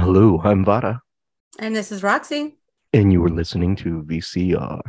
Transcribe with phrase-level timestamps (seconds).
[0.00, 1.02] Hello, I'm Vada.
[1.58, 2.56] And this is Roxy.
[2.94, 4.80] And you were listening to VCR.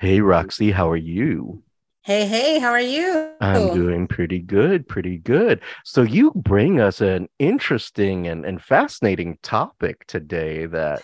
[0.00, 1.64] Hey, Roxy, how are you?
[2.02, 3.32] Hey, hey, how are you?
[3.40, 5.62] I'm doing pretty good, pretty good.
[5.84, 11.02] So, you bring us an interesting and, and fascinating topic today that,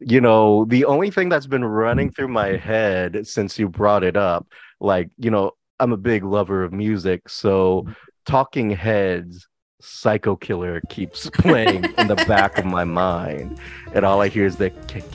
[0.00, 4.16] you know, the only thing that's been running through my head since you brought it
[4.16, 4.48] up,
[4.80, 7.28] like, you know, I'm a big lover of music.
[7.28, 7.86] So,
[8.26, 9.46] Talking Heads
[9.80, 13.58] Psycho Killer keeps playing in the back of my mind,
[13.94, 14.72] and all I hear is the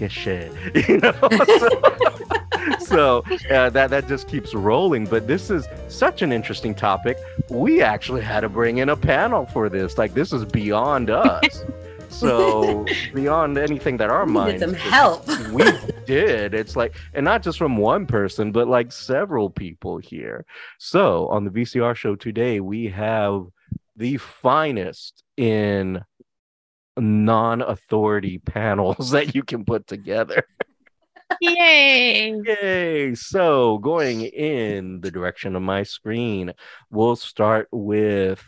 [0.10, 0.52] shit,
[0.90, 1.14] you know.
[2.80, 5.06] so, so uh, that that just keeps rolling.
[5.06, 7.18] But this is such an interesting topic.
[7.50, 9.98] We actually had to bring in a panel for this.
[9.98, 11.64] Like this is beyond us.
[12.10, 15.66] so beyond anything that our minds some help we
[16.06, 20.46] did it's like and not just from one person but like several people here
[20.78, 23.48] so on the vcr show today we have
[23.96, 26.04] the finest in
[26.98, 30.46] non-authority panels that you can put together.
[31.42, 32.32] Yay!
[32.46, 33.16] Yay!
[33.16, 36.54] So, going in the direction of my screen,
[36.92, 38.44] we'll start with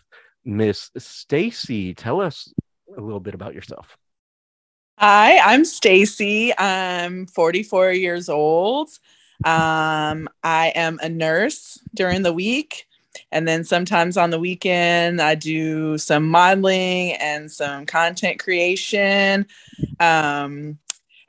[0.45, 1.93] Miss Stacy.
[1.93, 2.53] Tell us
[2.95, 3.97] a little bit about yourself.
[4.99, 6.57] Hi, I'm Stacy.
[6.57, 8.89] I'm 44 years old.
[9.43, 12.86] Um, I am a nurse during the week.
[13.31, 19.45] And then sometimes on the weekend, I do some modeling and some content creation.
[19.99, 20.79] Um,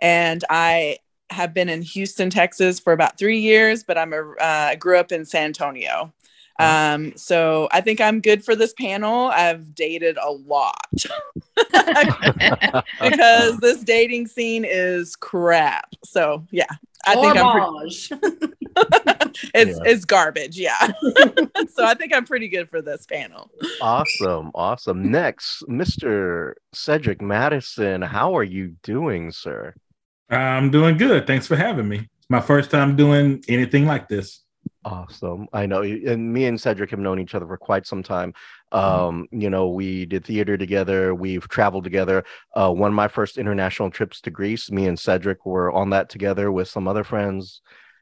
[0.01, 0.99] and I
[1.31, 5.13] have been in Houston, Texas for about three years, but I'm a, uh, grew up
[5.13, 6.13] in San Antonio.
[6.61, 9.29] Um, so I think I'm good for this panel.
[9.29, 10.91] I've dated a lot
[13.01, 15.95] because this dating scene is crap.
[16.05, 16.67] So yeah,
[17.07, 18.59] I think I'm pretty-
[19.55, 19.91] it's yeah.
[19.91, 20.79] it's garbage, yeah.
[21.69, 23.51] so I think I'm pretty good for this panel.
[23.81, 25.11] Awesome, awesome.
[25.11, 26.55] Next, Mr.
[26.73, 29.75] Cedric Madison, how are you doing, sir?
[30.31, 31.27] I'm doing good.
[31.27, 31.99] Thanks for having me.
[31.99, 34.43] It's my first time doing anything like this.
[34.89, 35.49] Awesome.
[35.53, 35.83] I know.
[35.83, 38.33] And me and Cedric have known each other for quite some time.
[38.73, 38.79] Mm-hmm.
[38.79, 39.41] Um, mm-hmm.
[39.41, 42.25] you know, we did theater together, we've traveled together.
[42.55, 46.09] Uh, one of my first international trips to Greece, me and Cedric were on that
[46.09, 47.61] together with some other friends.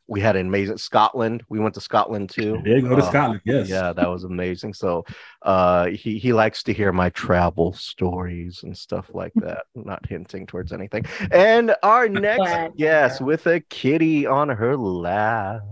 [0.09, 1.43] We had an amazing Scotland.
[1.49, 2.63] We went to Scotland too.
[2.65, 3.41] Yeah, go to uh, Scotland.
[3.45, 3.69] Yes.
[3.69, 4.75] Yeah, that was amazing.
[4.75, 5.05] So
[5.43, 9.65] uh he he likes to hear my travel stories and stuff like that.
[9.75, 11.07] Not hinting towards anything.
[11.33, 15.63] And our next guest with a kitty on her lap.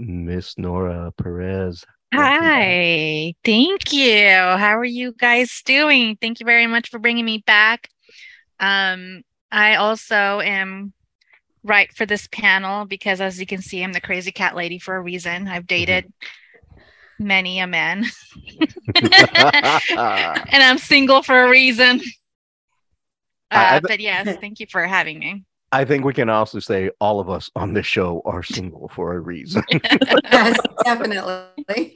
[0.00, 1.84] Miss Nora Perez.
[2.12, 4.34] Hi, thank you.
[4.34, 6.16] How are you guys doing?
[6.20, 7.88] Thank you very much for bringing me back.
[8.58, 9.22] Um,
[9.52, 10.92] I also am
[11.62, 14.96] right for this panel because, as you can see, I'm the crazy cat lady for
[14.96, 15.46] a reason.
[15.46, 15.66] I've mm-hmm.
[15.66, 16.12] dated
[17.18, 18.06] many a man,
[18.96, 22.00] and I'm single for a reason.
[23.50, 25.44] Uh, but yes, thank you for having me.
[25.72, 29.14] I think we can also say all of us on this show are single for
[29.14, 29.62] a reason.
[29.72, 31.94] yes, definitely.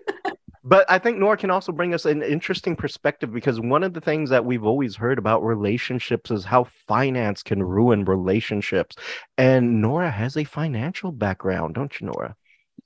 [0.64, 4.00] but I think Nora can also bring us an interesting perspective because one of the
[4.00, 8.96] things that we've always heard about relationships is how finance can ruin relationships.
[9.38, 12.34] And Nora has a financial background, don't you, Nora?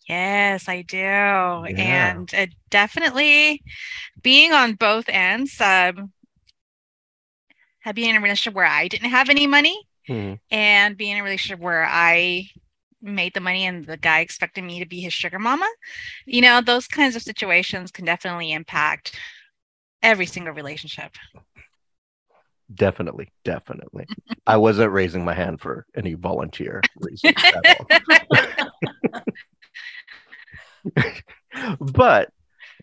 [0.07, 0.99] Yes, I do.
[0.99, 1.65] Yeah.
[1.67, 3.63] And uh, definitely
[4.21, 6.13] being on both ends, um,
[7.95, 10.35] being in a relationship where I didn't have any money mm-hmm.
[10.51, 12.49] and be in a relationship where I
[13.03, 15.69] made the money and the guy expected me to be his sugar mama.
[16.25, 19.19] You know, those kinds of situations can definitely impact
[20.03, 21.13] every single relationship.
[22.75, 24.07] Definitely, definitely.
[24.47, 27.35] I wasn't raising my hand for any volunteer reasons
[31.81, 32.31] but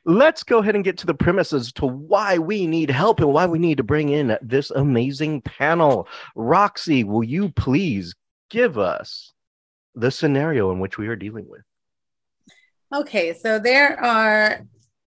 [0.06, 3.46] let's go ahead and get to the premises to why we need help and why
[3.46, 6.08] we need to bring in this amazing panel.
[6.36, 8.14] Roxy, will you please
[8.50, 9.32] give us
[9.96, 11.62] the scenario in which we are dealing with?
[12.94, 14.62] Okay, so there are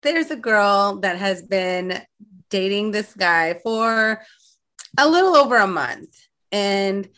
[0.03, 2.01] there's a girl that has been
[2.51, 4.23] dating this guy for
[4.97, 6.17] a little over a month
[6.51, 7.09] and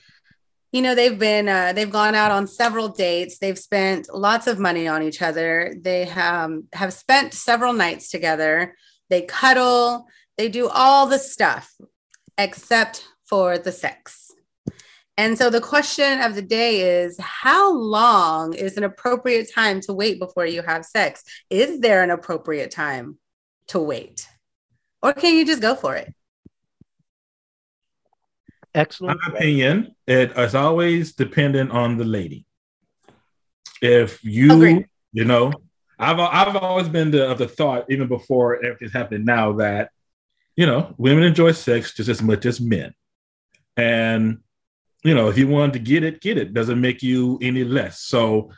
[0.73, 3.39] you know they've been uh, they've gone out on several dates.
[3.39, 5.75] They've spent lots of money on each other.
[5.81, 8.77] They have, have spent several nights together.
[9.09, 10.07] They cuddle.
[10.39, 11.75] They do all the stuff
[12.39, 14.31] except for the sex.
[15.17, 19.93] And so the question of the day is how long is an appropriate time to
[19.93, 21.23] wait before you have sex?
[21.51, 23.19] Is there an appropriate time
[23.69, 24.27] to wait?
[25.03, 26.15] Or can you just go for it
[28.75, 29.19] Excellent.
[29.27, 32.47] My opinion, it is always dependent on the lady.
[33.83, 34.87] If you, Agreed.
[35.13, 35.53] you know,
[35.99, 39.91] I've I've always been the, of the thought, even before everything's happening now, that
[40.57, 42.95] you know, women enjoy sex just as much as men.
[43.77, 44.41] And
[45.03, 46.53] you know, if you wanted to get it, get it.
[46.53, 48.01] Doesn't make you any less.
[48.01, 48.51] So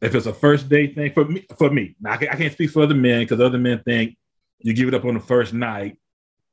[0.00, 2.82] if it's a first date thing for me, for me, now, I, can't speak for
[2.82, 4.16] other men because other men think
[4.58, 5.98] you give it up on the first night,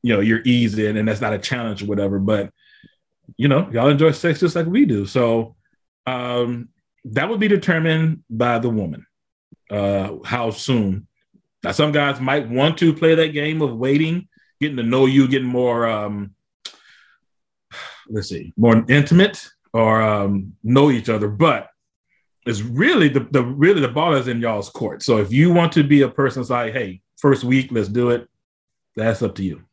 [0.04, 2.20] you know, you're easy and, and that's not a challenge or whatever.
[2.20, 2.52] But
[3.38, 5.06] you know, y'all enjoy sex just like we do.
[5.06, 5.56] So
[6.06, 6.70] um,
[7.06, 9.06] that would be determined by the woman.
[9.70, 11.08] Uh, how soon?
[11.64, 14.28] Now, some guys might want to play that game of waiting,
[14.62, 16.36] getting to know you, getting more, um,
[18.08, 21.28] let's see, more intimate or um, know each other.
[21.28, 21.70] But
[22.46, 25.02] it's really the, the really the ball is in y'all's court.
[25.02, 28.12] So if you want to be a person that's like, hey, first week, let's do
[28.12, 28.30] it.
[28.96, 29.65] That's up to you.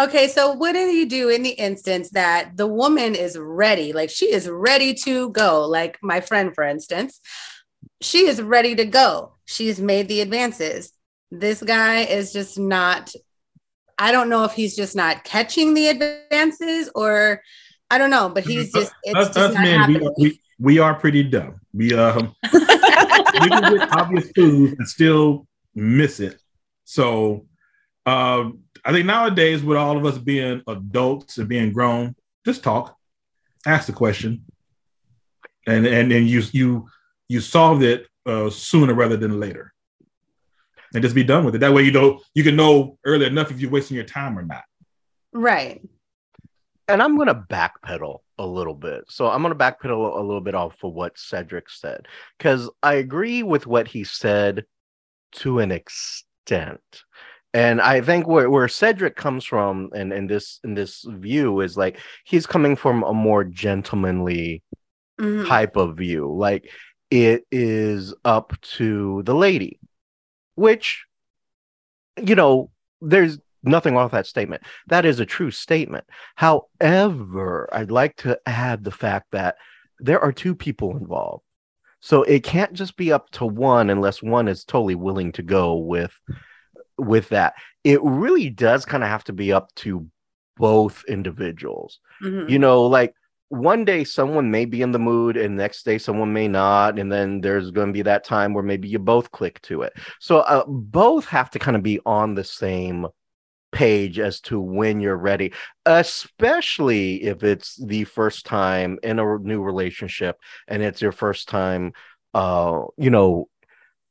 [0.00, 3.92] Okay, so what do you do in the instance that the woman is ready?
[3.92, 7.20] Like she is ready to go, like my friend, for instance,
[8.00, 9.34] she is ready to go.
[9.46, 10.92] She's made the advances.
[11.32, 13.12] This guy is just not,
[13.98, 17.42] I don't know if he's just not catching the advances or
[17.90, 20.14] I don't know, but he's just, it's us, just us not men, happening.
[20.16, 21.60] We, we, we, are pretty dumb.
[21.72, 26.40] We, um, we can get obvious clues and still miss it.
[26.84, 27.46] So,
[28.06, 32.96] um, I think nowadays, with all of us being adults and being grown, just talk,
[33.66, 34.46] ask the question,
[35.66, 36.88] and and then you you
[37.28, 39.74] you solved it uh, sooner rather than later,
[40.94, 41.58] and just be done with it.
[41.58, 44.42] That way, you know you can know early enough if you're wasting your time or
[44.42, 44.64] not.
[45.34, 45.82] Right.
[46.88, 49.04] And I'm going to backpedal a little bit.
[49.08, 52.08] So I'm going to backpedal a little bit off of what Cedric said
[52.38, 54.64] because I agree with what he said
[55.32, 56.80] to an extent
[57.54, 61.76] and I think where, where Cedric comes from and in this in this view is
[61.76, 64.62] like he's coming from a more gentlemanly
[65.18, 65.46] mm-hmm.
[65.48, 66.32] type of view.
[66.34, 66.70] Like
[67.10, 69.80] it is up to the lady,
[70.56, 71.04] which
[72.22, 74.62] you know, there's nothing with that statement.
[74.88, 76.04] That is a true statement.
[76.34, 79.56] However, I'd like to add the fact that
[80.00, 81.44] there are two people involved.
[82.00, 85.76] So it can't just be up to one unless one is totally willing to go
[85.76, 86.12] with
[86.98, 87.54] with that.
[87.84, 90.08] It really does kind of have to be up to
[90.56, 92.00] both individuals.
[92.22, 92.50] Mm-hmm.
[92.50, 93.14] You know, like
[93.48, 97.10] one day someone may be in the mood and next day someone may not and
[97.10, 100.40] then there's going to be that time where maybe you both click to it so
[100.40, 103.06] uh, both have to kind of be on the same
[103.72, 105.52] page as to when you're ready
[105.86, 111.92] especially if it's the first time in a new relationship and it's your first time
[112.34, 113.48] uh you know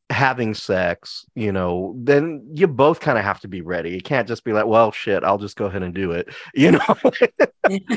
[0.09, 3.91] having sex, you know, then you both kind of have to be ready.
[3.91, 6.29] You can't just be like, well, shit, I'll just go ahead and do it.
[6.53, 6.79] You know,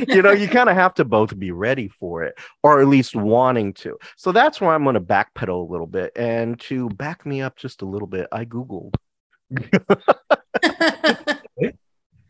[0.08, 3.14] you know, you kind of have to both be ready for it or at least
[3.14, 3.96] wanting to.
[4.16, 6.12] So that's where I'm going to backpedal a little bit.
[6.16, 8.94] And to back me up just a little bit, I Googled.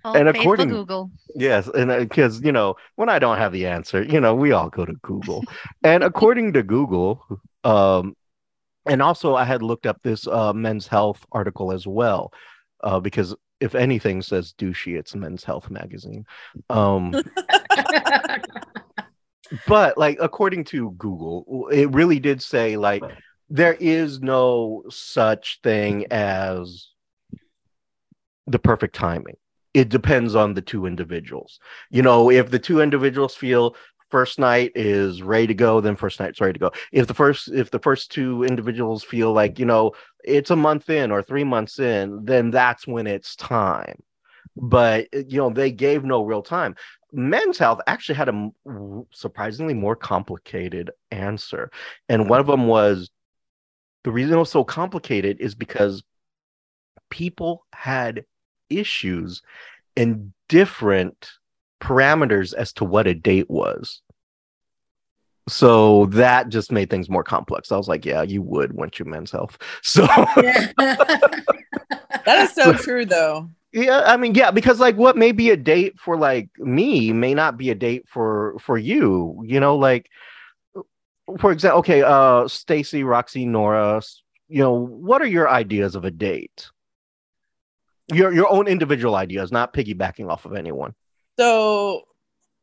[0.02, 3.66] Oh, and according Google, yes, and because uh, you know when I don't have the
[3.66, 5.44] answer, you know we all go to Google,
[5.84, 7.22] and according to Google,
[7.64, 8.16] um,
[8.86, 12.32] and also I had looked up this uh, Men's Health article as well,
[12.82, 16.24] uh, because if anything says douchey, it's Men's Health magazine.
[16.70, 17.14] Um,
[19.66, 23.02] but like according to Google, it really did say like
[23.48, 26.88] there is no such thing as
[28.46, 29.36] the perfect timing.
[29.72, 31.60] It depends on the two individuals.
[31.90, 33.76] You know, if the two individuals feel
[34.10, 36.72] first night is ready to go, then first night's ready to go.
[36.92, 39.92] If the first if the first two individuals feel like, you know,
[40.24, 44.02] it's a month in or 3 months in, then that's when it's time.
[44.56, 46.76] But eh, you know, they gave no real time.
[47.12, 48.50] Men's Health actually had a
[49.12, 51.70] surprisingly more complicated answer.
[52.08, 53.10] And one of them was
[54.04, 56.02] the reason it was so complicated is because
[57.10, 58.24] people had
[58.68, 59.42] issues
[59.96, 61.30] in different
[61.80, 64.02] parameters as to what a date was.
[65.48, 67.72] So that just made things more complex.
[67.72, 69.58] I was like, yeah, you would want your men's health.
[69.82, 70.74] So that
[72.26, 73.50] is so true though.
[73.72, 77.34] Yeah, I mean, yeah, because like what may be a date for like me may
[77.34, 79.42] not be a date for for you.
[79.44, 80.08] You know, like
[81.38, 84.02] for example, okay, uh Stacy, Roxy, Nora,
[84.48, 86.68] you know, what are your ideas of a date?
[88.12, 90.94] Your your own individual ideas, not piggybacking off of anyone.
[91.40, 92.06] So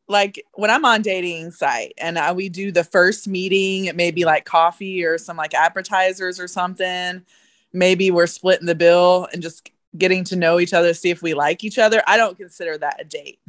[0.08, 4.12] like when I'm on dating site and I, we do the first meeting, it may
[4.12, 7.26] be like coffee or some like appetizers or something.
[7.74, 11.34] Maybe we're splitting the bill and just getting to know each other, see if we
[11.34, 12.04] like each other.
[12.06, 13.40] I don't consider that a date.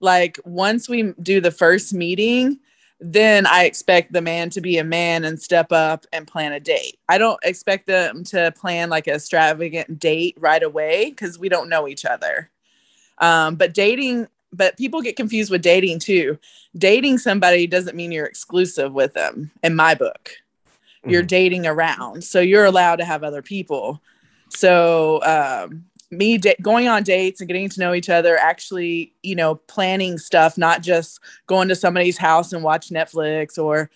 [0.00, 2.58] Like once we do the first meeting,
[2.98, 6.60] then I expect the man to be a man and step up and plan a
[6.60, 6.96] date.
[7.10, 11.68] I don't expect them to plan like a extravagant date right away because we don't
[11.68, 12.50] know each other.
[13.18, 16.38] Um, but dating but people get confused with dating too.
[16.76, 20.30] Dating somebody doesn't mean you're exclusive with them in my book.
[21.00, 21.10] Mm-hmm.
[21.10, 22.24] You're dating around.
[22.24, 24.02] So you're allowed to have other people.
[24.48, 29.34] So um, me da- going on dates and getting to know each other, actually, you
[29.34, 33.90] know, planning stuff, not just going to somebody's house and watch Netflix or,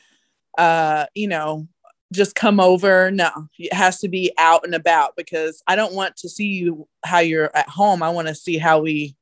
[0.59, 1.67] uh, you know,
[2.13, 3.11] just come over.
[3.11, 6.89] No, it has to be out and about because I don't want to see you
[7.05, 8.03] how you're at home.
[8.03, 9.17] I want to see how we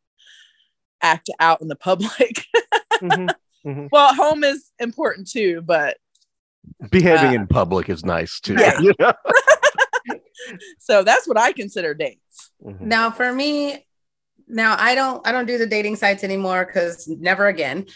[1.03, 2.47] act out in the public.
[2.95, 3.29] mm-hmm,
[3.69, 3.87] mm-hmm.
[3.91, 5.97] Well, home is important too, but
[6.91, 8.55] behaving uh, in public is nice too.
[8.55, 8.81] Yeah.
[8.81, 9.13] You know?
[10.79, 12.51] so that's what I consider dates.
[12.65, 12.89] Mm-hmm.
[12.89, 13.85] Now, for me,
[14.49, 17.87] now I don't I don't do the dating sites anymore because never again.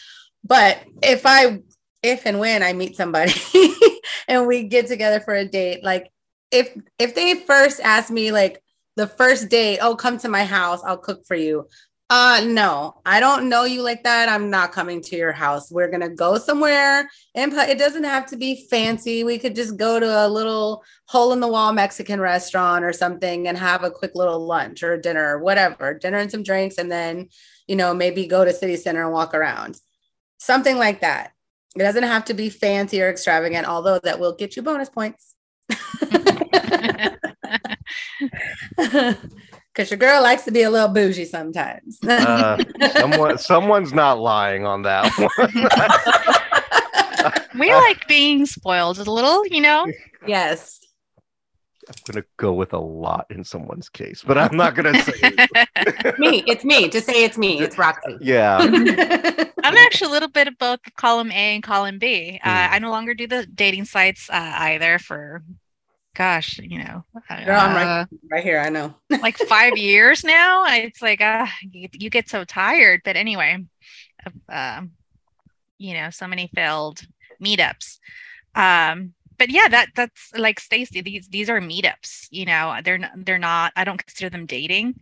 [0.45, 1.61] But if I
[2.03, 3.33] if and when I meet somebody
[4.29, 6.11] and we get together for a date, like
[6.51, 8.63] if if they first ask me like
[8.97, 11.69] the first date, oh come to my house, I'll cook for you.
[12.15, 14.29] Uh no, I don't know you like that.
[14.29, 15.73] I'm not coming to your house.
[15.73, 19.25] We're gonna go somewhere and it doesn't have to be fancy.
[19.25, 23.49] We could just go to a little hole in the wall Mexican restaurant or something
[23.49, 26.93] and have a quick little lunch or dinner or whatever, dinner and some drinks, and
[26.93, 27.31] then
[27.67, 29.81] you know, maybe go to city center and walk around.
[30.37, 31.33] Something like that.
[31.77, 35.35] It doesn't have to be fancy or extravagant, although that will get you bonus points.
[39.73, 41.99] because your girl likes to be a little bougie sometimes.
[42.05, 42.63] uh,
[42.93, 45.31] someone, someone's not lying on that one.
[47.59, 49.87] we like being spoiled a little, you know.
[50.27, 50.81] Yes.
[51.89, 56.19] I'm gonna go with a lot in someone's case, but I'm not gonna say it.
[56.19, 56.45] me.
[56.47, 56.89] It's me.
[56.89, 57.61] Just say it's me.
[57.61, 58.19] It's Roxy.
[58.21, 58.59] Yeah.
[59.65, 62.41] I'm actually a little bit of both column A and column B.
[62.43, 62.73] Uh, mm.
[62.73, 65.43] I no longer do the dating sites uh, either for
[66.15, 68.61] gosh, you know, Girl, I'm right, uh, right here.
[68.61, 68.95] I know.
[69.11, 70.65] like five years now.
[70.67, 73.03] It's like, uh, you, you get so tired.
[73.05, 73.65] But anyway,
[74.49, 74.83] uh,
[75.79, 77.01] you know, so many failed
[77.43, 77.99] meetups.
[78.55, 81.01] Um, but yeah, that that's like Stacy.
[81.01, 82.29] These these are meetups.
[82.31, 83.73] You know, they're not, they're not.
[83.75, 84.95] I don't consider them dating.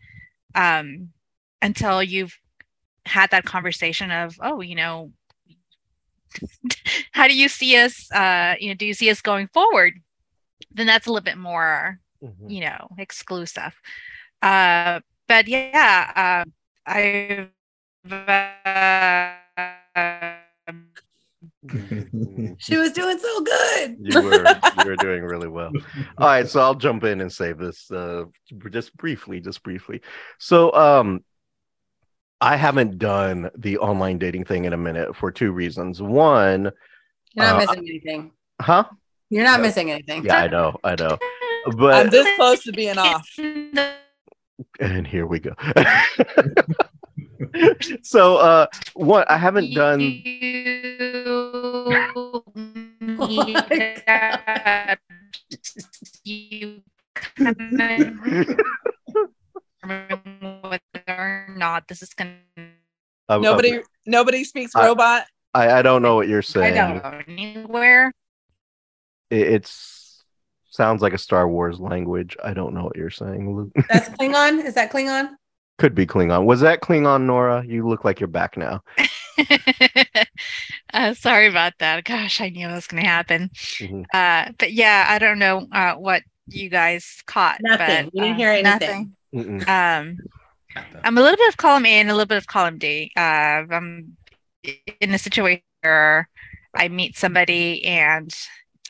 [0.54, 1.10] Um,
[1.62, 2.36] until you've
[3.04, 5.12] had that conversation of, oh, you know,
[7.12, 8.10] how do you see us?
[8.12, 9.94] Uh, you know, do you see us going forward?
[10.72, 12.50] Then that's a little bit more, mm-hmm.
[12.50, 13.74] you know, exclusive.
[14.42, 16.50] Uh, but yeah, uh,
[16.86, 17.48] I've.
[18.10, 19.30] Uh,
[22.58, 23.96] she was doing so good.
[24.00, 24.44] you were
[24.78, 25.70] you were doing really well.
[26.18, 28.24] All right, so I'll jump in and say this uh,
[28.70, 30.00] just briefly, just briefly.
[30.38, 31.22] So um
[32.40, 36.00] I haven't done the online dating thing in a minute for two reasons.
[36.00, 36.72] One,
[37.34, 38.32] you're not uh, missing anything.
[38.60, 38.84] Huh?
[39.30, 40.24] You're not missing anything.
[40.24, 41.16] Yeah, I know, I know.
[41.76, 43.28] But I'm this close to being off.
[44.80, 45.54] And here we go.
[48.02, 50.00] so uh what I haven't done
[56.24, 56.82] you
[60.60, 62.36] whether or not this is gonna
[63.30, 65.24] nobody um, nobody speaks robot.
[65.54, 66.78] I, I don't know what you're saying.
[66.78, 68.12] I don't go anywhere
[69.30, 70.22] it, it's
[70.70, 72.36] sounds like a Star Wars language.
[72.42, 73.72] I don't know what you're saying, Luke.
[73.88, 74.64] That's Klingon.
[74.64, 75.30] Is that Klingon?
[75.78, 76.44] Could be Klingon.
[76.44, 77.64] Was that Klingon, Nora?
[77.66, 78.82] You look like you're back now.
[80.92, 82.04] uh, sorry about that.
[82.04, 83.50] Gosh, I knew it was going to happen.
[83.78, 84.02] Mm-hmm.
[84.12, 87.58] Uh, but yeah, I don't know uh, what you guys caught.
[87.62, 88.06] Nothing.
[88.06, 89.16] But, we didn't hear anything.
[89.34, 90.18] Um,
[91.02, 93.12] I'm a little bit of column A and a little bit of column D.
[93.16, 94.16] Uh, I'm
[95.00, 96.28] in a situation where
[96.74, 98.32] I meet somebody and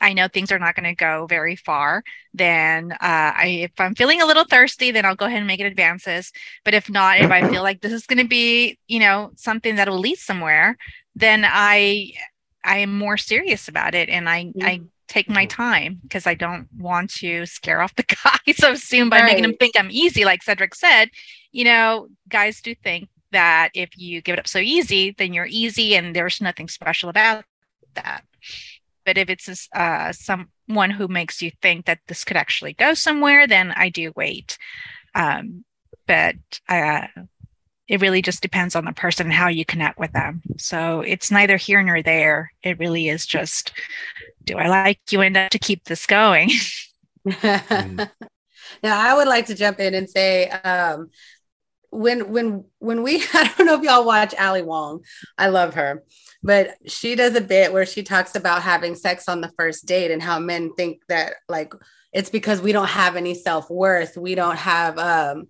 [0.01, 2.03] I know things are not going to go very far,
[2.33, 5.59] then uh, I, if I'm feeling a little thirsty, then I'll go ahead and make
[5.59, 6.31] it advances.
[6.65, 9.75] But if not, if I feel like this is going to be, you know, something
[9.75, 10.77] that will lead somewhere,
[11.15, 12.13] then I
[12.63, 14.65] I am more serious about it, and I mm-hmm.
[14.65, 19.09] I take my time because I don't want to scare off the guy so soon
[19.09, 19.25] by right.
[19.25, 20.25] making him think I'm easy.
[20.25, 21.09] Like Cedric said,
[21.51, 25.47] you know, guys do think that if you give it up so easy, then you're
[25.49, 27.45] easy, and there's nothing special about
[27.95, 28.23] that.
[29.05, 33.47] But if it's uh, someone who makes you think that this could actually go somewhere,
[33.47, 34.57] then I do wait.
[35.15, 35.65] Um,
[36.07, 36.35] but
[36.69, 37.07] uh,
[37.87, 40.41] it really just depends on the person and how you connect with them.
[40.57, 42.53] So it's neither here nor there.
[42.63, 43.73] It really is just,
[44.43, 46.51] do I like you enough to keep this going?
[47.43, 48.07] now,
[48.83, 51.09] I would like to jump in and say, um,
[51.91, 55.03] when when when we I don't know if y'all watch Ali Wong.
[55.37, 56.03] I love her
[56.43, 60.11] but she does a bit where she talks about having sex on the first date
[60.11, 61.73] and how men think that like
[62.13, 64.17] it's because we don't have any self-worth.
[64.17, 65.47] We don't have um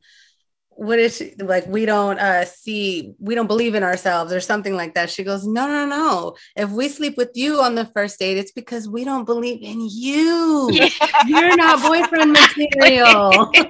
[0.69, 4.75] what is she like we don't uh see we don't believe in ourselves or something
[4.75, 5.09] like that.
[5.09, 8.51] She goes no no no if we sleep with you on the first date it's
[8.51, 10.71] because we don't believe in you.
[11.27, 12.33] You're not boyfriend
[12.73, 13.51] material.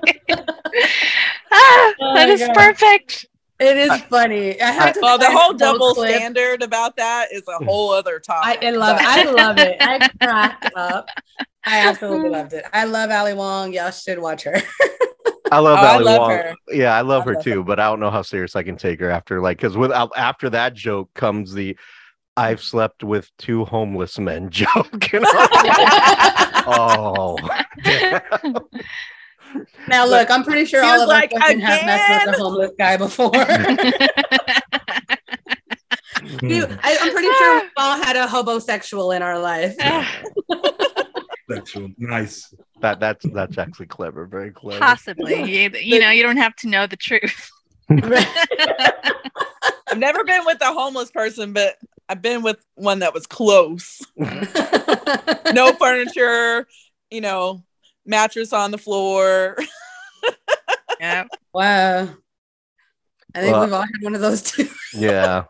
[1.53, 2.53] Ah, oh that is God.
[2.53, 3.25] perfect
[3.61, 4.59] it is funny.
[4.59, 6.15] I well, the whole double clip.
[6.15, 7.65] standard about that is a hmm.
[7.65, 8.59] whole other topic.
[8.63, 9.05] I, I love it.
[9.05, 9.77] I love it.
[9.79, 11.07] I cracked up.
[11.65, 12.65] I absolutely loved it.
[12.73, 13.71] I love Ali Wong.
[13.71, 14.61] Y'all should watch her.
[15.51, 16.31] I love oh, Ali I love Wong.
[16.31, 16.55] Her.
[16.69, 17.63] Yeah, I love I her love too, her.
[17.63, 20.49] but I don't know how serious I can take her after like because without after
[20.49, 21.77] that joke comes the
[22.37, 25.09] I've slept with two homeless men joke.
[26.65, 27.37] oh.
[29.87, 32.97] Now look, I'm pretty sure all of like, us have messed with a homeless guy
[32.97, 33.31] before.
[36.41, 39.75] you, I, am pretty sure we've all had a hobosexual in our life.
[39.81, 40.21] Ah.
[41.49, 42.53] Sexual, nice.
[42.81, 44.79] That that's that's actually clever, very clever.
[44.79, 47.49] Possibly, you, you know, you don't have to know the truth.
[47.89, 48.09] I've
[49.97, 51.75] never been with a homeless person, but
[52.07, 54.01] I've been with one that was close.
[54.17, 56.67] no furniture,
[57.09, 57.63] you know,
[58.05, 59.57] mattress on the floor.
[60.99, 61.25] yeah.
[61.53, 62.09] Wow.
[63.33, 64.67] I think well, we've all had one of those too.
[64.93, 65.43] yeah.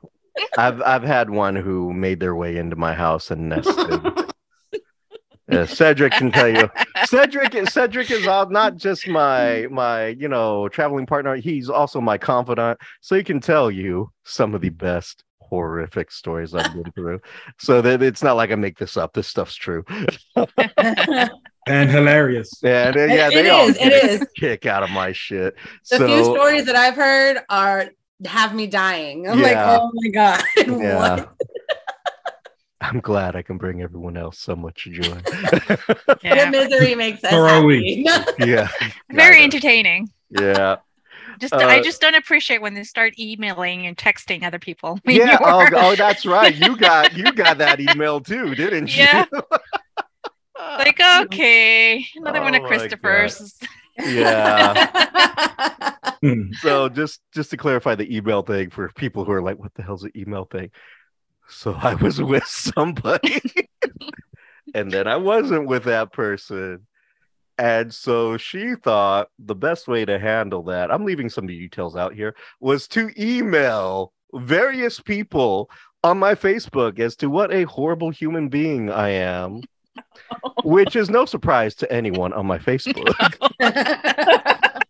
[0.58, 4.02] I've I've had one who made their way into my house and nested.
[5.52, 6.70] yeah, Cedric can tell you.
[7.06, 11.36] Cedric Cedric is not just my my you know traveling partner.
[11.36, 16.56] He's also my confidant, so he can tell you some of the best horrific stories
[16.56, 17.20] I've been through.
[17.60, 19.14] So that it's not like I make this up.
[19.14, 19.84] This stuff's true
[21.68, 22.60] and hilarious.
[22.62, 24.28] Yeah, they, yeah, they all is, it is.
[24.36, 25.56] kick out of my shit.
[25.90, 27.90] The so, few stories that I've heard are
[28.26, 29.28] have me dying.
[29.28, 29.46] I'm yeah.
[29.46, 31.26] like, oh my god, yeah.
[32.82, 35.22] I'm glad I can bring everyone else so much joy.
[36.24, 36.46] yeah.
[36.46, 38.06] The misery makes us happy.
[38.40, 38.68] yeah,
[39.12, 40.10] very entertaining.
[40.30, 40.78] Yeah.
[41.40, 45.00] Just, uh, I just don't appreciate when they start emailing and texting other people.
[45.06, 45.40] Yeah.
[45.42, 46.56] Oh, oh, that's right.
[46.56, 49.06] You got you got that email too, didn't you?
[50.78, 53.58] Yeah like, okay, another oh one of Christopher's.
[54.00, 55.94] Yeah.
[56.22, 56.54] Hmm.
[56.62, 59.84] so just just to clarify the email thing for people who are like, what the
[59.84, 60.72] hell's an email thing?
[61.50, 63.42] So I was with somebody
[64.74, 66.88] and then I wasn't with that person.
[67.58, 72.14] And so she thought the best way to handle that, I'm leaving some details out
[72.16, 75.70] here, was to email various people
[76.04, 79.62] on my Facebook as to what a horrible human being I am
[80.64, 83.14] which is no surprise to anyone on my Facebook.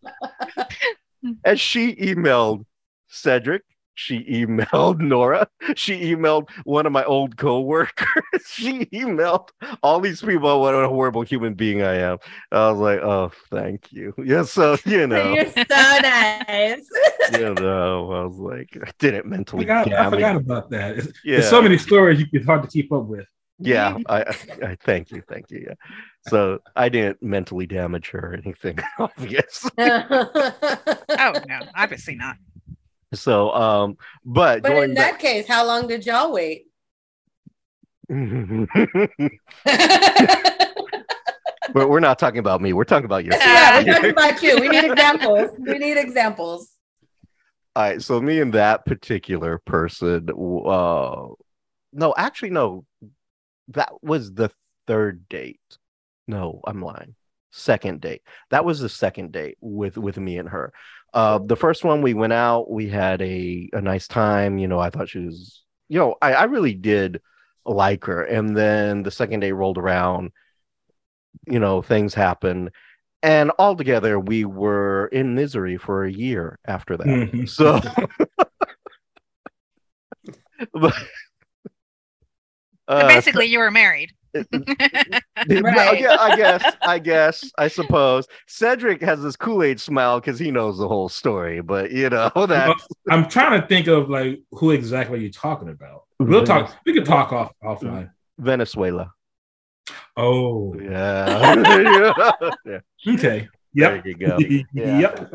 [1.46, 2.66] As she emailed
[3.08, 8.08] Cedric, she emailed Nora, she emailed one of my old co-workers,
[8.48, 9.50] she emailed
[9.84, 12.18] all these people what a horrible human being I am.
[12.52, 14.14] I was like, oh, thank you.
[14.18, 16.88] Yeah, so you know, you're so nice.
[17.34, 19.70] you know, I was like, I didn't mentally.
[19.70, 20.98] I forgot, I forgot about that.
[20.98, 21.38] It's, yeah.
[21.38, 23.28] There's so many stories it's hard to keep up with
[23.62, 24.22] yeah I,
[24.64, 25.74] I, thank you thank you yeah.
[26.28, 29.70] So i didn't mentally damage her or anything obvious.
[29.78, 32.38] Oh no obviously not.
[33.14, 36.68] So um but, but in that case how long did y'all wait?
[41.74, 44.60] But we're not talking about me we're talking about you yeah we're talking about you.
[44.60, 46.72] We need examples we need examples.
[47.76, 51.28] All right so me and that particular person uh
[51.94, 52.86] no actually no
[53.74, 54.52] that was the
[54.88, 55.60] third date.
[56.28, 57.16] No, I'm lying.
[57.52, 58.22] Second date.
[58.50, 60.74] That was the second date with with me and her.
[61.14, 62.72] Uh, the first one we went out.
[62.72, 64.58] We had a a nice time.
[64.58, 65.64] You know, I thought she was.
[65.90, 67.22] You know, I I really did
[67.66, 68.24] like her.
[68.24, 70.32] And then the second day rolled around.
[71.48, 72.72] You know, things happened.
[73.24, 77.06] And altogether, we were in misery for a year after that.
[77.06, 77.46] Mm-hmm.
[77.46, 77.80] So,
[80.74, 80.96] but
[82.92, 84.12] uh, basically, you were married.
[84.34, 86.00] right.
[86.00, 88.28] yeah, I guess, I guess, I suppose.
[88.48, 92.30] Cedric has this Kool Aid smile because he knows the whole story, but you know
[92.36, 92.76] that.
[93.10, 96.04] I'm trying to think of like who exactly you're talking about.
[96.20, 96.76] We'll talk.
[96.86, 98.12] We can talk off offline.
[98.38, 99.12] Venezuela.
[100.16, 102.12] Oh yeah.
[102.66, 102.80] yeah.
[103.08, 103.48] Okay.
[103.74, 104.04] Yep.
[104.04, 104.38] There you go.
[104.74, 105.32] yep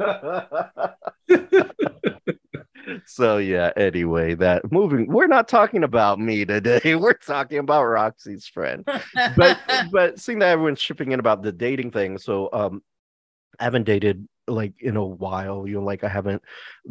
[3.05, 6.95] so yeah anyway that moving we're not talking about me today.
[6.95, 8.87] We're talking about roxy's friend.
[9.37, 9.59] But
[9.93, 12.83] but seeing that everyone's shipping in about the dating thing so um
[13.59, 15.67] i haven't dated like in a while.
[15.67, 16.43] You know like i haven't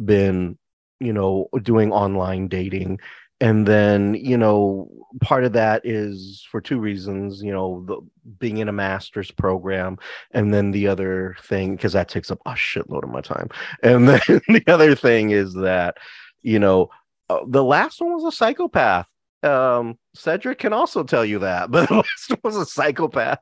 [0.04, 0.58] been
[1.00, 3.00] you know doing online dating
[3.40, 4.88] and then you know
[5.20, 8.00] part of that is for two reasons you know the,
[8.38, 9.98] being in a master's program
[10.30, 13.48] and then the other thing because that takes up a shitload of my time.
[13.82, 15.98] And then the other thing is that
[16.42, 16.90] you know
[17.28, 19.06] uh, the last one was a psychopath.
[19.42, 23.38] Um cedric can also tell you that but the last one was a psychopath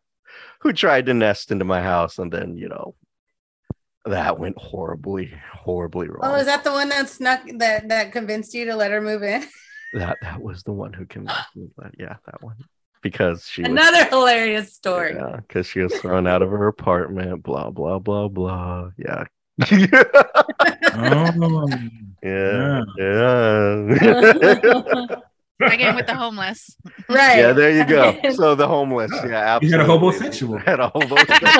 [0.61, 2.94] who tried to nest into my house and then you know
[4.07, 8.52] that went horribly horribly wrong oh is that the one that snuck that that convinced
[8.52, 9.46] you to let her move in
[9.94, 12.57] that that was the one who convinced me but yeah that one
[13.02, 17.42] because she another was, hilarious story yeah because she was thrown out of her apartment
[17.42, 19.24] blah blah blah blah yeah
[20.94, 21.68] oh,
[22.22, 25.16] yeah yeah
[25.61, 26.76] Again with the homeless.
[27.09, 27.38] Right.
[27.38, 28.16] Yeah, there you go.
[28.33, 29.11] So the homeless.
[29.12, 29.68] Yeah, absolutely.
[29.68, 30.59] You had a homosexual.
[30.59, 31.52] Had a homosexual.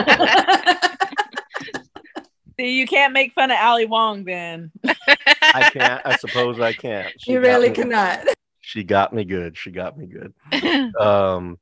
[2.59, 4.71] See, you can't make fun of Ali Wong then.
[4.85, 6.03] I can't.
[6.05, 7.13] I suppose I can't.
[7.19, 8.27] She you really me, cannot.
[8.61, 9.57] She got me good.
[9.57, 10.95] She got me good.
[11.01, 11.59] um.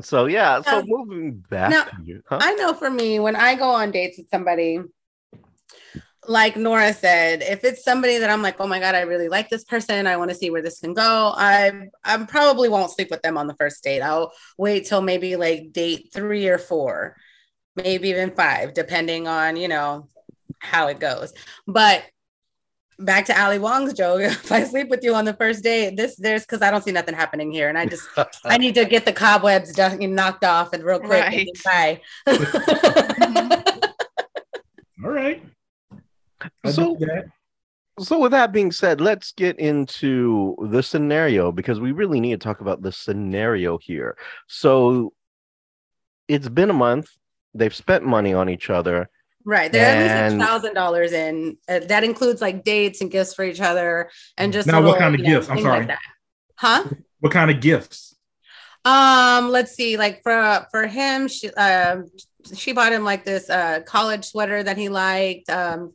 [0.00, 0.62] So yeah.
[0.62, 1.70] So moving back.
[1.70, 2.38] Now, you, huh?
[2.40, 4.80] I know for me, when I go on dates with somebody,
[6.26, 9.48] like Nora said, if it's somebody that I'm like, oh my god, I really like
[9.48, 11.32] this person, I want to see where this can go.
[11.36, 14.00] I I probably won't sleep with them on the first date.
[14.00, 17.16] I'll wait till maybe like date three or four
[17.82, 20.08] maybe even five, depending on, you know,
[20.58, 21.32] how it goes.
[21.66, 22.04] But
[22.98, 26.16] back to Ali Wong's joke, if I sleep with you on the first day, this
[26.16, 27.68] there's because I don't see nothing happening here.
[27.68, 28.08] And I just
[28.44, 31.24] I need to get the cobwebs done, knocked off and real quick.
[31.24, 31.48] Right.
[31.64, 32.00] Bye.
[35.02, 35.42] All right.
[36.66, 36.98] so,
[37.98, 42.38] so with that being said, let's get into the scenario because we really need to
[42.38, 44.16] talk about the scenario here.
[44.46, 45.14] So
[46.28, 47.10] it's been a month
[47.54, 49.08] they've spent money on each other.
[49.44, 49.72] Right.
[49.72, 50.08] They're and...
[50.08, 51.56] at least a thousand dollars in.
[51.68, 54.98] Uh, that includes like dates and gifts for each other and just now little, what
[54.98, 55.48] kind of gifts?
[55.48, 55.86] Know, I'm sorry.
[55.86, 55.98] Like
[56.56, 56.84] huh?
[57.20, 58.14] What kind of gifts?
[58.84, 59.96] Um, let's see.
[59.96, 62.02] Like for for him, she uh,
[62.54, 65.50] she bought him like this uh college sweater that he liked.
[65.50, 65.92] Um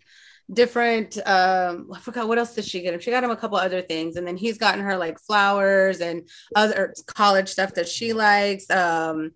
[0.53, 2.99] different um I forgot what else did she get him?
[2.99, 6.29] She got him a couple other things and then he's gotten her like flowers and
[6.55, 8.69] other college stuff that she likes.
[8.69, 9.31] Um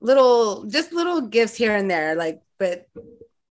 [0.00, 2.86] little just little gifts here and there like but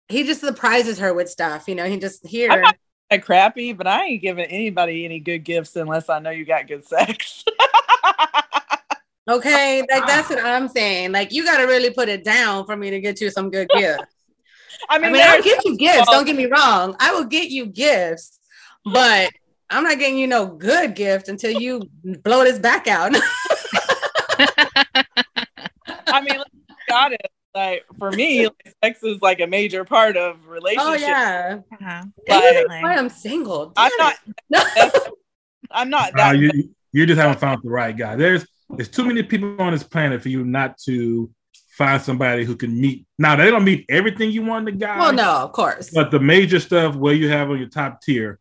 [0.08, 2.50] he just surprises her with stuff you know he just here.
[2.50, 6.44] I'm not crappy but i ain't giving anybody any good gifts unless i know you
[6.44, 7.44] got good sex.
[9.28, 11.12] Okay like that's what i'm saying.
[11.12, 13.68] Like you got to really put it down for me to get you some good
[13.68, 14.02] gifts.
[14.90, 16.96] I mean, I mean i'll get you gifts don't get me wrong.
[16.98, 18.40] I will get you gifts
[18.84, 19.30] but
[19.70, 23.14] i'm not getting you no good gift until you blow this back out
[26.12, 26.42] I mean,
[26.88, 27.30] got it.
[27.54, 30.86] Like for me, like, sex is like a major part of relationship.
[30.86, 32.04] Oh yeah, uh-huh.
[32.26, 33.66] that's why I'm single.
[33.76, 34.14] Damn I'm
[34.50, 35.08] not.
[35.70, 36.34] I'm not that.
[36.34, 36.50] Uh, you,
[36.92, 38.16] you just haven't found the right guy.
[38.16, 41.30] There's there's too many people on this planet for you not to
[41.72, 43.06] find somebody who can meet.
[43.18, 44.98] Now they don't meet everything you want in the guy.
[44.98, 45.90] Well, no, of course.
[45.92, 48.38] But the major stuff where you have on your top tier,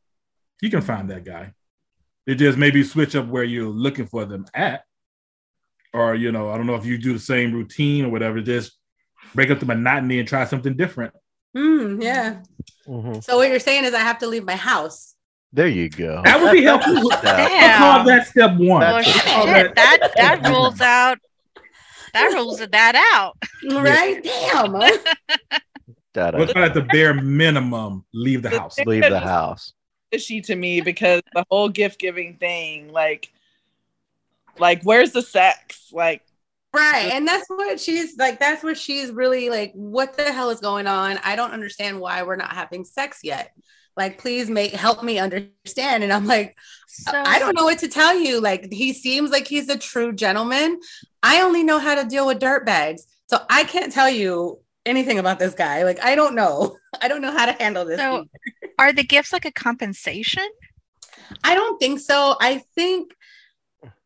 [0.61, 1.53] you can find that guy.
[2.25, 4.83] It just maybe switch up where you're looking for them at
[5.93, 8.41] or you know, I don't know if you do the same routine or whatever.
[8.41, 8.77] Just
[9.33, 11.13] break up the monotony and try something different.
[11.55, 12.41] Mm, yeah.
[12.87, 13.19] Mm-hmm.
[13.19, 15.15] So what you're saying is I have to leave my house.
[15.53, 16.21] There you go.
[16.25, 16.95] That would be helpful.
[17.11, 18.83] I'll call that step one.
[18.83, 19.75] Oh, shit.
[19.75, 21.17] That, that, that rules out.
[22.13, 23.37] That rules that out.
[23.69, 24.23] Right?
[24.23, 24.73] Damn.
[24.73, 28.05] What's at the bare minimum?
[28.13, 28.77] Leave the house.
[28.85, 29.73] Leave the house.
[30.17, 33.31] She to me because the whole gift giving thing, like
[34.61, 35.89] like, where's the sex?
[35.91, 36.21] Like,
[36.73, 37.11] right.
[37.11, 40.87] And that's what she's like, that's what she's really like, what the hell is going
[40.87, 41.19] on?
[41.23, 43.51] I don't understand why we're not having sex yet.
[43.97, 46.03] Like, please make help me understand.
[46.03, 46.55] And I'm like,
[46.87, 48.39] so, I don't know what to tell you.
[48.39, 50.79] Like, he seems like he's a true gentleman.
[51.21, 53.05] I only know how to deal with dirt bags.
[53.27, 55.83] So I can't tell you anything about this guy.
[55.83, 56.77] Like, I don't know.
[57.01, 57.99] I don't know how to handle this.
[57.99, 58.25] So,
[58.79, 60.47] are the gifts like a compensation?
[61.43, 62.35] I don't think so.
[62.39, 63.13] I think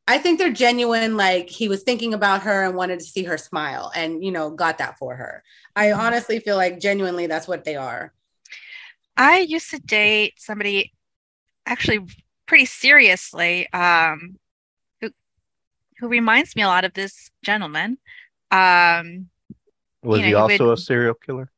[0.07, 1.17] I think they're genuine.
[1.17, 4.51] Like he was thinking about her and wanted to see her smile and, you know,
[4.51, 5.43] got that for her.
[5.75, 5.99] I mm-hmm.
[5.99, 8.13] honestly feel like genuinely that's what they are.
[9.17, 10.93] I used to date somebody
[11.65, 12.05] actually
[12.45, 14.37] pretty seriously um,
[15.01, 15.09] who,
[15.99, 17.97] who reminds me a lot of this gentleman.
[18.51, 19.29] Um,
[20.03, 21.51] was you know, he also would, a serial killer?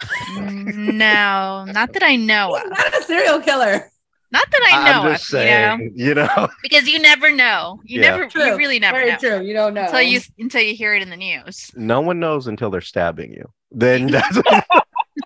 [0.36, 2.54] No, not that I know.
[2.54, 3.90] He's not a serial killer.
[4.32, 5.00] Not that I know.
[5.00, 7.80] I'm just of, saying, you know, you know, because you never know.
[7.84, 8.10] You yeah.
[8.10, 8.44] never, true.
[8.44, 9.18] you really never Very know.
[9.18, 9.42] true.
[9.42, 11.70] You don't know until you until you hear it in the news.
[11.74, 13.50] No one knows until they're stabbing you.
[13.72, 14.38] Then that's.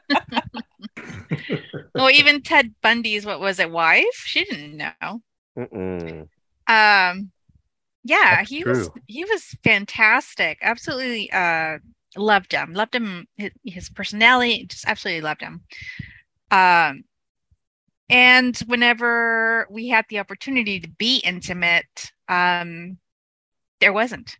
[1.94, 4.22] well, even Ted Bundy's what was it, wife?
[4.24, 5.20] She didn't know.
[5.58, 6.28] Mm-mm.
[6.66, 7.30] Um,
[8.04, 8.72] yeah, That's he true.
[8.72, 10.58] was he was fantastic.
[10.62, 11.78] Absolutely, uh,
[12.16, 12.74] loved him.
[12.74, 13.26] Loved him.
[13.36, 15.62] His, his personality, just absolutely loved him.
[16.50, 17.04] Um,
[18.14, 22.98] and whenever we had the opportunity to be intimate, um,
[23.80, 24.38] there wasn't.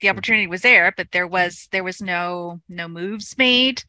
[0.00, 0.12] The Hmm.
[0.12, 3.82] opportunity was there, but there was there was no no moves made,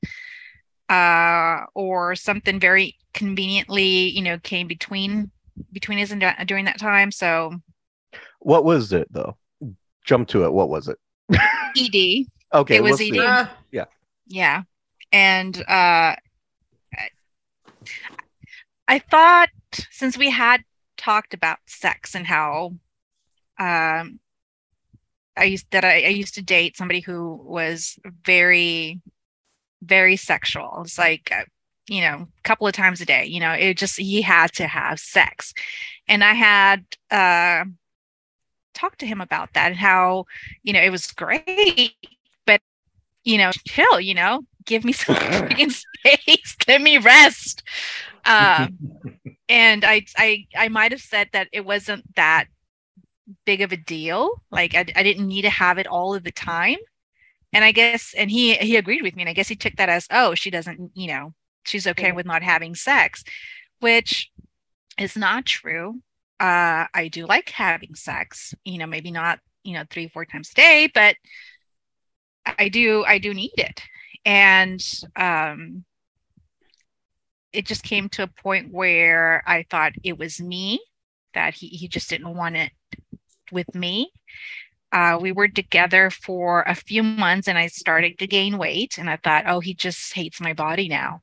[0.90, 5.30] uh, or something very conveniently, you know, came between
[5.72, 7.12] between us and during that time.
[7.12, 7.62] So
[8.40, 9.38] What was it though?
[10.04, 10.52] Jump to it.
[10.52, 10.98] What was it?
[11.78, 13.14] ED, Okay, It was we'll ED.
[13.14, 13.20] see.
[13.20, 13.46] Uh,
[14.26, 14.64] yeah,
[15.12, 16.16] and uh,
[18.96, 19.50] I- thought
[19.90, 20.64] since we had
[20.98, 22.76] talked about sex and how
[23.58, 24.20] um
[25.38, 29.02] I used that I, I used to date somebody who was very
[29.82, 30.82] very sexual.
[30.84, 31.46] It's like uh,
[31.88, 34.68] you know, a couple of times a day, you know, it just he had to
[34.68, 35.54] have sex.
[36.08, 37.66] And I had uh
[38.74, 40.26] talked to him about that and how,
[40.64, 41.94] you know, it was great,
[42.46, 42.62] but
[43.24, 47.64] you know, chill, you know, give me some freaking space, let me rest.
[48.26, 48.80] Um
[49.50, 52.48] and I I I might have said that it wasn't that
[53.46, 54.44] big of a deal.
[54.52, 56.78] Like I, I didn't need to have it all of the time.
[57.54, 59.24] And I guess and he he agreed with me.
[59.24, 61.34] And I guess he took that as, oh, she doesn't, you know,
[61.66, 62.14] she's okay Yeah.
[62.14, 63.24] with not having sex,
[63.80, 64.32] which
[65.00, 66.02] is not true.
[66.40, 70.52] Uh I do like having sex, you know, maybe not, you know, three, four times
[70.52, 71.16] a day, but
[72.46, 73.82] I do I do need it.
[74.26, 74.82] And
[75.16, 75.86] um
[77.54, 80.82] it just came to a point where I thought it was me
[81.34, 82.72] that he, he just didn't want it
[83.52, 84.12] with me.
[84.92, 88.98] Uh, we were together for a few months and I started to gain weight.
[88.98, 91.22] And I thought, oh, he just hates my body now.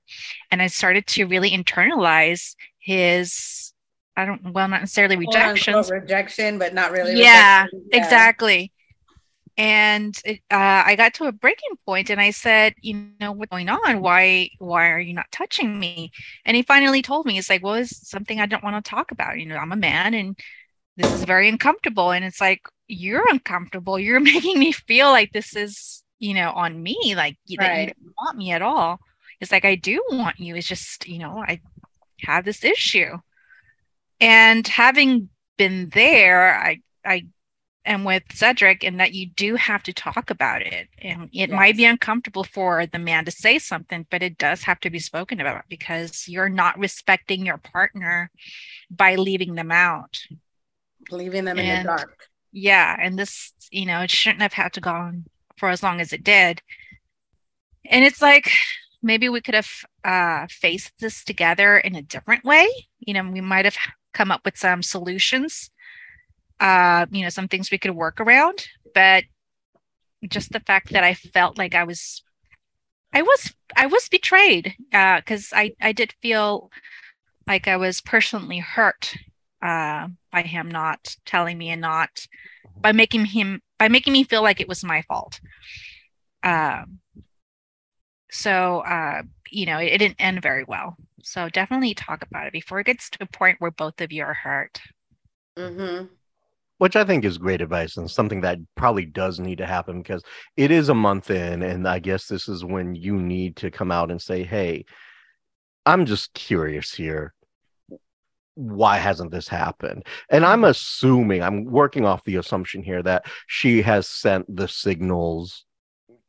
[0.51, 3.75] And I started to really internalize his,
[4.17, 7.21] I don't, well, not necessarily unquote, rejection, but not really.
[7.21, 7.89] Yeah, rejection.
[7.93, 8.73] Exactly.
[9.59, 13.51] And it, uh, I got to a breaking point and I said, you know, what's
[13.51, 14.03] going on?
[14.03, 16.13] Why, why are you not touching me?
[16.47, 19.13] And he finally told me, it's like, well, it's something I don't want to talk
[19.13, 19.39] about.
[19.41, 20.39] You know, I'm a man and
[20.97, 22.13] this is very uncomfortable.
[22.13, 23.99] And it's like, you're uncomfortable.
[23.99, 27.87] You're making me feel like this is, you know, on me, like you- that you
[27.89, 29.01] don't want me at all.
[29.41, 30.57] It's like, I do want you.
[30.57, 31.61] It's just, you know, I
[32.23, 33.19] have this issue.
[34.21, 37.27] And having been there, I, I
[37.89, 40.89] am with Cedric in that you do have to talk about it.
[41.01, 44.81] And it might be uncomfortable for the man to say something, but it does have
[44.81, 48.31] to be spoken about because you're not respecting your partner
[48.91, 50.19] by leaving them out.
[51.11, 52.29] leaving them in the dark.
[52.53, 52.97] Yeah.
[53.01, 55.25] And this, you know, it shouldn't have had to go on
[55.57, 56.63] for as long as it did.
[57.85, 58.51] And it's like
[59.03, 59.71] maybe we could have
[60.05, 62.69] uh, faced this together in a different way.
[62.99, 63.77] You know, we might have
[64.13, 65.71] come up with some solutions,
[66.61, 68.67] uh, you know, some things we could work around.
[68.95, 69.25] But
[70.29, 72.23] just the fact that I felt like I was,
[73.13, 76.71] I was, I was betrayed because I, I did feel
[77.47, 79.15] like I was personally hurt
[79.63, 82.27] uh, by him not telling me and not
[82.81, 85.41] by making him by making me feel like it was my fault.
[86.43, 87.01] Um,
[88.31, 90.97] so uh, you know, it, it didn't end very well.
[91.23, 94.23] So definitely talk about it before it gets to a point where both of you
[94.23, 94.81] are hurt.
[95.57, 96.18] hmm
[96.79, 100.23] which I think is great advice and something that probably does need to happen because
[100.57, 103.91] it is a month in, and I guess this is when you need to come
[103.91, 104.85] out and say, "Hey,
[105.85, 107.35] I'm just curious here.
[108.55, 113.83] Why hasn't this happened?" And I'm assuming, I'm working off the assumption here that she
[113.83, 115.65] has sent the signals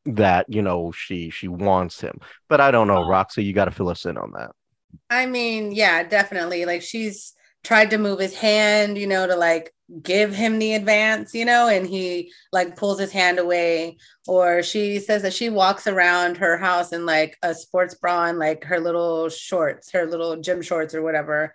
[0.05, 3.43] that you know she she wants him, but I don't know, Roxy.
[3.43, 4.51] You got to fill us in on that.
[5.09, 6.65] I mean, yeah, definitely.
[6.65, 11.34] Like she's tried to move his hand, you know, to like give him the advance,
[11.34, 13.98] you know, and he like pulls his hand away.
[14.28, 18.39] Or she says that she walks around her house in like a sports bra and
[18.39, 21.54] like her little shorts, her little gym shorts or whatever.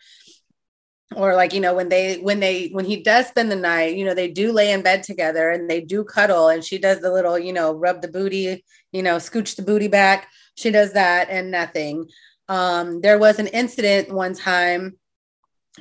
[1.15, 4.05] Or like, you know, when they when they when he does spend the night, you
[4.05, 7.13] know, they do lay in bed together and they do cuddle and she does the
[7.13, 10.29] little, you know, rub the booty, you know, scooch the booty back.
[10.57, 12.09] She does that and nothing.
[12.49, 14.99] Um, there was an incident one time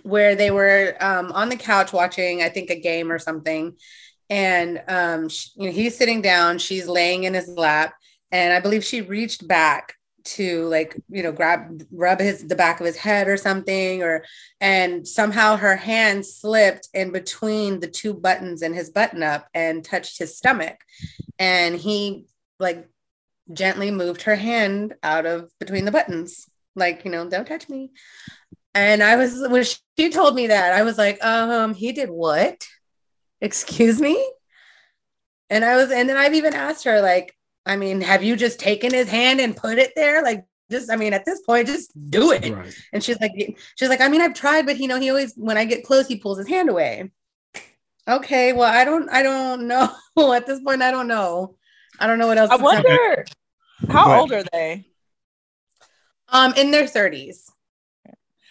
[0.01, 3.77] where they were um, on the couch watching, I think, a game or something.
[4.29, 7.93] And um, sh you know, he's sitting down, she's laying in his lap,
[8.31, 12.79] and I believe she reached back to like you know grab rub his the back
[12.79, 14.23] of his head or something or
[14.61, 19.83] and somehow her hand slipped in between the two buttons in his button up and
[19.83, 20.77] touched his stomach
[21.39, 22.25] and he
[22.59, 22.87] like
[23.51, 27.91] gently moved her hand out of between the buttons like you know don't touch me
[28.75, 29.63] And I was when
[29.97, 32.65] she told me that, I was like, um, he did what?
[33.41, 34.23] Excuse me?
[35.49, 38.59] And I was, and then I've even asked her, like, I mean, have you just
[38.59, 40.23] taken his hand and put it there?
[40.23, 42.51] Like, just, I mean, at this point, just do it.
[42.51, 42.75] Right.
[42.91, 43.31] And she's like,
[43.75, 46.07] she's like, I mean, I've tried, but you know, he always, when I get close,
[46.07, 47.11] he pulls his hand away.
[48.07, 50.33] Okay, well, I don't, I don't know.
[50.33, 51.55] at this point, I don't know.
[51.99, 52.49] I don't know what else.
[52.49, 53.25] I wonder,
[53.87, 54.87] how old are they?
[56.29, 57.51] Um, in their thirties.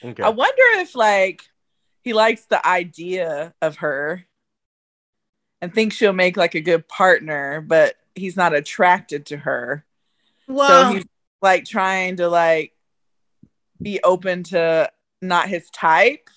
[0.04, 0.22] Okay.
[0.22, 1.42] I wonder if like
[2.02, 4.24] he likes the idea of her
[5.60, 9.84] and thinks she'll make like a good partner, but he's not attracted to her.
[10.48, 11.06] Well, so he's
[11.40, 12.72] like trying to like
[13.80, 16.28] be open to not his type.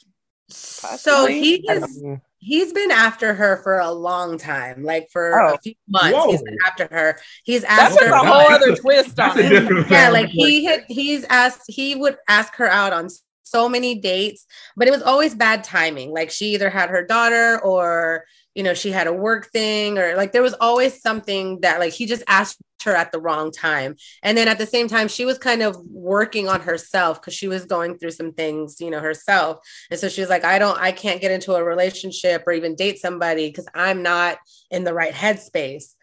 [0.47, 0.97] Possibly.
[0.97, 2.03] So he is
[2.45, 5.55] he's been after her for a long time, like for oh.
[5.55, 6.15] a few months.
[6.15, 6.29] Whoa.
[6.29, 7.19] He's been after her.
[7.43, 8.13] He's asked that's her.
[8.13, 9.89] a whole other twist on it.
[9.89, 13.09] Yeah, like he had he's asked he would ask her out on
[13.45, 16.11] so many dates, but it was always bad timing.
[16.11, 20.15] Like she either had her daughter or you know she had a work thing or
[20.15, 23.95] like there was always something that like he just asked her at the wrong time.
[24.23, 27.47] And then at the same time she was kind of working on herself because she
[27.47, 29.59] was going through some things you know herself.
[29.91, 32.75] And so she was like i don't i can't get into a relationship or even
[32.75, 34.37] date somebody because i'm not
[34.71, 35.93] in the right headspace.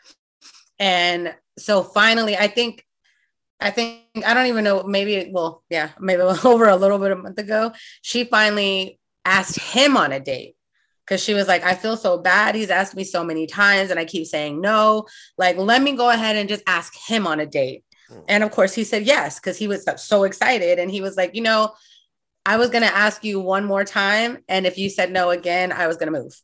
[0.78, 2.85] And so finally i think
[3.62, 4.83] I think I don't even know.
[4.83, 7.72] Maybe well, yeah, maybe over a little bit a month ago,
[8.03, 10.57] she finally asked him on a date
[11.01, 12.55] because she was like, I feel so bad.
[12.55, 15.07] He's asked me so many times and I keep saying no.
[15.37, 17.85] Like, let me go ahead and just ask him on a date.
[18.09, 18.20] Hmm.
[18.29, 20.79] And of course, he said yes because he was so excited.
[20.79, 21.72] And he was like, you know,
[22.46, 24.38] I was going to ask you one more time.
[24.48, 26.40] And if you said no again, I was going to move.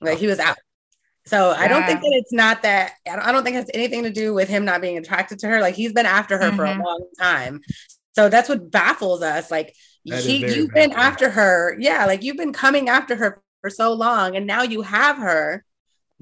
[0.00, 0.58] Like, he was out.
[1.26, 1.56] So yeah.
[1.58, 4.32] I don't think that it's not that, I don't think it has anything to do
[4.32, 5.60] with him not being attracted to her.
[5.60, 6.56] Like, he's been after her mm-hmm.
[6.56, 6.82] for a mm-hmm.
[6.82, 7.60] long time.
[8.14, 9.50] So that's what baffles us.
[9.50, 9.74] Like,
[10.14, 11.76] he, you've been after her.
[11.78, 15.64] Yeah, like you've been coming after her for so long, and now you have her.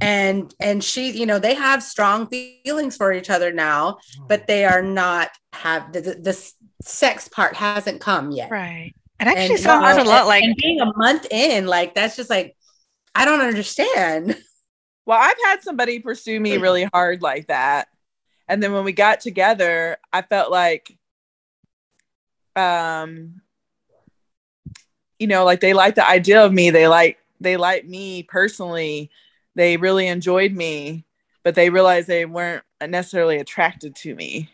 [0.01, 4.65] And and she, you know, they have strong feelings for each other now, but they
[4.65, 8.51] are not have the, the, the sex part hasn't come yet.
[8.51, 8.93] Right.
[9.21, 12.31] It actually and, sounds a lot like and being a month in, like that's just
[12.31, 12.57] like
[13.15, 14.37] I don't understand.
[15.07, 17.89] Well, I've had somebody pursue me really hard like that.
[18.49, 20.97] And then when we got together, I felt like
[22.57, 23.41] um
[25.19, 26.71] you know, like they like the idea of me.
[26.71, 29.11] They like they like me personally.
[29.55, 31.05] They really enjoyed me,
[31.43, 34.51] but they realized they weren't necessarily attracted to me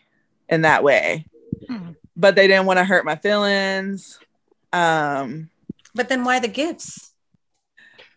[0.47, 1.25] in that way.
[1.67, 1.91] Hmm.
[2.15, 4.19] But they didn't want to hurt my feelings.
[4.71, 5.49] Um,
[5.95, 7.10] but then why the gifts?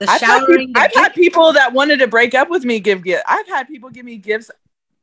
[0.04, 0.72] The I've showering.
[0.74, 3.24] Had, I've had people that wanted to break up with me give gifts.
[3.28, 4.50] I've had people give me gifts.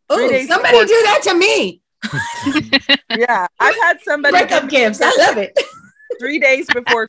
[0.09, 0.85] Oh, somebody before.
[0.85, 1.81] do that to me.
[3.17, 5.01] yeah, I've had somebody break up gifts.
[5.01, 5.57] I love it
[6.19, 7.07] three days before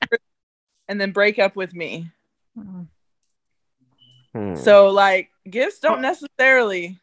[0.89, 2.11] and then break up with me.
[4.35, 4.55] Hmm.
[4.57, 6.99] So like gifts don't necessarily.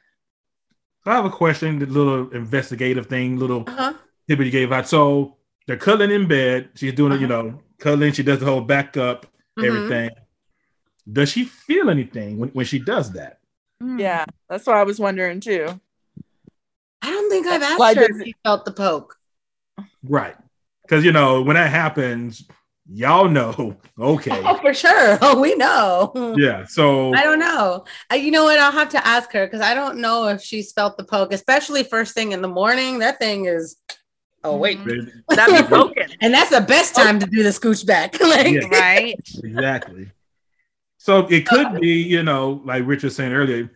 [1.05, 3.93] I have a question, the little investigative thing, little uh-huh.
[4.27, 4.87] tip you gave out.
[4.87, 6.69] So they're cuddling in bed.
[6.75, 7.23] She's doing uh-huh.
[7.23, 7.43] it, you uh-huh.
[7.43, 8.13] know, cuddling.
[8.13, 9.25] She does the whole back up,
[9.57, 9.65] mm-hmm.
[9.65, 10.09] everything.
[11.11, 13.39] Does she feel anything when, when she does that?
[13.81, 13.99] Hmm.
[13.99, 15.79] Yeah, that's what I was wondering too.
[17.01, 19.15] I don't think I've asked her if she felt the poke.
[20.03, 20.35] Right.
[20.83, 22.45] Because you know when that happens,
[22.91, 23.77] y'all know.
[23.99, 24.41] Okay.
[24.45, 25.17] Oh, for sure.
[25.21, 26.13] Oh, we know.
[26.37, 26.65] Yeah.
[26.65, 27.85] So I don't know.
[28.11, 28.59] Uh, you know what?
[28.59, 31.83] I'll have to ask her because I don't know if she's felt the poke, especially
[31.83, 32.99] first thing in the morning.
[32.99, 33.77] That thing is.
[34.41, 35.35] Oh wait, mm-hmm.
[35.35, 36.07] that'd be broken.
[36.21, 38.67] and that's the best time to do the scooch back, like yeah.
[38.69, 39.15] right?
[39.43, 40.11] Exactly.
[41.09, 43.71] So it could be, you know, like Richard saying earlier,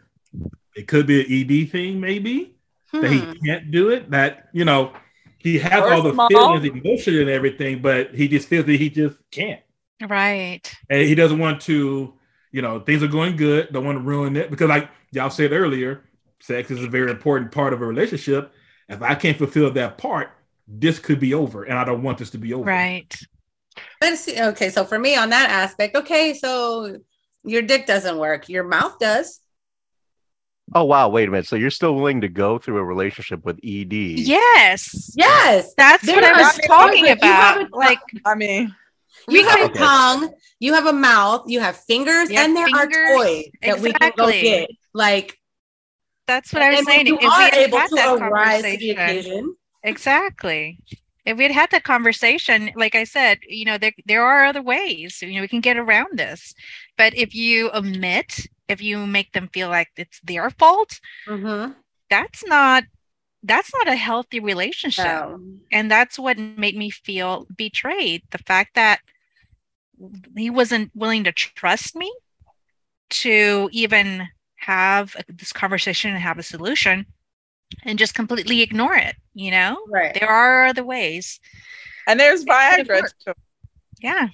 [0.76, 2.56] it could be an ED thing, maybe
[2.91, 3.02] hmm.
[3.02, 3.32] that he hmm.
[3.43, 4.12] can't do it.
[4.12, 4.93] That you know,
[5.39, 6.30] he has all the small.
[6.30, 9.62] feelings, emotion, and everything, but he just feels that he just can't.
[10.08, 10.62] Right.
[10.91, 12.13] And he doesn't want to,
[12.52, 13.74] you know, things are going good.
[13.74, 16.04] Don't want to ruin it because, like y'all said earlier,
[16.39, 18.54] sex is a very important part of a relationship.
[18.89, 20.30] If I can't fulfill that part,
[20.67, 22.63] this could be over, and I don't want this to be over.
[22.63, 23.12] Right.
[24.00, 27.00] But see, okay, so for me on that aspect, okay, so
[27.43, 29.39] your dick doesn't work, your mouth does.
[30.73, 31.45] Oh wow, wait a minute.
[31.45, 33.94] So you're still willing to go through a relationship with ED?
[33.94, 35.13] Yes.
[35.15, 35.73] Yes.
[35.75, 37.71] That's there what I was talking about.
[37.71, 38.73] like I mean
[39.27, 39.73] you have okay.
[39.73, 42.98] a tongue, you have a mouth, you have fingers, you and there fingers.
[42.98, 43.83] are toys that exactly.
[43.83, 44.69] we can go get.
[44.94, 45.39] Like
[46.27, 47.08] that's what I was saying.
[47.08, 49.56] You if are able to arise to the occasion.
[49.83, 50.79] Exactly.
[51.25, 54.62] If we had had that conversation, like I said, you know, there there are other
[54.62, 55.21] ways.
[55.21, 56.54] You know, we can get around this.
[56.98, 61.73] But if you omit if you make them feel like it's their fault, mm-hmm.
[62.10, 62.83] that's not
[63.44, 65.06] that's not a healthy relationship.
[65.06, 65.39] No.
[65.71, 68.23] And that's what made me feel betrayed.
[68.31, 69.00] The fact that
[70.37, 72.12] he wasn't willing to trust me
[73.10, 77.06] to even have this conversation and have a solution
[77.83, 81.39] and just completely ignore it you know right there are other ways
[82.08, 83.02] and there's viagra
[84.02, 84.27] yeah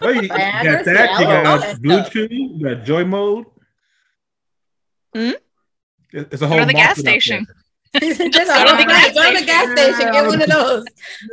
[0.00, 3.46] well, you, got that you got bluetooth you got joy mode
[5.14, 5.30] hmm?
[6.12, 7.46] it's a whole go to the gas station
[8.00, 10.12] just go to the gas, go to the gas station.
[10.12, 10.84] Get one of those.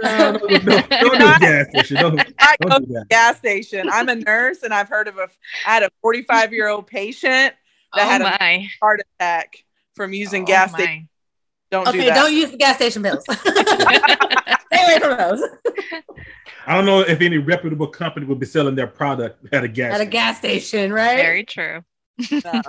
[0.03, 1.97] No, no, no, don't do gas station.
[1.97, 3.89] Don't, I go to the gas station.
[3.91, 5.27] I'm a nurse, and I've heard of a.
[5.65, 7.55] I had a 45 year old patient
[7.95, 8.37] that oh had my.
[8.39, 9.65] a heart attack
[9.95, 11.09] from using oh gas station.
[11.71, 12.15] Don't okay, do that.
[12.15, 13.25] Don't use the gas station pills.
[14.73, 15.43] Stay away from those.
[16.67, 19.93] I don't know if any reputable company would be selling their product at a gas
[19.93, 20.07] at station.
[20.07, 21.17] a gas station, right?
[21.17, 21.81] Very true.
[22.31, 22.39] No.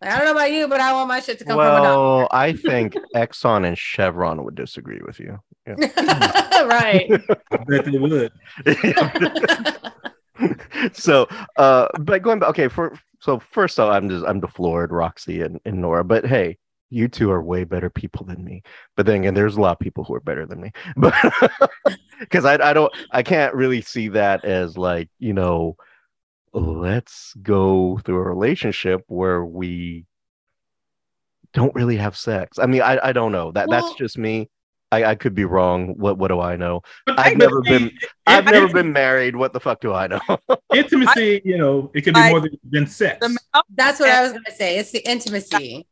[0.00, 1.88] I don't know about you, but I want my shit to come well, from a
[1.88, 2.36] doctor.
[2.36, 5.40] I think Exxon and Chevron would disagree with you.
[5.66, 5.74] Yeah.
[6.66, 7.10] right.
[7.50, 8.32] I bet they would.
[10.92, 11.26] so,
[11.56, 15.60] uh, but going back, okay, for so first off, I'm just I'm deflored, Roxy and,
[15.64, 16.04] and Nora.
[16.04, 16.58] But hey,
[16.90, 18.62] you two are way better people than me.
[18.96, 20.72] But then again, there's a lot of people who are better than me.
[20.96, 21.14] But
[22.20, 25.76] because I I don't I can't really see that as like you know,
[26.52, 30.06] let's go through a relationship where we
[31.52, 32.58] don't really have sex.
[32.58, 34.48] I mean, I I don't know that well, that's just me.
[34.90, 35.98] I, I could be wrong.
[35.98, 36.80] What what do I know?
[37.06, 37.92] I've never been
[38.26, 39.36] I've never been married.
[39.36, 40.20] What the fuck do I know?
[40.74, 43.26] intimacy, you know, it could be more than, than sex.
[43.74, 44.78] That's what I was gonna say.
[44.78, 45.86] It's the intimacy.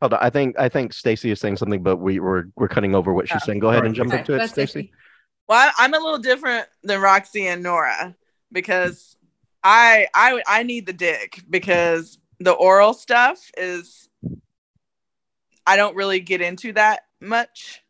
[0.00, 0.18] Hold on.
[0.22, 3.28] I think I think Stacy is saying something, but we were we're cutting over what
[3.28, 3.46] she's oh.
[3.46, 3.60] saying.
[3.60, 4.20] Go ahead and jump okay.
[4.20, 4.92] into it, Stacy.
[5.48, 8.14] Well, I'm a little different than Roxy and Nora
[8.52, 9.16] because
[9.62, 14.08] I I I need the dick because the oral stuff is
[15.66, 17.82] I don't really get into that much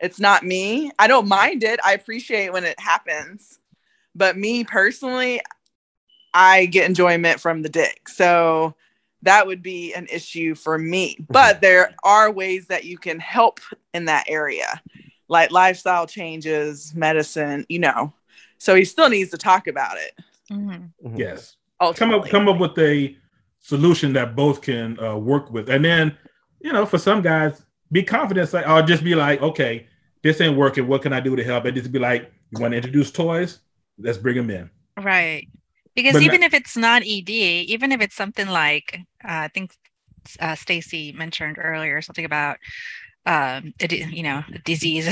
[0.00, 0.90] it's not me.
[0.98, 1.80] I don't mind it.
[1.84, 3.58] I appreciate when it happens.
[4.14, 5.40] But me personally,
[6.34, 8.08] I get enjoyment from the dick.
[8.08, 8.74] So
[9.26, 11.14] that would be an issue for me.
[11.14, 11.32] Mm-hmm.
[11.32, 13.60] But there are ways that you can help
[13.94, 14.80] in that area,
[15.28, 18.12] like lifestyle changes, medicine, you know.
[18.58, 20.18] So he still needs to talk about it.
[20.50, 20.70] Mm-hmm.
[20.70, 21.16] mm-hmm.
[21.16, 21.56] Yes.
[21.80, 22.30] Ultimately.
[22.30, 23.16] Come up, come up with a
[23.60, 26.16] solution that both can uh, work with, and then,
[26.60, 27.62] you know, for some guys,
[27.92, 28.52] be confident.
[28.52, 29.86] Like, I'll just be like, okay,
[30.22, 30.88] this ain't working.
[30.88, 31.66] What can I do to help?
[31.66, 33.58] And just be like, you want to introduce toys?
[33.98, 34.70] Let's bring them in.
[34.98, 35.48] Right.
[35.96, 39.48] Because but even not- if it's not ED, even if it's something like uh, I
[39.48, 39.74] think
[40.38, 42.58] uh, Stacy mentioned earlier, something about
[43.24, 45.08] um, a, you know, a disease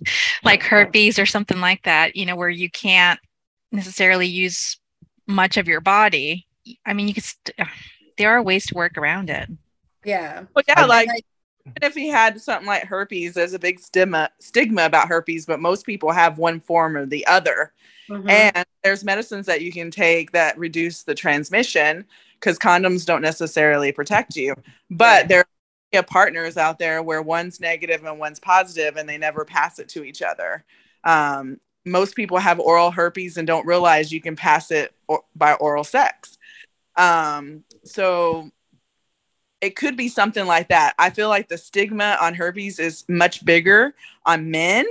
[0.44, 3.20] like herpes or something like that, you know, where you can't
[3.70, 4.78] necessarily use
[5.28, 6.46] much of your body.
[6.84, 7.22] I mean, you can.
[7.22, 7.68] St-
[8.18, 9.48] there are ways to work around it.
[10.04, 10.44] Yeah.
[10.54, 11.08] Well, yeah, like
[11.66, 15.60] even if he had something like herpes, there's a big stigma stigma about herpes, but
[15.60, 17.72] most people have one form or the other.
[18.08, 18.28] Mm-hmm.
[18.28, 22.04] And there's medicines that you can take that reduce the transmission
[22.34, 24.54] because condoms don't necessarily protect you.
[24.90, 25.44] But there
[25.94, 29.88] are partners out there where one's negative and one's positive, and they never pass it
[29.90, 30.64] to each other.
[31.04, 35.54] Um, most people have oral herpes and don't realize you can pass it or- by
[35.54, 36.38] oral sex.
[36.96, 38.50] Um, so
[39.62, 40.94] it could be something like that.
[40.98, 43.94] I feel like the stigma on herpes is much bigger
[44.26, 44.84] on men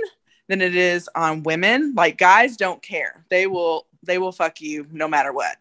[0.48, 1.94] than it is on women.
[1.94, 3.22] Like guys don't care.
[3.28, 5.58] They will they will fuck you no matter what.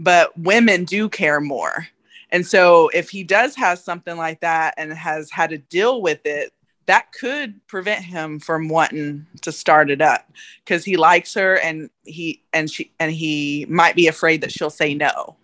[0.00, 1.86] But women do care more.
[2.30, 6.24] And so if he does have something like that and has had to deal with
[6.24, 6.52] it,
[6.86, 10.28] that could prevent him from wanting to start it up
[10.64, 14.70] because he likes her and he and she and he might be afraid that she'll
[14.70, 15.36] say no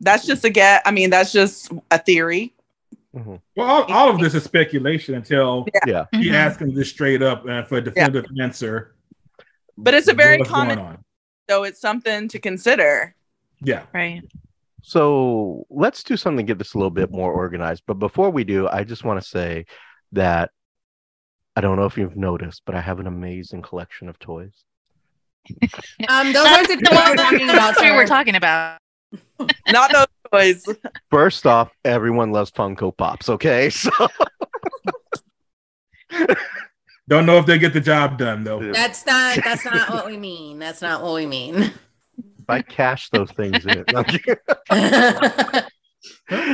[0.00, 0.82] that's just a get.
[0.84, 2.54] I mean, that's just a theory.
[3.14, 3.36] Mm-hmm.
[3.56, 6.06] Well, all, all, of this is speculation until yeah.
[6.12, 6.34] he mm-hmm.
[6.34, 8.44] asks him this straight up and for a definitive yeah.
[8.44, 8.94] answer.
[9.76, 10.98] But it's a very common,
[11.48, 13.14] so it's something to consider.
[13.60, 13.82] Yeah.
[13.92, 14.22] Right.
[14.82, 17.84] So let's do something to get this a little bit more organized.
[17.86, 19.66] But before we do, I just want to say
[20.12, 20.50] that
[21.54, 24.64] I don't know if you've noticed, but I have an amazing collection of toys.
[26.08, 27.76] um, those aren't the toys we're talking about.
[27.80, 28.78] We're talking about.
[29.68, 30.64] Not those toys.
[31.10, 33.28] First off, everyone loves Funko Pops.
[33.28, 33.90] Okay, so
[37.08, 38.72] don't know if they get the job done though.
[38.72, 39.38] That's not.
[39.44, 40.58] That's not what we mean.
[40.58, 41.56] That's not what we mean.
[41.56, 43.84] If I cash those things in.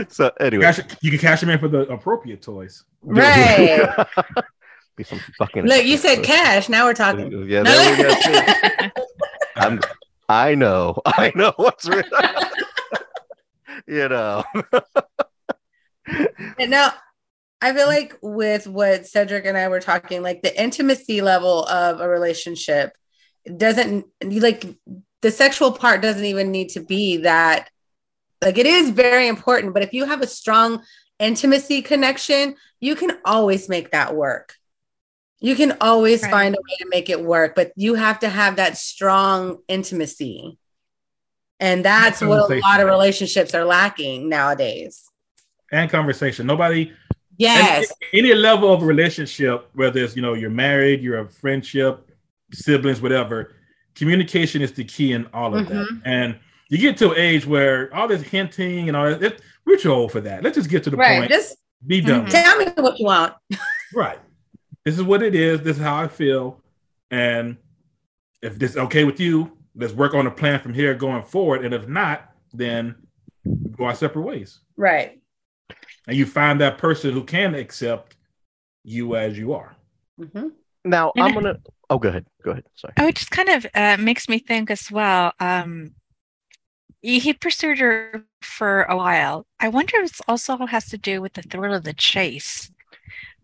[0.09, 2.85] so anyway, cash, you can cash them in for the appropriate toys.
[3.03, 3.89] Right.
[4.97, 5.65] Be some fucking.
[5.65, 6.69] Look, you said cash.
[6.69, 7.49] Now we're talking.
[7.49, 8.15] Yeah, there we go.
[9.57, 9.81] I'm
[10.29, 12.03] I know, I know what's real.
[13.87, 14.45] you know.
[16.59, 16.93] and now,
[17.61, 22.01] I feel like with what Cedric and I were talking, like the intimacy level of
[22.01, 22.93] a relationship
[23.57, 24.64] doesn't like
[25.22, 27.68] the sexual part doesn't even need to be that
[28.43, 30.83] like it is very important, but if you have a strong
[31.18, 34.55] intimacy connection, you can always make that work.
[35.41, 36.30] You can always right.
[36.30, 40.59] find a way to make it work, but you have to have that strong intimacy.
[41.61, 45.05] And that's what a lot of relationships are lacking nowadays.
[45.70, 46.47] And conversation.
[46.47, 46.93] Nobody
[47.39, 47.93] Yes.
[48.12, 52.11] Any level of relationship, whether it's you know you're married, you're a friendship,
[52.53, 53.55] siblings, whatever,
[53.95, 55.76] communication is the key in all of mm-hmm.
[55.76, 56.01] that.
[56.05, 59.78] And you get to an age where all this hinting and all that, it, we're
[59.78, 60.43] too old for that.
[60.43, 61.20] Let's just get to the right.
[61.20, 61.30] point.
[61.30, 62.26] Just be done.
[62.26, 62.30] Mm-hmm.
[62.30, 63.34] Tell me what you want.
[63.95, 64.18] right.
[64.89, 65.61] This is what it is.
[65.61, 66.61] This is how I feel.
[67.11, 67.57] And
[68.43, 71.64] if this is okay with you, let's work on a plan from here going forward.
[71.64, 72.97] And if not, then
[73.76, 74.61] go our separate ways.
[74.76, 75.18] Right
[76.09, 78.16] and you find that person who can accept
[78.82, 79.76] you as you are.
[80.18, 80.49] Mm-hmm.
[80.84, 81.59] Now and I'm gonna.
[81.91, 82.26] Oh, go ahead.
[82.43, 82.64] Go ahead.
[82.74, 82.95] Sorry.
[82.99, 85.32] Oh, it just kind of uh, makes me think as well.
[85.39, 85.95] Um,
[87.01, 89.47] he pursued her for a while.
[89.61, 92.70] I wonder if it also has to do with the thrill of the chase.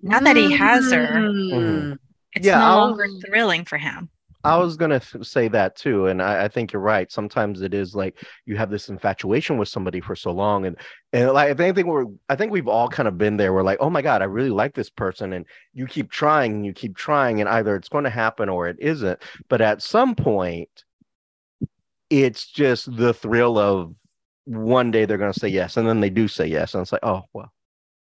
[0.05, 1.95] Now that he has her, mm-hmm.
[2.35, 4.11] it's yeah, no longer thrilling for him.
[4.45, 7.11] I was gonna say that too, and I, I, think you're right.
[7.11, 10.77] Sometimes it is like you have this infatuation with somebody for so long, and
[11.15, 13.55] and like if anything, we're I think we've all kind of been there.
[13.55, 16.67] We're like, oh my god, I really like this person, and you keep trying and
[16.67, 19.19] you keep trying, and either it's going to happen or it isn't.
[19.49, 20.85] But at some point,
[22.11, 23.97] it's just the thrill of
[24.45, 26.93] one day they're going to say yes, and then they do say yes, and it's
[26.93, 27.54] like, oh well.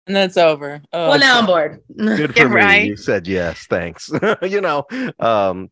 [0.08, 0.82] And then it's over.
[0.92, 1.82] Oh, well, now I'm bored.
[1.96, 2.56] Good for me.
[2.56, 2.88] Right.
[2.88, 3.66] You said yes.
[3.70, 4.10] Thanks.
[4.42, 4.86] you know,
[5.20, 5.70] um,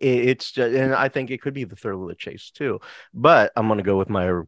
[0.00, 2.80] it's just, and I think it could be the thrill of the chase too.
[3.12, 4.42] But I'm gonna go with my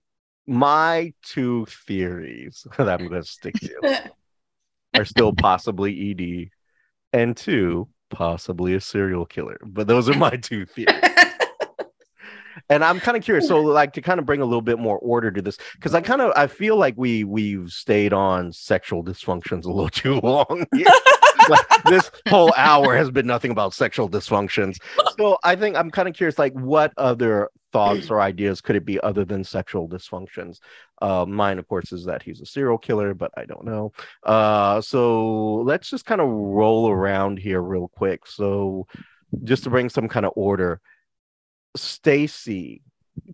[0.47, 4.11] my two theories that I'm gonna stick to
[4.95, 6.51] are still possibly ED,
[7.19, 9.59] and two possibly a serial killer.
[9.65, 11.12] But those are my two theories.
[12.73, 13.47] And I'm kind of curious.
[13.47, 16.01] So, like, to kind of bring a little bit more order to this, because I
[16.01, 20.66] kind of I feel like we we've stayed on sexual dysfunctions a little too long.
[21.49, 24.77] like, this whole hour has been nothing about sexual dysfunctions.
[25.18, 28.85] So, I think I'm kind of curious, like, what other thoughts or ideas could it
[28.85, 30.59] be other than sexual dysfunctions?
[31.01, 33.93] Uh, mine, of course, is that he's a serial killer, but I don't know.
[34.23, 38.27] Uh, so let's just kind of roll around here real quick.
[38.27, 38.87] So,
[39.45, 40.81] just to bring some kind of order
[41.77, 42.83] Stacy,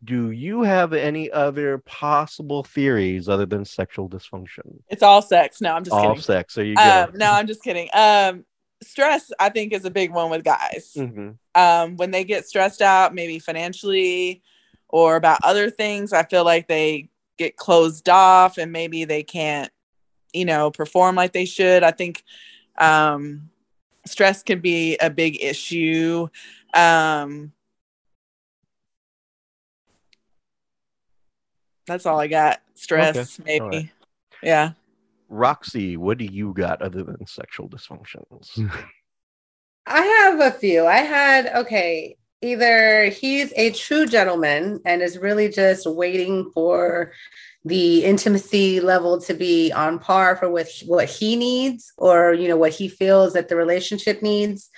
[0.04, 4.80] do you have any other possible theories other than sexual dysfunction?
[4.88, 5.60] It's all sex.
[5.60, 6.22] No, I'm just all kidding.
[6.22, 6.54] sex.
[6.54, 7.06] There you go.
[7.08, 7.88] Um, no, I'm just kidding.
[7.92, 8.44] Um,
[8.82, 10.92] stress, I think, is a big one with guys.
[10.96, 11.30] Mm-hmm.
[11.54, 14.42] Um, when they get stressed out, maybe financially
[14.88, 19.70] or about other things, I feel like they get closed off and maybe they can't,
[20.32, 21.82] you know, perform like they should.
[21.82, 22.24] I think
[22.78, 23.50] um,
[24.06, 26.28] stress can be a big issue.
[26.74, 27.52] Um,
[31.88, 32.60] That's all I got.
[32.74, 33.58] Stress, okay.
[33.58, 33.76] maybe.
[33.76, 33.90] Right.
[34.42, 34.72] Yeah.
[35.28, 38.50] Roxy, what do you got other than sexual dysfunctions?
[39.86, 40.86] I have a few.
[40.86, 47.12] I had, okay, either he's a true gentleman and is really just waiting for
[47.64, 52.56] the intimacy level to be on par for what, what he needs or, you know,
[52.56, 54.70] what he feels that the relationship needs.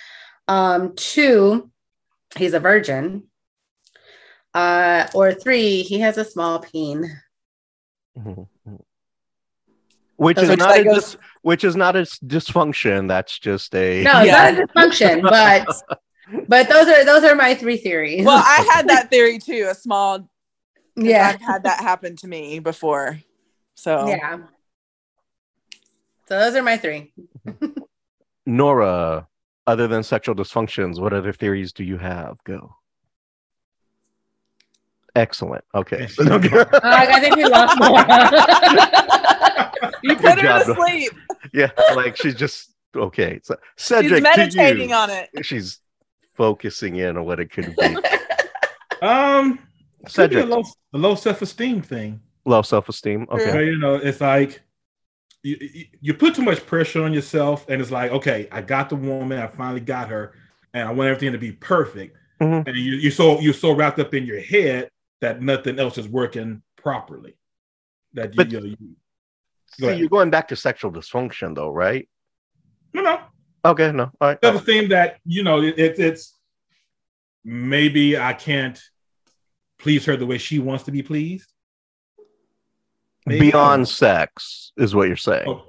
[0.47, 1.69] Um, two,
[2.35, 3.23] he's a virgin
[4.53, 7.21] uh, or three, he has a small peen.
[8.17, 8.75] Mm-hmm.
[10.17, 10.95] Which is not a goes...
[10.95, 13.07] dis- which is not a dysfunction.
[13.07, 14.51] That's just a no, it's yeah.
[14.51, 18.25] not a dysfunction, but but those are those are my three theories.
[18.25, 19.67] Well, I had that theory too.
[19.71, 20.29] A small,
[20.95, 23.19] yeah, I've had that happen to me before.
[23.75, 24.39] So yeah.
[26.27, 27.13] So those are my three.
[28.45, 29.27] Nora,
[29.65, 32.37] other than sexual dysfunctions, what other theories do you have?
[32.43, 32.75] Go.
[35.15, 35.63] Excellent.
[35.75, 36.07] Okay.
[36.19, 37.99] uh, I think we lost more.
[40.03, 40.65] you put Good her job.
[40.65, 41.11] to sleep.
[41.53, 43.39] Yeah, like she's just okay.
[43.43, 45.29] So Cedric, she's meditating on it.
[45.41, 45.79] She's
[46.35, 47.97] focusing in on what it could be.
[49.01, 49.57] Um,
[50.07, 52.21] Cedric, a low, a low self-esteem thing.
[52.45, 53.25] Low self-esteem.
[53.31, 53.65] Okay.
[53.65, 54.61] You know, it's like
[55.41, 55.57] you,
[55.99, 59.39] you put too much pressure on yourself, and it's like, okay, I got the woman,
[59.39, 60.33] I finally got her,
[60.75, 62.15] and I want everything to be perfect.
[62.39, 62.69] Mm-hmm.
[62.69, 64.91] And you, you're so you're so wrapped up in your head
[65.21, 67.37] that nothing else is working properly.
[68.13, 68.77] That you, but, you, know, you
[69.67, 72.09] see, you're going back to sexual dysfunction, though, right?
[72.93, 73.19] No, no.
[73.63, 74.11] Okay, no.
[74.19, 74.41] All right.
[74.41, 76.37] The thing that you know, it, it, it's
[77.45, 78.81] maybe I can't
[79.79, 81.51] please her the way she wants to be pleased.
[83.25, 83.51] Maybe.
[83.51, 85.47] Beyond sex is what you're saying.
[85.47, 85.67] Oh.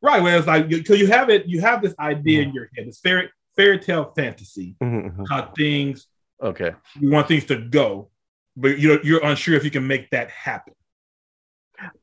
[0.00, 2.86] Right, where it's like because you have it, you have this idea in your head,
[2.86, 5.26] this fairy fairy tale fantasy, Mhm.
[5.28, 6.06] how things
[6.40, 6.72] Okay.
[7.00, 8.08] you want things to go,
[8.58, 10.74] but you're you're unsure if you can make that happen.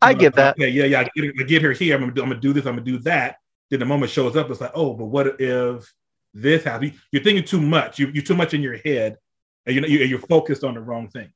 [0.01, 0.55] I get that.
[0.55, 1.01] Okay, yeah, yeah.
[1.01, 1.95] I get, I get her here.
[1.95, 2.65] I'm gonna, do, I'm gonna do this.
[2.65, 3.37] I'm gonna do that.
[3.69, 5.91] Then the moment shows up, it's like, oh, but what if
[6.33, 6.93] this happens?
[7.11, 7.99] You're thinking too much.
[7.99, 9.17] You, you're too much in your head,
[9.65, 11.31] and you're you're focused on the wrong thing.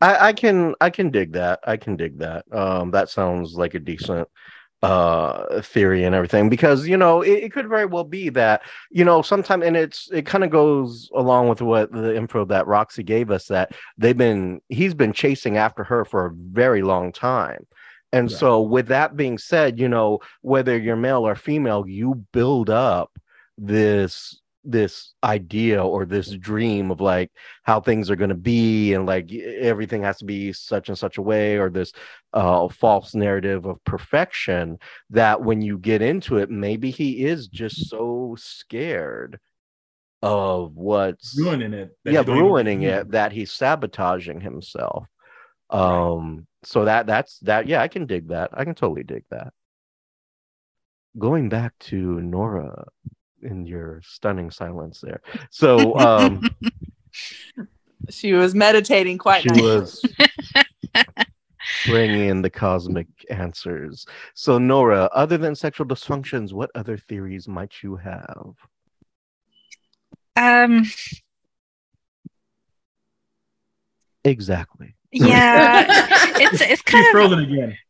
[0.00, 1.60] I, I can I can dig that.
[1.64, 2.44] I can dig that.
[2.52, 4.28] Um, that sounds like a decent
[4.86, 9.04] uh theory and everything because you know it, it could very well be that you
[9.04, 13.02] know sometime and it's it kind of goes along with what the info that roxy
[13.02, 17.66] gave us that they've been he's been chasing after her for a very long time.
[18.12, 22.70] And so with that being said you know whether you're male or female you build
[22.70, 23.10] up
[23.58, 27.30] this this idea or this dream of like
[27.62, 31.18] how things are going to be and like everything has to be such and such
[31.18, 31.92] a way or this
[32.32, 34.78] uh false narrative of perfection
[35.10, 39.38] that when you get into it maybe he is just so scared
[40.22, 41.96] of what's Ruining it.
[42.04, 45.06] yeah don't even ruining it that he's sabotaging himself
[45.72, 45.80] Right.
[45.80, 49.52] um so that that's that yeah i can dig that i can totally dig that
[51.18, 52.86] going back to nora
[53.46, 55.20] in your stunning silence there.
[55.50, 56.42] So um
[58.10, 59.64] She was meditating quite she nicely.
[59.64, 60.04] was
[61.86, 64.06] bringing in the cosmic answers.
[64.34, 68.54] So nora other than sexual dysfunctions what other theories might you have?
[70.36, 70.84] Um,
[74.24, 75.86] exactly yeah,
[76.38, 77.78] it's it's She's kind of frozen again.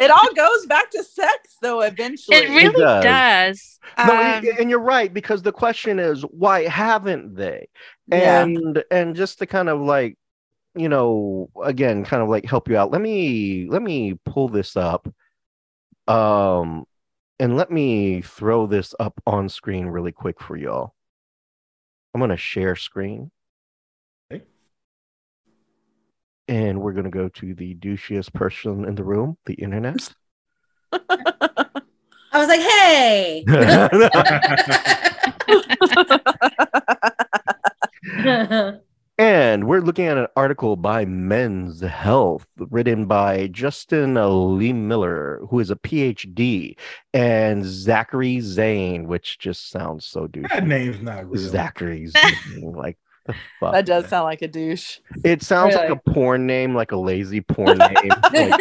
[0.00, 1.80] It all goes back to sex, though.
[1.80, 3.04] Eventually, it really does.
[3.04, 3.78] does.
[4.06, 7.68] no, Um, and- and you're right because the question is why haven't they?
[8.08, 8.42] Yeah.
[8.42, 10.18] And and just to kind of like,
[10.74, 12.90] you know, again, kind of like help you out.
[12.90, 15.08] Let me let me pull this up,
[16.06, 16.84] um,
[17.38, 20.94] and let me throw this up on screen really quick for y'all.
[22.14, 23.30] I'm gonna share screen.
[26.48, 30.14] And we're gonna go to the douchiest person in the room, the internet.
[30.92, 33.44] I was like, hey.
[39.18, 45.70] And we're looking at an article by Men's Health, written by Justin Lehmiller, who is
[45.70, 46.76] a PhD,
[47.14, 50.50] and Zachary Zane, which just sounds so douchey.
[50.50, 51.40] That name's not real.
[51.40, 53.05] Zachary Zane, like the fuck.
[53.60, 54.98] That does sound like a douche.
[55.24, 55.88] It sounds Really?
[55.88, 58.10] like a porn name, like a lazy porn name.
[58.32, 58.60] Like,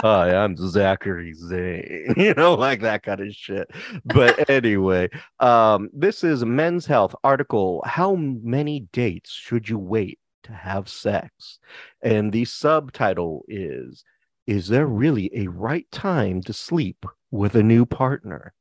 [0.00, 2.14] Hi, I'm Zachary Zane.
[2.16, 3.68] You know, like that kind of shit.
[4.04, 5.08] But anyway,
[5.40, 7.82] um, this is Men's Health article.
[7.84, 11.58] How many dates should you wait to have sex?
[12.00, 14.04] And the subtitle is
[14.46, 18.54] Is there really a right time to sleep with a new partner?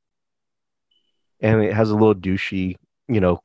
[1.40, 3.42] And it has a little douchey, you know,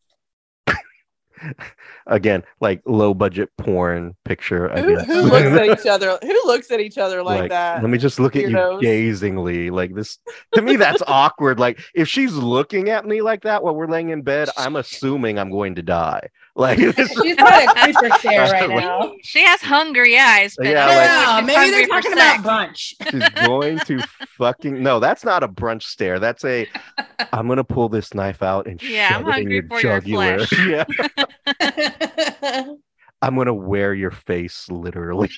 [2.06, 4.72] again, like low budget porn picture.
[4.72, 6.18] I Who, who looks at each other?
[6.22, 7.82] Who looks at each other like, Like, that?
[7.82, 9.70] Let me just look at you gazingly.
[9.70, 10.18] Like this
[10.54, 11.58] to me, that's awkward.
[11.58, 15.38] Like if she's looking at me like that while we're laying in bed, I'm assuming
[15.38, 16.28] I'm going to die.
[16.54, 19.14] Like this, She's got a creeper stare right now.
[19.22, 22.40] she has hungry eyes, but Yeah, like- know if Yeah, she's maybe they're talking sex.
[22.40, 22.94] about brunch.
[23.10, 24.02] she's going to
[24.36, 26.18] fucking no, that's not a brunch stare.
[26.18, 26.66] That's a
[27.32, 29.80] I'm gonna pull this knife out and Yeah, shove I'm it in hungry your for
[29.80, 30.52] your flesh.
[30.68, 30.84] yeah.
[33.22, 35.30] I'm gonna wear your face literally.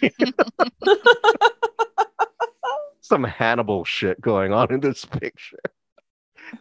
[3.03, 5.59] Some Hannibal shit going on in this picture.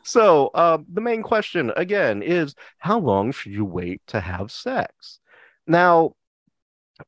[0.04, 5.20] So, um, the main question again is how long should you wait to have sex?
[5.68, 6.14] Now,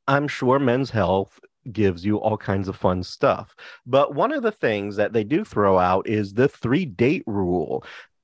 [0.07, 1.39] I'm sure Men's Health
[1.71, 3.55] gives you all kinds of fun stuff,
[3.86, 7.83] but one of the things that they do throw out is the three date rule.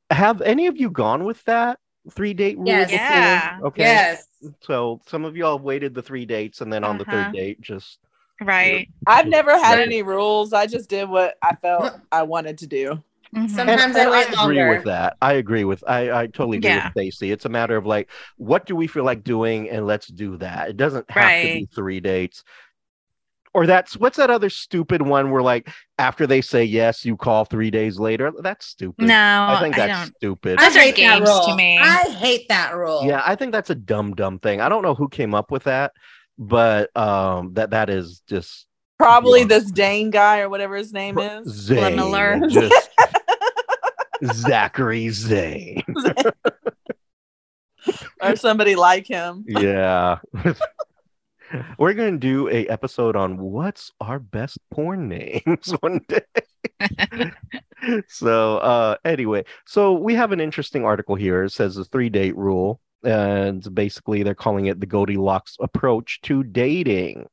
[0.09, 1.80] Have any of you gone with that
[2.12, 2.68] three date rule?
[2.68, 2.91] Yes.
[2.91, 3.18] before?
[3.18, 3.57] Yeah.
[3.64, 3.84] Okay.
[3.84, 4.28] Yes.
[4.62, 7.24] So some of y'all waited the three dates, and then on the Uh-huh.
[7.24, 7.99] third date, just
[8.41, 8.89] Right.
[9.05, 9.88] I've never had Right.
[9.88, 10.51] any rules.
[10.51, 13.03] I just did what I felt I wanted to do.
[13.36, 13.50] Mhm.
[13.50, 14.70] Some- and, Sometimes I and wait agree longer.
[14.70, 15.16] with that.
[15.22, 16.86] I agree with I I totally agree Yeah.
[16.86, 17.32] with Stacy.
[17.32, 20.70] It's a matter of like, what do we feel like doing, and let's do that.
[20.70, 22.44] It doesn't have to be three dates.
[23.54, 25.70] Or that's what's that other stupid one where like
[26.00, 28.32] after they say yes, you call three days later.
[28.42, 29.06] That's stupid.
[29.08, 29.14] No,
[29.50, 30.16] I think I that's don't.
[30.18, 30.60] stupid.
[30.60, 31.42] Those I are hate that games rule.
[31.48, 31.78] to me.
[31.78, 33.04] I hate that rule.
[33.06, 34.62] Yeah, I think that's a dumb, dumb thing.
[34.62, 35.92] I don't know who came up with that,
[36.38, 38.68] but um, that that is just
[38.98, 39.48] Probably Yeah.
[39.48, 41.48] this Dane guy or whatever his name is.
[41.52, 42.40] Zane, Miller.
[42.48, 42.90] just
[44.26, 45.84] Zachary Zane.
[48.22, 49.45] or somebody like him.
[49.47, 50.19] Yeah.
[51.78, 56.22] We're gonna do a episode on what's our best porn names one day.
[58.07, 61.43] so uh anyway, so we have an interesting article here.
[61.43, 66.43] It says the three date rule, and basically they're calling it the Goldilocks approach to
[66.43, 67.28] dating.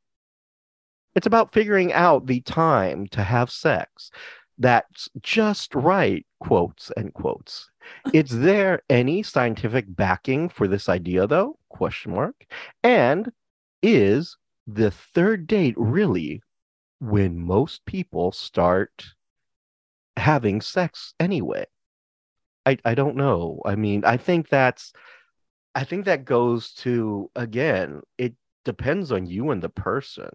[1.14, 4.10] It's about figuring out the time to have sex
[4.58, 7.70] that's just right, quotes and quotes.
[8.12, 11.58] Is there any scientific backing for this idea though?
[11.68, 12.34] Question mark.
[12.82, 13.30] And
[13.82, 14.36] is
[14.66, 16.42] the third date really
[17.00, 19.06] when most people start
[20.16, 21.66] having sex anyway?
[22.66, 23.62] I, I don't know.
[23.64, 24.92] I mean, I think that's
[25.74, 28.34] I think that goes to again, it
[28.64, 30.30] depends on you and the person.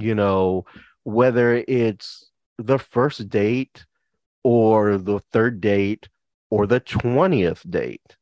[0.00, 0.64] You know,
[1.04, 3.84] whether it's the first date
[4.44, 6.08] or the third date
[6.50, 8.16] or the 20th date.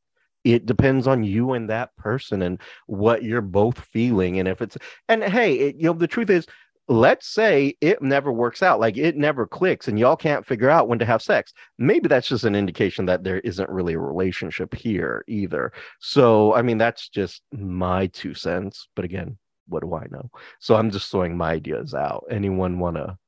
[0.45, 4.79] It depends on you and that person and what you're both feeling and if it's
[5.09, 6.47] and hey it, you know the truth is
[6.89, 10.89] let's say it never works out like it never clicks and y'all can't figure out
[10.89, 11.53] when to have sex.
[11.79, 15.73] Maybe that's just an indication that there isn't really a relationship here either.
[16.01, 19.37] So i mean that's just my two cents but again
[19.69, 20.31] what do i know?
[20.59, 22.25] So i'm just throwing my ideas out.
[22.31, 23.19] Anyone want to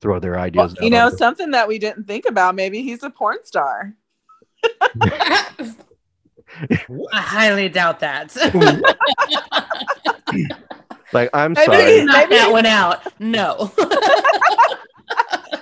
[0.00, 3.10] throw their ideas well, you know something that we didn't think about maybe he's a
[3.10, 3.94] porn star
[7.12, 8.34] I highly doubt that.
[11.12, 12.04] like, I'm maybe sorry.
[12.04, 13.20] Knock that one out.
[13.20, 13.72] No.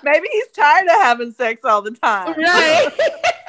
[0.02, 2.34] maybe he's tired of having sex all the time.
[2.38, 2.88] Right.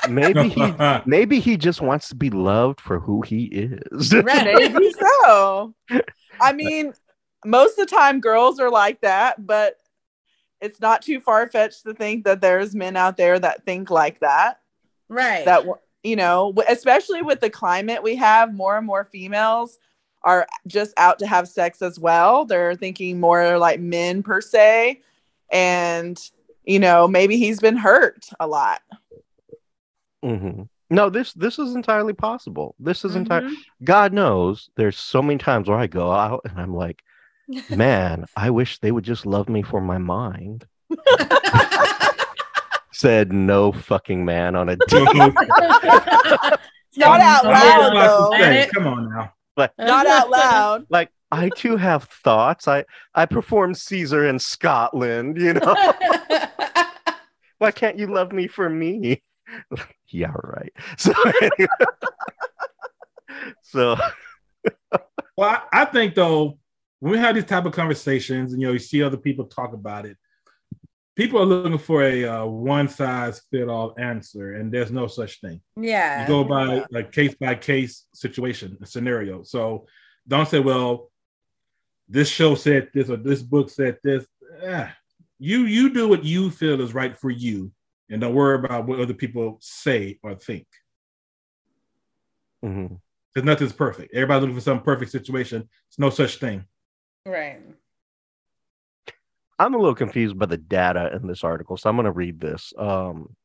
[0.09, 0.73] maybe he
[1.05, 4.13] maybe he just wants to be loved for who he is.
[4.13, 4.55] Right.
[4.55, 5.73] maybe so.
[6.41, 6.93] I mean,
[7.43, 9.77] most of the time girls are like that, but
[10.66, 14.20] it's not too far fetched to think that there's men out there that think like
[14.20, 14.59] that.
[15.07, 15.45] Right.
[15.45, 15.66] That
[16.03, 19.80] you know, especially with the climate we have, more and more females
[20.24, 22.45] are just out to have sex as well.
[22.45, 25.01] They're thinking more like men per se.
[25.51, 26.20] And,
[26.63, 28.82] you know, maybe he's been hurt a lot.
[30.24, 30.63] Mm-hmm.
[30.89, 32.76] No, this this is entirely possible.
[32.80, 33.22] This is mm-hmm.
[33.22, 37.03] entirely God knows there's so many times where I go out and I'm like,
[37.69, 40.65] man, I wish they would just love me for my mind.
[42.95, 45.15] said no fucking man on a date.
[46.97, 48.67] Not out loud though.
[48.73, 49.33] Come on now.
[49.57, 50.85] Like, Not out loud.
[50.89, 52.67] Like I too have thoughts.
[52.67, 55.37] I I performed Caesar in Scotland.
[55.39, 55.75] You know.
[57.57, 59.21] Why can't you love me for me?
[60.09, 60.73] yeah, right.
[60.97, 61.13] So.
[61.41, 61.67] Anyway.
[63.61, 63.97] so.
[65.37, 66.59] well, I, I think though
[66.99, 69.73] when we have these type of conversations and you know you see other people talk
[69.73, 70.17] about it
[71.15, 75.41] people are looking for a uh, one size fit all answer, and there's no such
[75.41, 75.61] thing.
[75.79, 79.43] Yeah, you go by a case by case situation, a scenario.
[79.43, 79.87] So
[80.27, 81.11] don't say, "Well,
[82.07, 84.25] this show said this" or "This book said this."
[84.61, 84.89] Eh,
[85.39, 87.71] you you do what you feel is right for you,
[88.09, 90.67] and don't worry about what other people say or think.
[92.63, 92.95] Mm-hmm.
[93.33, 94.13] Because nothing's perfect.
[94.13, 95.67] Everybody's looking for some perfect situation.
[95.89, 96.63] It's no such thing.
[97.26, 97.59] Right.
[99.57, 102.39] I'm a little confused by the data in this article, so I'm going to read
[102.39, 102.73] this.
[102.78, 103.36] Um,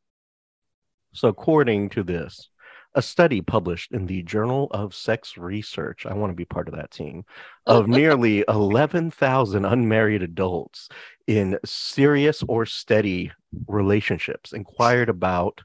[1.13, 2.51] so, according to this,
[2.95, 6.75] a study published in the Journal of Sex Research, I want to be part of
[6.75, 7.25] that team,
[7.67, 10.89] of nearly 11,000 unmarried adults
[11.27, 13.31] in serious or steady
[13.69, 15.63] relationships inquired about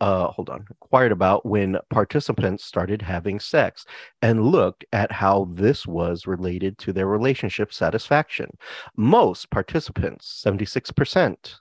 [0.00, 3.84] uh, hold on, inquired about when participants started having sex
[4.22, 8.50] and looked at how this was related to their relationship satisfaction.
[8.96, 11.54] Most participants, 76%,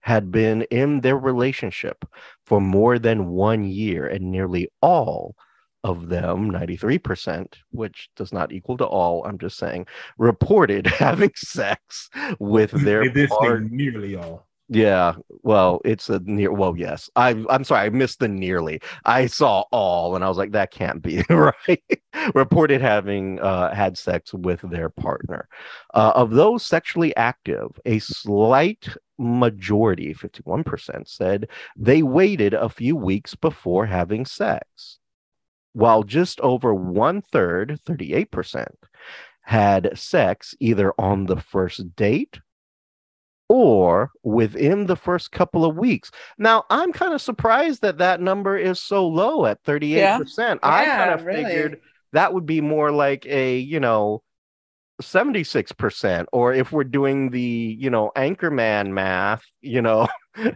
[0.00, 2.04] had been in their relationship
[2.46, 5.34] for more than one year, and nearly all
[5.84, 9.86] of them, 93%, which does not equal to all, I'm just saying,
[10.18, 12.08] reported having sex
[12.38, 13.68] with their partner.
[13.70, 16.52] Nearly all yeah, well, it's a near.
[16.52, 17.30] Well, yes, I.
[17.50, 18.80] I'm sorry, I missed the nearly.
[19.04, 21.82] I saw all, and I was like, that can't be right.
[22.36, 25.48] Reported having uh, had sex with their partner.
[25.92, 28.86] Uh, of those sexually active, a slight
[29.18, 35.00] majority, 51%, said they waited a few weeks before having sex,
[35.72, 38.66] while just over one third, 38%,
[39.42, 42.38] had sex either on the first date
[43.50, 46.12] or within the first couple of weeks.
[46.38, 50.38] Now, I'm kind of surprised that that number is so low at 38%.
[50.38, 50.58] Yeah.
[50.62, 51.44] I yeah, kind of really.
[51.44, 51.80] figured
[52.12, 54.22] that would be more like a, you know,
[55.02, 60.06] 76% or if we're doing the, you know, anchorman math, you know,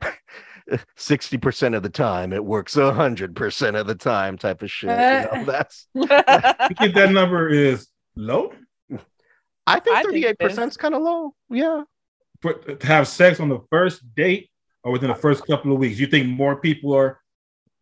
[0.97, 4.91] 60% of the time it works 100% of the time type of shit.
[4.91, 8.53] Uh, you know, that's You think that number is low?
[9.67, 11.35] I think 38% is kind of low.
[11.51, 11.83] Yeah.
[12.45, 14.51] For, to have sex on the first date
[14.83, 15.99] or within the first couple of weeks?
[15.99, 17.19] You think more people are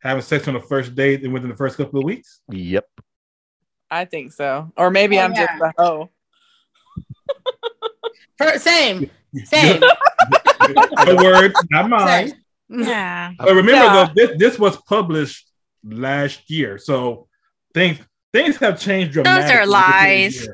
[0.01, 2.41] having sex on the first date than within the first couple of weeks?
[2.49, 2.87] Yep.
[3.91, 4.73] I think so.
[4.77, 5.47] Or maybe Oh, I'm yeah.
[5.47, 6.11] just a hoe.
[8.39, 9.11] For, same,
[9.45, 9.81] same.
[10.61, 12.29] the word, not mine.
[12.29, 12.39] same.
[12.69, 13.33] Yeah.
[13.39, 13.93] But remember, Yeah.
[14.07, 15.47] though, this this was published
[15.85, 17.29] last year, so
[17.75, 17.99] things
[18.33, 19.53] things have changed dramatically.
[19.61, 20.49] within a lies.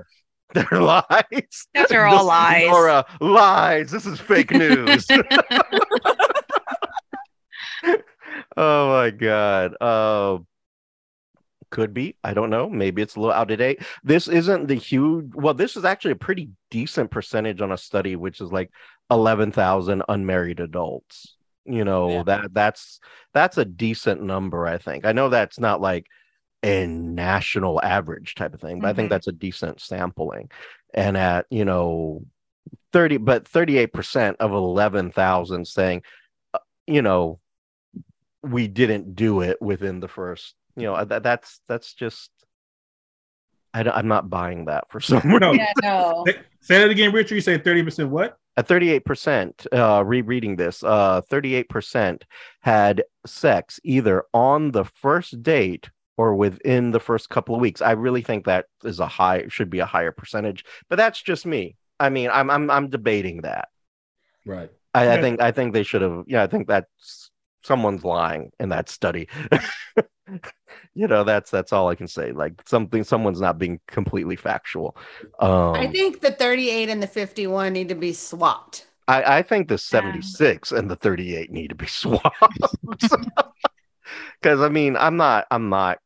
[0.55, 1.67] They're lies.
[1.75, 2.67] Those are all This- lies.
[2.69, 3.91] Nora, lies.
[3.91, 5.07] This is fake news.
[8.57, 9.75] oh my god.
[9.81, 10.39] Uh,
[11.71, 12.17] could be.
[12.25, 12.69] I don't know.
[12.71, 13.83] Maybe it's a little out of date.
[14.03, 15.33] This isn't the huge.
[15.35, 18.71] Well, this is actually a pretty decent percentage on a study, which is like
[19.11, 21.37] eleven thousand unmarried adults.
[21.67, 22.23] You know Yeah.
[22.25, 23.01] that that's
[23.35, 24.67] that's a decent number.
[24.67, 25.05] I think.
[25.05, 26.07] I know that's not like
[26.63, 29.11] a national average type of thing, but I think Mhm.
[29.11, 30.51] that's a decent sampling.
[30.95, 32.25] And at you know
[32.93, 36.03] 30 but 38% of 11,000 saying
[36.55, 37.39] uh, you know
[38.43, 42.31] we didn't do it within the first you know that, that's that's just
[43.75, 45.41] I don't, I'm not buying that for some reason.
[45.41, 46.25] No, Yeah, no.
[46.27, 47.35] say, say that again, Richard.
[47.35, 48.09] You say thirty percent.
[48.11, 48.39] What?
[48.57, 52.23] At 38%, uh, rereading this, uh, 38%
[52.63, 57.81] had sex either on the first date or within the first couple of weeks.
[57.81, 61.47] I really think that is a high, should be a higher percentage, but that's just
[61.47, 61.77] me.
[61.99, 63.69] I mean, I'm I'm I'm debating that.
[64.45, 64.71] Right.
[64.95, 66.25] I, I think I think they should have.
[66.27, 67.31] Yeah, I think that's
[67.63, 69.29] someone's lying in that study.
[70.95, 72.33] you know, that's that's all I can say.
[72.33, 74.97] Like something, someone's not being completely factual.
[75.41, 78.87] Um, I think the 38 and the 51 need to be swapped.
[79.07, 82.59] I, I think the 76 and the 38 need to be swapped.
[84.41, 85.99] Because I mean, I'm not, I'm not.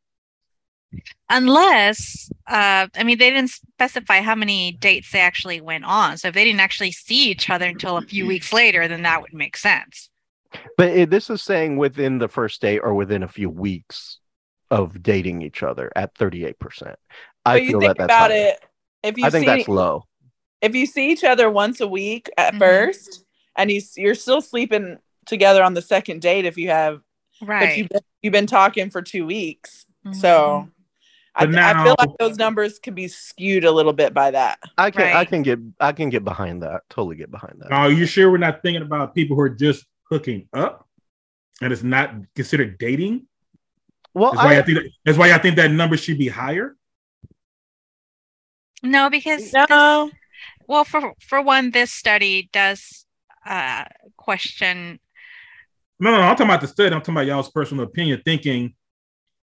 [1.30, 6.18] Unless, uh, I mean, they didn't specify how many dates they actually went on.
[6.18, 9.22] So if they didn't actually see each other until a few weeks later, then that
[9.22, 10.11] would make sense.
[10.76, 14.18] But it, this is saying within the first date or within a few weeks
[14.70, 16.97] of dating each other at 38 percent.
[17.47, 18.47] I But you feel think that that's about higher.
[18.49, 18.61] it.
[19.03, 20.05] If you I think see, that's low.
[20.61, 22.59] if you see each other once a week at Mhm.
[22.59, 23.24] first,
[23.57, 27.01] and you you're still sleeping together on the second date, if you have,
[27.40, 27.76] but Right.
[27.78, 30.14] you've been, you've been talking for two weeks, Mhm.
[30.14, 30.68] so.
[31.35, 34.59] I, But I feel like those numbers could be skewed a little bit by that.
[34.76, 36.83] I can, I can get, I can get behind that.
[36.91, 37.72] Totally get behind that.
[37.72, 40.87] Are you sure we're not thinking about people who are just hooking up,
[41.62, 43.26] and it's not considered dating?
[44.14, 46.76] Well, That's why I, I, think that's why I think that number should be higher.
[48.83, 49.66] No, because No,
[50.11, 50.14] this-
[50.66, 53.07] well, for for one, this study does
[53.47, 53.85] uh,
[54.16, 55.01] question.
[55.99, 56.95] No, no, no, I'm talking about the study.
[56.95, 58.74] I'm talking about y'all's personal opinion, thinking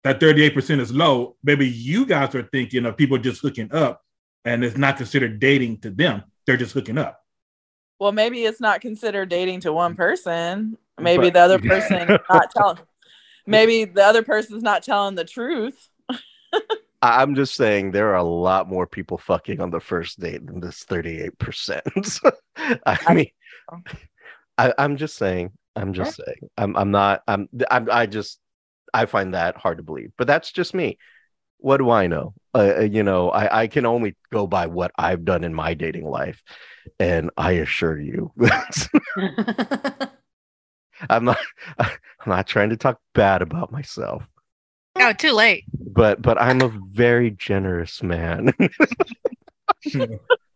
[0.09, 1.37] that 38% is low.
[1.43, 4.03] Maybe you guys are thinking of people just hooking up
[4.45, 6.23] and it's not considered dating to them.
[6.47, 7.21] They're just hooking up.
[8.01, 10.79] well, maybe it's not considered dating to one person.
[10.99, 12.79] Maybe But- the other person not telling.
[13.47, 15.89] Maybe the other person's not telling the truth.
[16.09, 20.47] I- I'm just saying there are a lot more people fucking on the first date
[20.47, 22.33] than this 38%.
[22.87, 23.31] I mean,
[24.57, 28.41] I, I'm just saying, I'm just saying, I'm, I'm not, I'm, I'm, I just,
[28.95, 30.99] I find that hard to believe, but that's just me.
[31.59, 32.35] What do I know?
[32.55, 35.75] Uh, uh, you know, I, I can only go by what I've done in my
[35.75, 36.43] dating life.
[37.01, 38.33] And I assure you,
[41.11, 41.39] I'm not,
[41.79, 41.89] I'm
[42.27, 44.23] not trying to talk bad about myself,
[44.97, 45.65] Oh, too late.
[45.73, 48.53] but, but I'm a very generous man.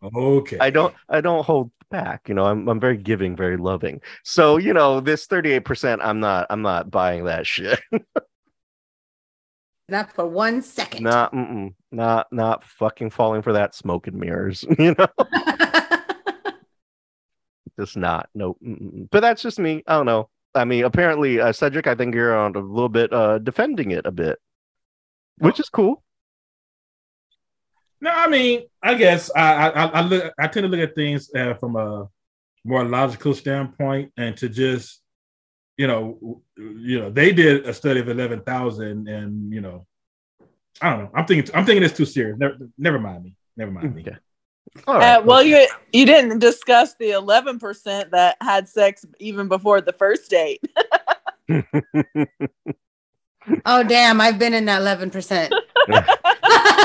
[0.03, 0.57] Okay.
[0.59, 2.27] I don't I don't hold back.
[2.27, 4.01] You know, I'm I'm very giving, very loving.
[4.23, 7.79] So, you know, this 38%, I'm not I'm not buying that shit.
[9.89, 11.03] Not for one second.
[11.03, 11.33] not
[11.91, 15.07] not not fucking falling for that smoke and mirrors, you know.
[17.77, 18.29] Just not.
[18.33, 18.55] No.
[18.65, 19.09] mm-mm.
[19.11, 19.83] But that's just me.
[19.85, 20.29] I don't know.
[20.55, 24.05] I mean, apparently uh, Cedric, I think you're on a little bit uh defending it
[24.05, 24.39] a bit.
[25.39, 26.01] Which is cool.
[28.03, 31.33] No, I mean, I guess I I, I look I tend to look at things
[31.33, 32.09] uh, from a
[32.65, 35.01] more logical standpoint, and to just
[35.77, 39.87] you know you know they did a study of eleven thousand, and you know
[40.81, 41.11] I don't know.
[41.13, 42.37] I'm thinking I'm thinking it's too serious.
[42.37, 43.37] Never, never mind me.
[43.55, 44.01] Never mind me.
[44.01, 44.17] Okay.
[44.85, 45.15] All right.
[45.15, 49.93] Uh, well, you you didn't discuss the eleven percent that had sex even before the
[49.93, 50.61] first date.
[53.65, 54.21] oh, damn.
[54.21, 55.51] I've been in that 11%.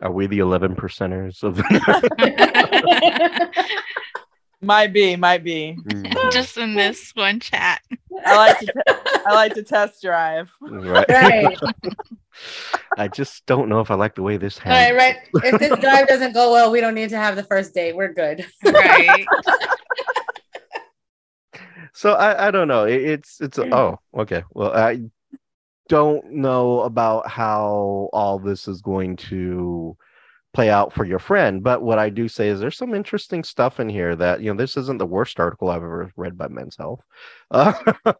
[0.00, 1.58] Are we the 11 percenters of
[4.62, 5.76] might be, might be.
[5.84, 6.32] Mm.
[6.32, 7.82] Just in this one chat.
[8.24, 8.72] I like to te-
[9.26, 10.50] I like to test drive.
[10.60, 11.08] right.
[11.08, 11.58] right.
[12.96, 15.28] I just don't know if I like the way this All right, happens.
[15.34, 15.54] right.
[15.54, 17.94] If this drive doesn't go well, we don't need to have the first date.
[17.94, 18.46] We're good.
[18.64, 19.26] Right.
[21.92, 22.84] So I, I don't know.
[22.84, 24.42] It, it's it's oh okay.
[24.54, 25.00] Well, I
[25.90, 29.96] don't know about how all this is going to
[30.54, 33.80] play out for your friend, but what I do say is there's some interesting stuff
[33.80, 36.76] in here that you know this isn't the worst article I've ever read by Men's
[36.76, 37.02] Health.
[37.50, 37.72] Uh,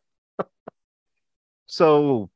[1.66, 2.30] so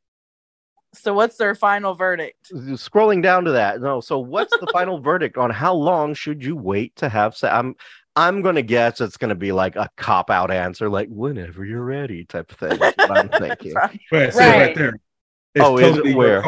[0.94, 2.52] So what's their final verdict?
[2.52, 6.54] scrolling down to that no so what's the final verdict on how long should you
[6.56, 7.74] wait to have sex i'm
[8.16, 12.24] i'm gonna guess it's gonna be like a cop out answer like whenever you're ready
[12.24, 13.74] type of thing That's what i'm thinking
[14.12, 14.34] Right, Right.
[14.34, 14.94] right there.
[15.54, 16.42] It's Oh, is it where?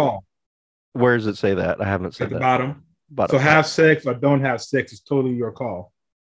[0.92, 2.82] where does it say that i haven't at said the that bottom.
[3.10, 5.92] but So have sex or don't have sex is totally your call,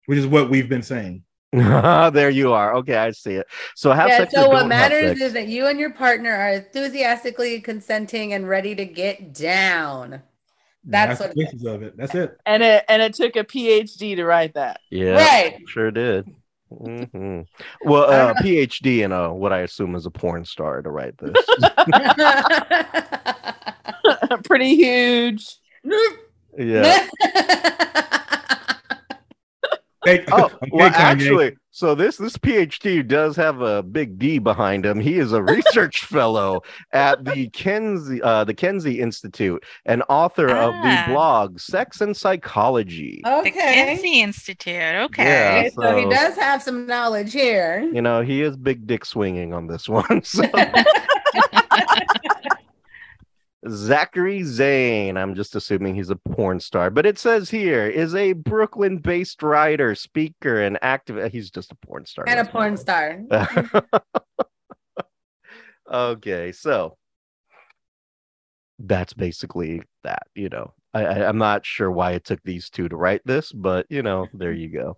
[0.07, 1.23] which is what we've been saying.
[1.53, 3.47] there you are okay i see it
[3.77, 6.31] so have yeah, sex or so what don't matters is that you and your partner
[6.33, 10.23] are enthusiastically consenting and ready to get down.
[10.85, 11.97] That's the what- basis of it.
[11.97, 12.37] That's it.
[12.47, 14.81] And it and it took a PhD to write that.
[14.91, 15.59] yeah Right.
[15.69, 16.29] sure did
[16.71, 17.41] hmm
[17.85, 21.14] well I uh phd in uh what i assume is a porn star to write
[21.19, 21.35] this.
[24.45, 25.57] Pretty huge.
[26.59, 27.09] yeah
[30.07, 30.94] Hey, Oh, okay, well, Kanye.
[30.94, 35.00] actually, so this this PhD does have a big D behind him.
[35.00, 40.72] He is a research fellow at the Kenzie uh, the Kenzie Institute, and author of
[40.74, 41.04] the Ah.
[41.09, 43.20] blog Sex and Psychology.
[43.26, 43.50] Okay.
[43.50, 43.84] The okay.
[43.96, 44.74] Kinsey Institute.
[44.76, 45.66] Okay.
[45.66, 47.80] Okay, so he does have some knowledge here.
[47.92, 50.22] You know, he is big dick swinging on this one.
[50.36, 50.42] So.
[53.69, 58.33] Zachary Zane, I'm just assuming he's a porn star, but it says here is a
[58.33, 61.19] Brooklyn based writer, speaker, and active.
[61.19, 62.25] Uh, he's just a porn star.
[62.29, 62.77] and a porn all.
[62.77, 63.21] star.
[65.93, 66.97] okay, so
[68.79, 70.27] that's basically that.
[70.35, 73.53] You know, I, I, I'm not sure why it took these two to write this,
[73.53, 74.97] but you know, there you go.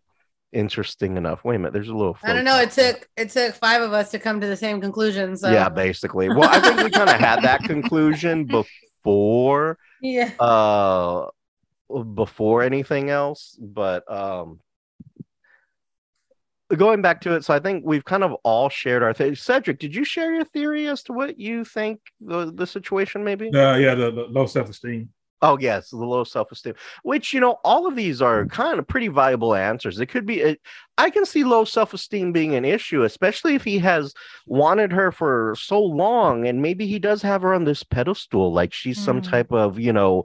[0.52, 1.44] Interesting enough.
[1.44, 2.16] Wait a minute, there's a little.
[2.22, 2.58] I don't know.
[2.58, 3.00] It flow chart.
[3.00, 5.36] took it took five of us to come to the same conclusion.
[5.36, 6.28] So Yeah, basically.
[6.28, 8.44] Well, I think we kind of had that conclusion
[9.04, 10.32] before yeah.
[10.40, 11.26] uh
[12.14, 14.60] before anything else, but um
[16.76, 19.34] going back to it, so I think we've kind of all shared our thing.
[19.34, 23.34] Cedric, did you share your theory as to what you think the, the situation may
[23.34, 23.48] be?
[23.48, 25.10] Uh, yeah, the, the low self esteem.
[25.40, 26.74] Oh, yes, the low self esteem,
[27.04, 30.00] which, you know, all of these are kind of pretty viable answers.
[30.00, 30.60] It could be, it,
[30.96, 34.14] I can see low self esteem being an issue, especially if he has
[34.46, 38.72] wanted her for so long and maybe he does have her on this pedestal, like
[38.72, 39.22] she's some Hmm.
[39.22, 40.24] type of, you know,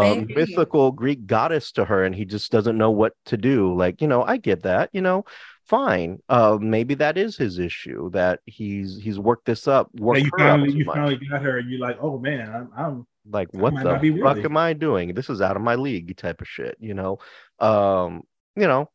[0.00, 0.34] Maybe.
[0.34, 3.74] mythical Greek goddess to her and he just doesn't know what to do.
[3.74, 5.24] Like, you know, I get that, you know.
[5.64, 6.20] Fine.
[6.30, 9.90] Uh, maybe that is his issue that he's he's worked this up.
[9.94, 12.18] Worked Yeah, you her up finally you much finally got her, and you're like, oh
[12.18, 14.44] man, I'm, I'm like what the fuck worthy.
[14.44, 15.14] am i doing?
[15.14, 17.18] This is out of my league type of shit you know?
[17.60, 18.22] Um
[18.56, 18.90] you know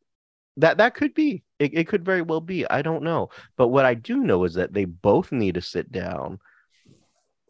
[0.58, 1.44] that that could be.
[1.60, 2.70] It, it could very well be.
[2.70, 3.30] I don't know.
[3.58, 6.40] But what i do know is that they both need to sit down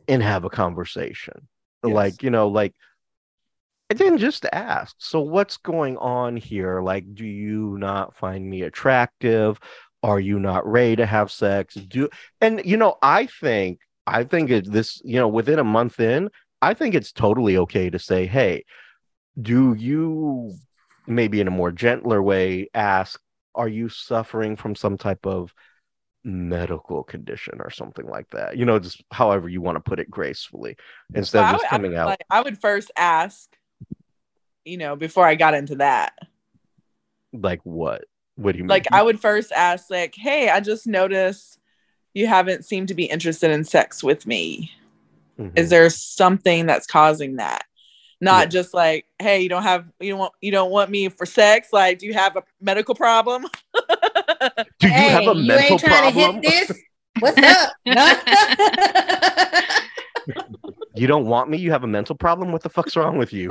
[0.07, 1.47] and have a conversation.
[1.85, 1.93] Yes.
[1.93, 2.73] like you know like
[3.89, 6.81] and then just ask so what's going on here?
[6.81, 9.59] Like do you not find me attractive?
[10.01, 11.75] Are you not ready to have sex?
[11.75, 12.09] Do
[12.41, 16.29] and you know i think i think it, this you know within a month in
[16.63, 18.63] i think it's totally okay to say hey
[19.41, 20.51] do you
[21.07, 23.19] maybe in a more gentler way ask
[23.55, 25.53] are you suffering from some type of
[26.23, 30.09] medical condition or something like that you know just however you want to put it
[30.09, 30.75] gracefully
[31.13, 33.49] instead Well, of just would- I coming would out like- I would first ask,
[34.63, 36.13] you know, before I got into that.
[37.33, 38.05] like what
[38.35, 41.59] what do you mean Like I would first ask, like, hey, I just noticed
[42.13, 44.71] you haven't seemed to be interested in sex with me.
[45.39, 45.57] Mhm.
[45.57, 47.65] Is there something that's causing that?
[48.21, 48.49] Not Yeah.
[48.49, 51.69] just like, hey, you don't have you don't want you don't want me for sex.
[51.73, 53.45] Like, do you have a medical problem?
[54.79, 56.83] do you hey, have a you mental ain't trying problem to hit this?
[57.19, 57.73] What's up?
[60.95, 63.49] you don't want me you have a mental problem what the fuck's wrong with you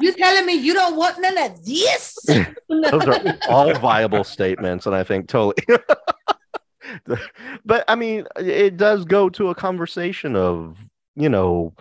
[0.00, 2.18] you telling me you don't want none of this?
[2.68, 5.54] those are all viable statements and i think totally
[7.64, 10.78] but i mean it does go to a conversation of
[11.16, 11.72] you know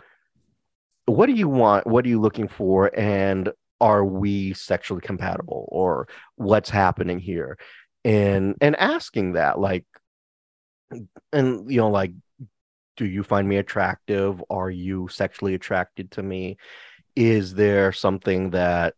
[1.05, 3.51] what do you want what are you looking for and
[3.81, 7.57] are we sexually compatible or what's happening here?
[8.03, 9.85] And and asking that like
[11.31, 12.13] and you know like
[12.97, 14.43] do you find me attractive?
[14.49, 16.57] Are you sexually attracted to me?
[17.15, 18.95] Is there something that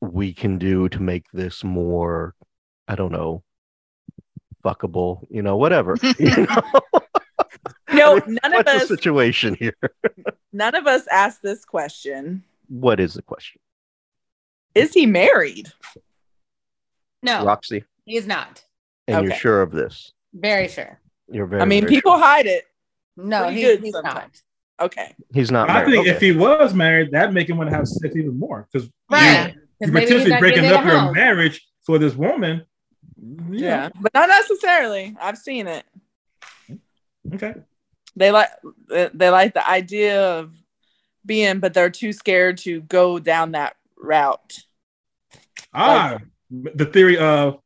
[0.00, 2.34] we can do to make this more
[2.88, 3.42] i don't know
[4.64, 6.62] fuckable you know whatever you know?
[7.92, 8.88] No, none of What's the us.
[8.88, 9.74] situation here?
[10.52, 12.44] None of us asked this question.
[12.68, 13.60] What is the question,
[14.76, 15.72] Is he married?
[17.22, 17.84] No, Roxy?
[18.04, 18.62] He is not.
[19.08, 20.12] And you're sure of this?
[20.32, 21.00] Very sure.
[21.28, 21.62] You're very.
[21.62, 22.20] I mean, very people sure.
[22.20, 22.64] hide it.
[23.16, 24.42] No, Pretty he's, good he's sometimes.
[24.78, 24.86] not.
[24.86, 25.14] Okay.
[25.34, 25.68] He's not.
[25.68, 25.90] I married.
[25.92, 28.88] think if he was married, that'd make him want to have sex even more because
[29.10, 29.54] Right.
[29.82, 31.14] 'Cause you're he's potentially breaking up your house.
[31.14, 32.62] marriage for this woman.
[33.50, 33.90] Yeah.
[34.00, 35.16] But not necessarily.
[35.20, 35.84] I've seen it.
[37.34, 37.54] Okay.
[38.16, 38.48] They like
[38.88, 40.52] they like the idea of
[41.24, 44.58] being, but they're too scared to go down that route.
[45.72, 46.18] Ah,
[46.50, 47.60] the theory of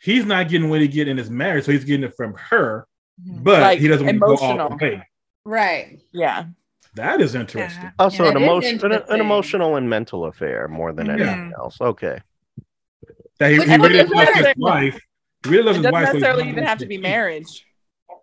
[0.00, 2.86] he's not getting what he get in his marriage, so he's getting it from her,
[3.18, 5.08] but Like, he doesn't want to go all the way.
[5.44, 6.00] Right.
[6.12, 6.44] Yeah.
[6.94, 7.82] That is interesting.
[7.82, 7.90] Yeah.
[7.98, 11.12] Also, Yeah, an that is emotion, an, an emotional and mental affair more than Yeah.
[11.14, 11.80] anything else.
[11.80, 12.20] Okay.
[13.38, 14.54] That he, Which he is really what loves his matters.
[14.58, 15.00] wife.
[15.44, 16.06] He really loves It his doesn't wife.
[16.08, 17.02] so he's necessarily not even have to be cheat.
[17.02, 17.66] marriage.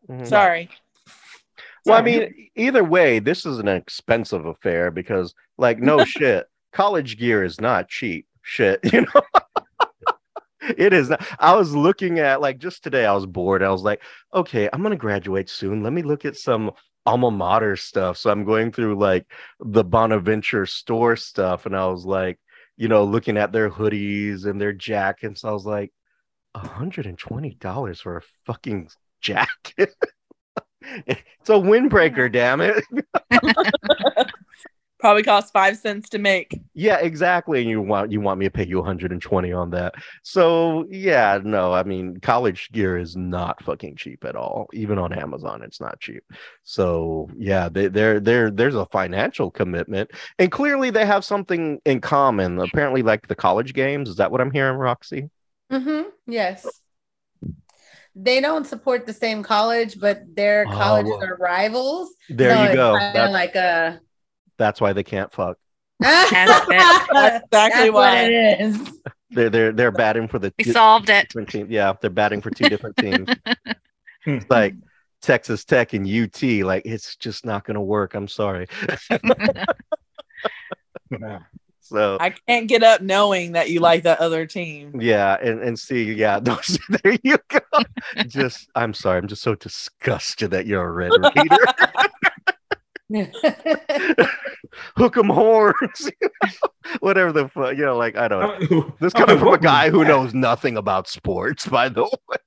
[0.09, 0.27] Mhm.
[0.27, 0.69] Sorry.
[1.85, 7.17] Well, I mean, either way, this is an expensive affair because, like, no shit, college
[7.17, 8.27] gear is not cheap.
[8.41, 9.21] Shit, you know.
[10.77, 11.25] it is not.
[11.39, 13.05] I was looking at like just today.
[13.05, 13.63] I was bored.
[13.63, 14.01] I was like,
[14.33, 15.83] okay, I'm gonna graduate soon.
[15.83, 16.71] Let me look at some
[17.05, 18.17] alma mater stuff.
[18.17, 19.25] So I'm going through like
[19.59, 22.39] the Bonaventure store stuff, and I was like,
[22.77, 25.43] you know, looking at their hoodies and their jackets.
[25.43, 25.91] I was like,
[26.55, 28.89] $120 for a fucking
[29.21, 29.93] jacket.
[31.07, 32.83] it's a windbreaker, damn it.
[35.05, 36.59] Probably cost five cents to make.
[36.73, 37.61] Yeah, exactly.
[37.61, 39.93] And you want you want me to pay you 120 on that.
[40.23, 44.67] So yeah, no, I mean college gear is not fucking cheap at all.
[44.73, 46.23] Even on Amazon, it's not cheap.
[46.63, 50.09] So yeah, they, they're there there's a financial commitment.
[50.39, 52.57] And clearly they have something in common.
[52.59, 54.09] Apparently, like the college games.
[54.09, 55.29] Is that what I'm hearing, Roxy?
[55.71, 56.09] Mm-hmm.
[56.25, 56.65] Yes.
[58.15, 61.25] They don't support the same college, but their Oh, colleges well.
[61.25, 62.09] are rivals.
[62.27, 62.97] There So you go.
[62.97, 63.99] That's, like a.
[64.57, 65.57] that's why they can't fuck.
[65.99, 66.31] That's
[66.69, 67.07] it.
[67.11, 68.21] That's exactly That's what why.
[68.23, 68.99] it is.
[69.31, 71.27] They're they're they're batting for the We solved it.
[71.29, 71.69] different teams.
[71.69, 73.27] Yeah, they're batting for two different teams.
[74.23, 74.31] Hmm.
[74.31, 74.75] It's like
[75.21, 76.41] Texas Tech and UT.
[76.65, 78.13] Like it's just not gonna work.
[78.13, 78.67] I'm sorry.
[81.81, 84.99] So I can't get up knowing that you like that other team.
[84.99, 87.59] yeah, and and see, yeah, those, there you go.
[88.25, 89.19] Just I'm sorry.
[89.19, 91.57] I'm just so disgusted that you're a Red Raider.
[94.97, 96.09] Hook 'em horns.
[96.99, 98.41] Whatever the fuck, you know, like I don't.
[98.41, 98.67] know.
[98.71, 99.57] Oh, this coming like, from a oh.
[99.57, 102.37] guy who knows nothing about sports, by the way.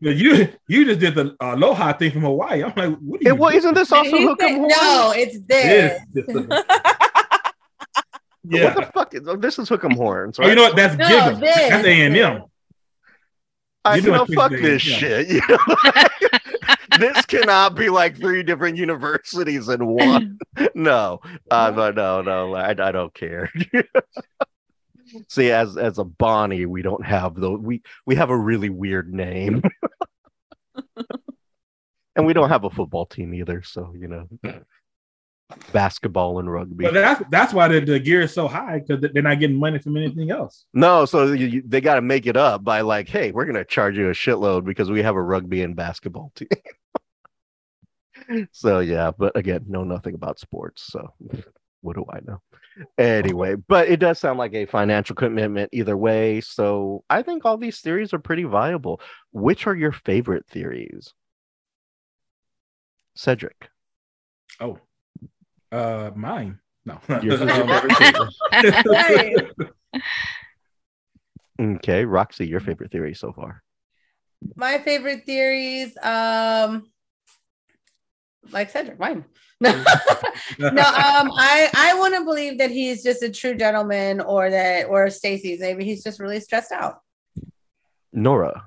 [0.00, 2.62] You you just did the aloha thing from Hawaii.
[2.62, 3.30] I'm like, what are you?
[3.30, 4.74] It, well, isn't this also He hook 'em said- horns?
[4.76, 6.26] no, it's This, this.
[6.26, 6.46] this,
[8.64, 9.14] What the fuck?
[9.14, 10.38] Is, oh, this is hook 'em horns.
[10.38, 10.76] Oh, you know what?
[10.76, 11.40] That's No, given.
[11.40, 12.44] That's A and M.
[13.84, 15.28] I You you know, fuck this shit.
[15.28, 15.58] You know?
[16.98, 20.38] This cannot be like three different universities in one.
[20.74, 21.20] No,
[21.50, 22.54] uh, no, no, no.
[22.54, 23.50] I, I don't care.
[25.28, 29.12] See, as as a Bonnie, we don't have the we we have a really weird
[29.12, 29.62] name,
[32.16, 33.62] and we don't have a football team either.
[33.62, 34.28] So you know,
[35.72, 36.84] basketball and rugby.
[36.84, 39.78] But that's that's why the, the gear is so high because they're not getting money
[39.78, 40.64] from anything else.
[40.74, 43.64] No, so you, you- they got to make it up by like, hey, we're gonna
[43.64, 46.48] charge you a shitload because we have a rugby and basketball team.
[48.52, 51.14] so yeah, but again, know nothing about sports, so
[51.80, 52.40] what do I know?
[52.98, 56.40] Anyway, but it does sound like a financial commitment either way.
[56.40, 59.00] So I think all these theories are pretty viable.
[59.32, 61.12] Which are your favorite theories,
[63.16, 63.70] Cedric?
[64.60, 64.78] Oh,
[65.72, 66.58] uh, mine.
[66.84, 66.98] No.
[67.22, 69.52] Yours is your Um, favorite
[71.60, 73.62] Okay, Roxy, your favorite theory so far?
[74.54, 76.88] My favorite theories, um,
[78.52, 79.24] like Cedric, mine.
[79.60, 79.76] no, um,
[80.58, 85.60] I I want to believe that he's just a true gentleman, or that, or Stacy's
[85.60, 87.00] maybe he's just really stressed out.
[88.12, 88.64] Nora,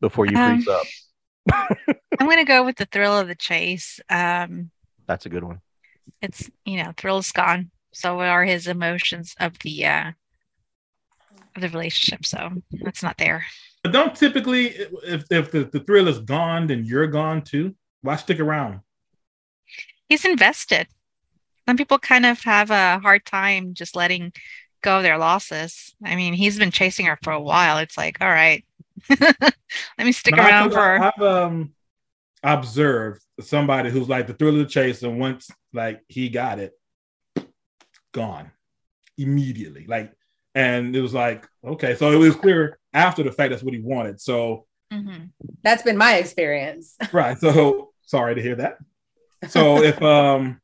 [0.00, 0.86] before you Um, freeze up,
[2.18, 4.00] I'm gonna go with the thrill of the chase.
[4.08, 4.70] Um,
[5.06, 5.60] that's a good one.
[6.20, 7.70] it's you know, thrill is gone.
[7.92, 10.12] So are his emotions of the uh
[11.54, 12.24] of the relationship.
[12.24, 13.44] So that's not there.
[13.82, 17.74] But don't typically, if if the, the thrill is gone, then you're gone too.
[18.02, 18.80] Why stick around?
[20.08, 20.88] He's invested.
[21.68, 24.32] Some people kind of have a hard time just letting
[24.82, 25.94] go of their losses.
[26.04, 27.78] I mean, he's been chasing her for a while.
[27.78, 28.64] It's like, all right,
[29.20, 29.54] let
[29.98, 30.98] me stick No, around for.
[30.98, 31.72] I've um
[32.42, 36.72] observed somebody who's like the thrill of the chase, and once like he got it,
[38.12, 38.50] gone
[39.18, 39.86] immediately.
[39.86, 40.12] Like,
[40.54, 43.80] and it was like okay, so it was clear after the fact that's what he
[43.80, 44.20] wanted.
[44.20, 45.24] So Mm-hmm.
[45.62, 46.96] That's been my experience.
[47.12, 47.38] Right.
[47.38, 48.78] So sorry to hear that.
[49.48, 50.60] So if um,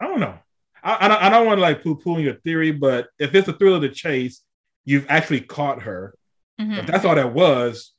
[0.00, 0.38] I don't know.
[0.82, 3.48] I, I don't, I don't want to like poo poo your theory, but if it's
[3.48, 4.42] a thrill of the chase,
[4.84, 6.14] you've actually caught her.
[6.60, 6.72] Mm-hmm.
[6.72, 7.92] If that's all that was,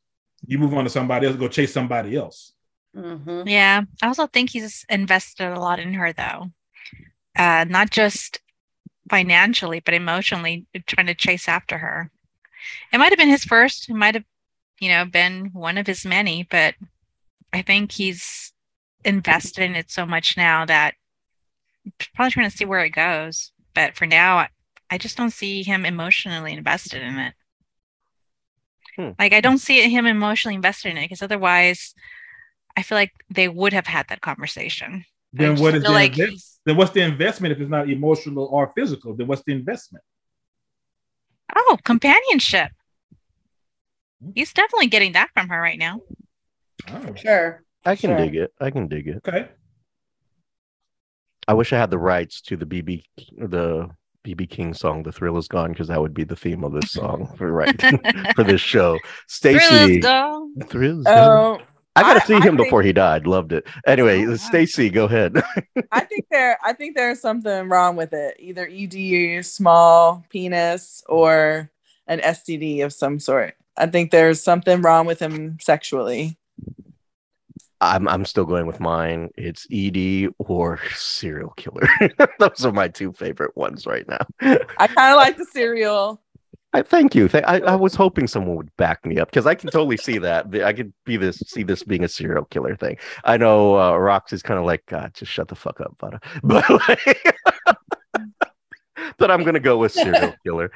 [0.45, 2.53] you move on to somebody else, go chase somebody else.
[2.95, 3.48] Mm-hmm.
[3.48, 3.84] Yeah.
[4.02, 6.52] I also think he's invested a lot in her, though.
[7.35, 8.41] Uh, not just
[9.10, 12.11] financially, but emotionally, trying to chase after her.
[12.91, 13.90] It might have been his first.
[13.90, 14.26] It might have,
[14.80, 16.76] you know, been one of his many, but
[17.52, 18.53] I think he's
[19.06, 20.95] invested in it so much now that
[22.15, 23.52] probably trying to see where it goes.
[23.73, 24.48] But for now,
[24.90, 27.34] I just don't see him emotionally invested in it.
[28.95, 29.10] Hmm.
[29.18, 31.95] Like I don't see him emotionally invested in it because otherwise,
[32.77, 35.06] I feel like they would have had that conversation.
[35.31, 38.72] Then what is the like invest- then what's the investment if it's not emotional or
[38.76, 39.15] physical?
[39.15, 40.03] Then what's the investment?
[41.55, 42.71] Oh, companionship.
[44.35, 46.01] He's definitely getting that from her right now.
[46.89, 47.13] Oh.
[47.15, 47.63] Sure.
[47.85, 48.17] I can sure.
[48.17, 48.53] dig it.
[48.59, 49.21] I can dig it.
[49.27, 49.49] Okay.
[51.47, 53.03] I wish I had the rights to the BB
[53.38, 53.89] the
[54.25, 56.91] BB King song, "The Thrill Is Gone," because that would be the theme of this
[56.91, 57.75] song for right
[58.35, 58.97] for this show.
[59.27, 60.53] Stacy, Thrill is gone.
[60.69, 61.59] Thrill is Oh,
[61.95, 63.28] I got to see him think, before he died.
[63.28, 63.68] Loved it.
[63.86, 65.41] Anyway, oh, Stacy, go ahead.
[65.91, 68.36] I think there, I think there's something wrong with it.
[68.40, 71.70] Either ED, small penis, or
[72.07, 73.56] an STD of some sort.
[73.78, 76.38] I think there's something wrong with him sexually.
[77.82, 79.30] I'm I'm still going with mine.
[79.36, 81.88] It's ED or serial killer.
[82.40, 84.26] Those are my two favorite ones right now.
[84.78, 86.22] I kind of like the serial.
[86.74, 87.30] I thank you.
[87.34, 90.48] I, I was hoping someone would back me up because I can totally see that.
[90.64, 92.98] I could be this see this being a serial killer thing.
[93.24, 96.20] I know uh, Rox is kind of like, God, just shut the fuck up, Vada.
[96.44, 97.38] But like,
[99.18, 100.72] but I'm gonna go with serial killer.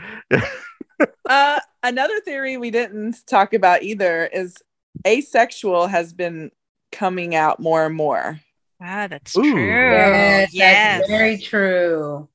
[1.28, 4.58] uh, another theory we didn't talk about either is
[5.06, 6.52] asexual has been
[6.92, 8.40] coming out more and more.
[8.80, 9.42] Ah, that's Ooh.
[9.42, 9.92] true.
[9.92, 11.00] Yes, yes.
[11.00, 12.30] That's very true.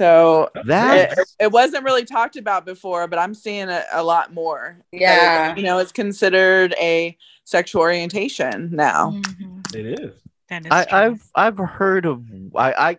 [0.00, 4.32] So that it, it, wasn't really talked about before, but I'm seeing it a lot
[4.32, 4.78] more.
[4.92, 5.54] Yeah.
[5.54, 9.10] you know, it's considered a sexual orientation now.
[9.10, 9.76] Mm-hmm.
[9.76, 10.12] It is.
[10.48, 12.24] That is I, have I've heard of
[12.56, 12.98] I I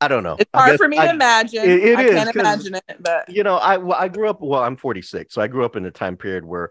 [0.00, 0.34] I don't know.
[0.36, 1.62] It's hard for me I, to imagine.
[1.62, 4.40] It, it I is, can't imagine it, but you know, I I grew up.
[4.40, 6.70] Well, I'm 46, so I grew up in a time period where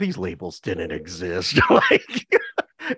[0.00, 1.60] these labels didn't exist.
[1.70, 2.26] like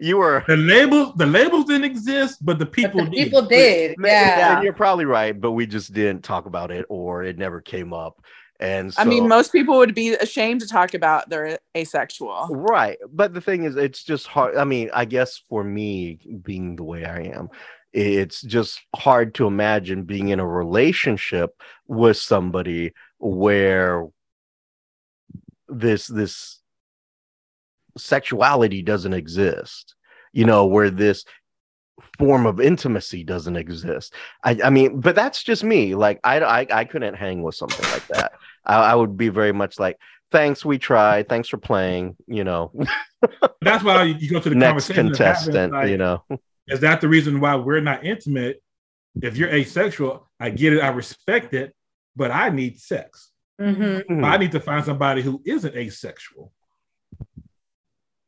[0.01, 3.24] you were the label, the labels didn't exist, but the people but the did.
[3.24, 3.97] people did.
[4.03, 4.55] Yeah.
[4.55, 7.93] And you're probably right, but we just didn't talk about it or it never came
[7.93, 8.24] up.
[8.61, 12.47] And so, I mean, most people would be ashamed to talk about their asexual.
[12.49, 12.97] Right.
[13.12, 14.57] But the thing is, it's just hard.
[14.57, 17.51] I mean, I guess for me, being the way I am,
[17.93, 24.07] it's just hard to imagine being in a relationship with somebody where
[25.69, 26.62] this this
[27.97, 29.94] sexuality doesn't exist
[30.32, 31.24] you know where this
[32.19, 34.14] form of intimacy doesn't exist.
[34.44, 35.94] I i mean but that's just me.
[35.94, 38.32] Like i i, I couldn't hang with something like that.
[38.64, 39.98] I, I would be very much like
[40.31, 41.28] thanks we tried.
[41.28, 42.73] Thanks for playing you know.
[43.60, 46.24] That's why you go to the next contestant like, you know.
[46.66, 48.62] is that the reason why we're not intimate?
[49.20, 51.74] If you're asexual i get it i respect it
[52.16, 53.31] but i need sex.
[53.60, 54.24] Mm-hmm.
[54.24, 56.51] i need to find somebody who isn't asexual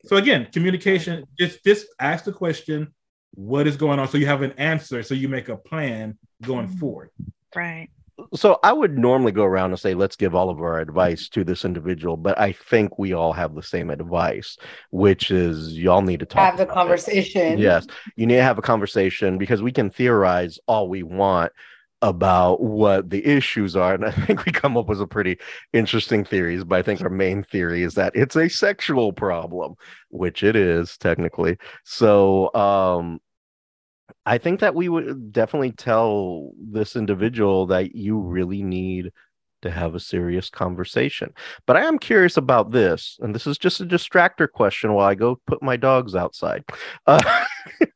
[0.05, 2.93] so again, communication, just just ask the question,
[3.33, 4.07] what is going on?
[4.07, 6.77] So you have an answer, so you make a plan going mm-hmm.
[6.77, 7.09] forward.
[7.55, 7.89] Right.
[8.33, 11.43] So I would normally go around and say, let's give all of our advice to
[11.43, 14.57] this individual, but I think we all have the same advice,
[14.91, 16.41] which is y'all need to talk.
[16.41, 17.53] Have the conversation.
[17.53, 17.59] It.
[17.59, 21.51] Yes, you need to have a conversation because we can theorize all we want,
[22.05, 23.95] about what the issues are.
[23.95, 25.39] And I think we come up with some pretty
[25.73, 26.63] interesting theories.
[26.63, 29.73] But I think our main theory is that it's a sexual problem,
[30.09, 31.57] which it is technically.
[31.83, 33.19] So um,
[34.23, 39.11] I think that we would definitely tell this individual that you really need
[39.63, 41.33] to have a serious conversation.
[41.65, 45.15] But I am curious about this, and this is just a distractor question while I
[45.15, 46.63] go put my dogs outside.
[47.07, 47.45] Uh,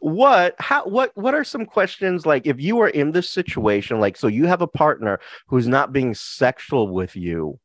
[0.00, 4.16] what how what what are some questions like if you are in this situation like
[4.16, 7.58] so you have a partner who's not being sexual with you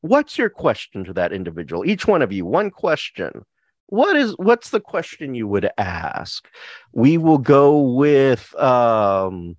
[0.00, 1.84] what's your question to that individual?
[1.84, 3.44] Each one of you one question.
[3.86, 6.46] What is what's the question you would ask?
[6.92, 9.56] We will go with um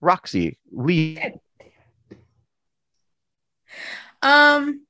[0.00, 1.18] roxy lee
[4.22, 4.86] um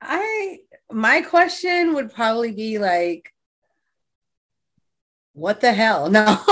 [0.00, 0.58] i
[0.90, 3.32] my question would probably be like,
[5.32, 6.08] what the hell?
[6.10, 6.24] No.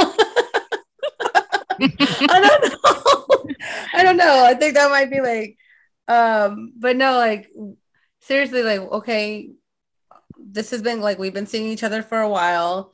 [1.81, 3.55] I don't know.
[3.95, 4.45] I don't know.
[4.45, 5.57] I think that might be like,
[6.09, 7.51] um, but no, like
[8.21, 9.51] seriously, like, okay,
[10.39, 12.93] this has been like we've been seeing each other for a while.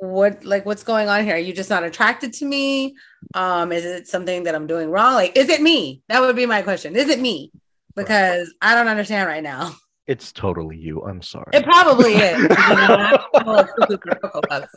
[0.00, 1.36] What like what's going on here?
[1.36, 2.96] Are you just not attracted to me?
[3.34, 5.14] Um, is it something that I'm doing wrong?
[5.14, 6.02] Like, is it me?
[6.08, 6.96] That would be my question.
[6.96, 7.52] Is it me?
[7.94, 9.74] Because I don't understand right now.
[10.06, 11.02] It's totally you.
[11.02, 11.50] I'm sorry.
[11.52, 12.48] It probably is.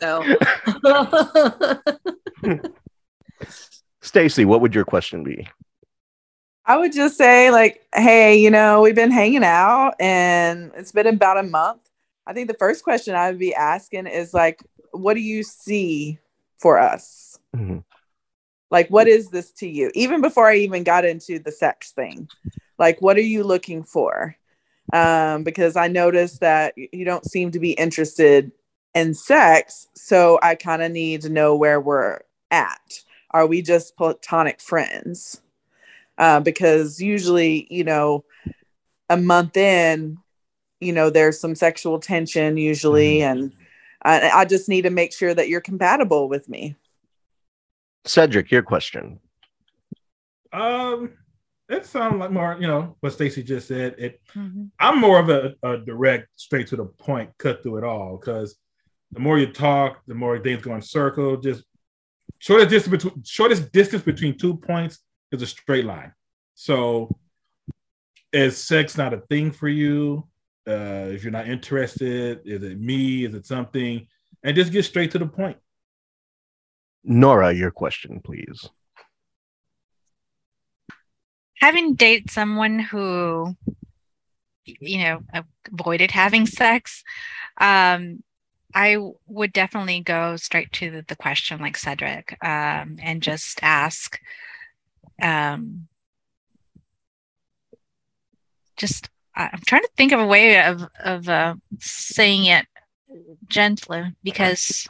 [0.00, 0.24] so.
[4.00, 5.48] Stacy, what would your question be?
[6.64, 11.06] I would just say, like, hey, you know, we've been hanging out and it's been
[11.06, 11.80] about a month.
[12.26, 16.18] I think the first question I would be asking is like, what do you see
[16.56, 17.38] for us?
[17.54, 17.78] Mm-hmm.
[18.70, 19.90] Like, what is this to you?
[19.94, 22.28] Even before I even got into the sex thing,
[22.78, 24.36] like, what are you looking for?
[24.92, 28.52] Um, because I noticed that you don't seem to be interested
[28.94, 29.88] in sex.
[29.94, 33.00] So I kind of need to know where we're at.
[33.30, 35.40] Are we just platonic friends?
[36.16, 38.24] Uh, because usually, you know,
[39.10, 40.18] a month in,
[40.80, 43.38] you know, there's some sexual tension usually, mm-hmm.
[43.40, 43.52] and
[44.02, 46.76] I, I just need to make sure that you're compatible with me.
[48.04, 49.20] Cedric, your question.
[50.52, 51.12] Um,
[51.68, 53.96] it sounds like more, you know, what Stacy just said.
[53.98, 54.66] It, mm-hmm.
[54.78, 58.16] I'm more of a, a, direct, straight to the point, cut through it all.
[58.16, 58.56] Because
[59.12, 61.36] the more you talk, the more things go in circle.
[61.36, 61.64] Just
[62.38, 65.00] shortest distance between shortest distance between two points
[65.32, 66.12] is a straight line.
[66.54, 67.16] So,
[68.32, 70.28] is sex not a thing for you?
[70.68, 73.24] Uh, if you're not interested, is it me?
[73.24, 74.06] Is it something?
[74.42, 75.56] And just get straight to the point.
[77.02, 78.68] Nora, your question, please.
[81.60, 83.56] Having dated someone who,
[84.64, 85.22] you know,
[85.72, 87.02] avoided having sex,
[87.60, 88.22] um,
[88.74, 94.20] I would definitely go straight to the, the question, like Cedric, um, and just ask,
[95.22, 95.88] um,
[98.76, 102.66] just I'm trying to think of a way of of uh, saying it
[103.48, 104.86] gently because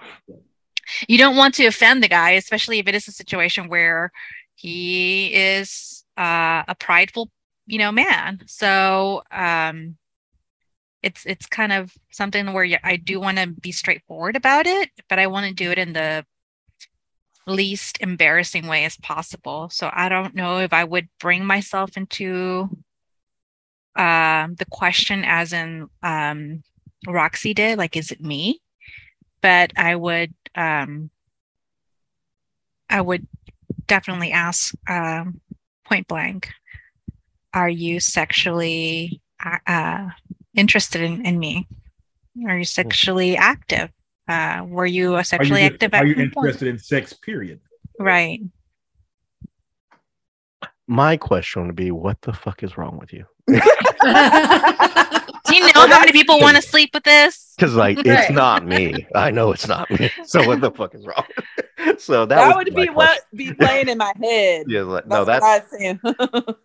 [1.09, 4.13] you don't want to offend the guy, especially if it is a situation where
[4.55, 7.31] he is uh, a prideful,
[7.67, 8.41] you know, man.
[8.47, 9.97] So um,
[11.03, 15.19] it's it's kind of something where I do want to be straightforward about it, but
[15.19, 16.25] I want to do it in the
[17.47, 19.69] least embarrassing way as possible.
[19.71, 22.69] So I don't know if I would bring myself into
[23.95, 26.63] um, the question as in um,
[27.07, 28.61] Roxy did, like, is it me?
[29.41, 31.11] But I would, um,
[32.91, 33.27] I would
[33.87, 35.41] definitely ask um,
[35.89, 36.51] point blank,
[37.55, 40.09] are you sexually uh, uh
[40.55, 41.67] interested in, in me?
[42.47, 43.91] Are you sexually active?
[44.29, 45.95] Uh, were you a sexually you active?
[45.95, 47.13] Are you interested in sex?
[47.13, 47.61] Period.
[47.99, 48.41] Right.
[50.87, 53.27] My question would be, what the fuck is wrong with you?
[53.49, 53.55] Do
[55.55, 57.55] you know how many people want to sleep with this?
[57.57, 58.07] Because like right.
[58.07, 59.07] it's not me.
[59.15, 60.11] I know it's not me.
[60.25, 61.25] So what the fuck is wrong?
[61.99, 64.67] so that, that would be what be playing in my head.
[64.69, 66.57] Yeah, like, no, that's what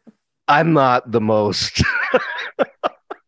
[0.48, 1.84] I'm not the most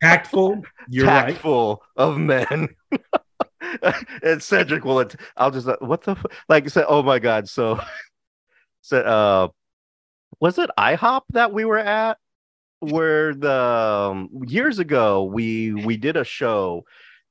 [0.02, 0.64] tactful.
[0.90, 2.04] You're tactful right.
[2.04, 2.70] of men.
[4.24, 5.06] and Cedric will.
[5.38, 6.16] I'll just what the
[6.50, 6.68] like.
[6.70, 7.48] Say, oh my god.
[7.48, 7.80] So,
[8.82, 9.48] so uh,
[10.40, 12.18] was it IHOP that we were at?
[12.84, 16.86] Where the um, years ago we we did a show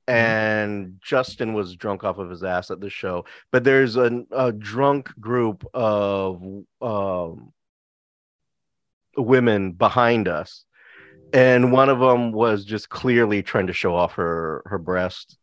[0.07, 0.15] mm-hmm.
[0.15, 3.25] and Justin was drunk off of his ass at the show.
[3.51, 6.43] But there's a, a drunk group of
[6.81, 7.53] um,
[9.15, 10.65] women behind us,
[11.31, 15.37] and one of them was just clearly trying to show off her her breast,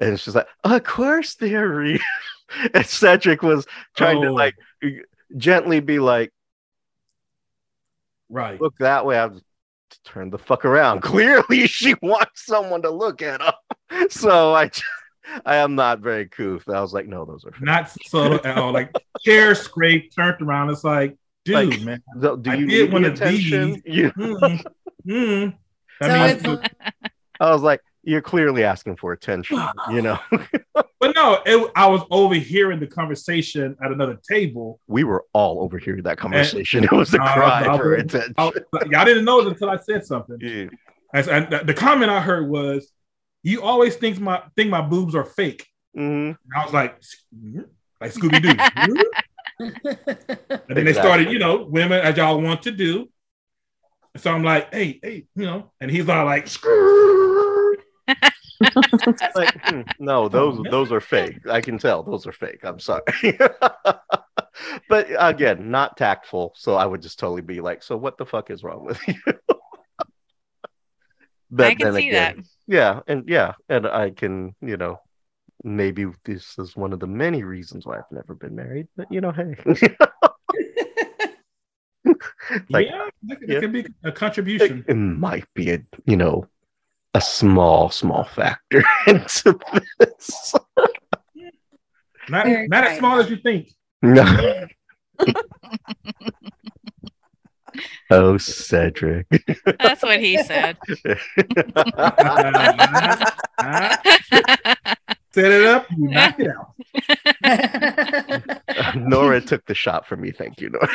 [0.00, 2.00] and she's like, "Of course they're real."
[2.74, 3.66] and Cedric was
[3.96, 4.24] trying oh.
[4.24, 4.54] to like
[5.36, 6.32] gently be like,
[8.28, 9.18] right look that way.
[9.18, 9.42] I was
[10.08, 11.00] turn the fuck around.
[11.02, 13.52] Clearly, she wants someone to look at her.
[14.10, 14.70] So I,
[15.46, 16.68] I am not very couth.
[16.68, 17.62] I was like, no, those are fake.
[17.62, 18.70] not subtle at all.
[18.70, 18.92] Like
[19.24, 20.68] chair scrape, turned around.
[20.68, 21.16] It's like,
[21.46, 23.82] dude, like, man, do, do you I did want to be.
[23.86, 24.10] You...
[24.12, 24.64] Mm,
[25.06, 25.54] mm.
[26.02, 26.60] I, mean,
[27.40, 30.18] I was like, you're clearly asking for attention, you know.
[30.74, 34.80] but no, it, I was overhearing the conversation at another table.
[34.86, 36.84] We were all overhearing that conversation.
[36.84, 38.34] And, it was a cry I, for attention.
[38.38, 40.38] Y'all didn't know it until I said something.
[40.40, 40.68] Yeah.
[41.12, 42.90] And, and the comment I heard was,
[43.42, 45.66] "You always think my think my boobs are fake."
[45.96, 46.32] Mm-hmm.
[46.58, 46.98] I was like,
[48.00, 49.04] like Scooby Doo.
[49.60, 50.84] and then exactly.
[50.84, 53.08] they started, you know, women as y'all want to do.
[54.16, 56.48] So I'm like, hey, hey, you know, and he's all like,
[59.34, 61.46] like, hmm, no, those oh, those are fake.
[61.48, 62.60] I can tell those are fake.
[62.64, 63.02] I'm sorry.
[64.88, 66.52] but again, not tactful.
[66.56, 69.14] So I would just totally be like, "So what the fuck is wrong with you?"
[71.50, 72.46] but I can see again, that.
[72.66, 75.00] Yeah, and yeah, and I can, you know,
[75.64, 78.88] maybe this is one of the many reasons why I've never been married.
[78.96, 79.54] But you know, hey.
[82.70, 83.60] like, yeah, that, yeah.
[83.60, 84.84] could be a contribution.
[84.86, 86.46] It, it, might be a you know
[87.14, 89.58] a small small factor into
[89.98, 90.54] this.
[92.28, 93.72] not not as small as you think.
[94.02, 94.66] No.
[98.10, 99.26] oh, Cedric.
[99.80, 100.76] That's what he said.
[105.30, 106.74] Set it up, you knock it out.
[108.96, 110.30] Nora took the shot for me.
[110.30, 110.88] Thank you, Nora.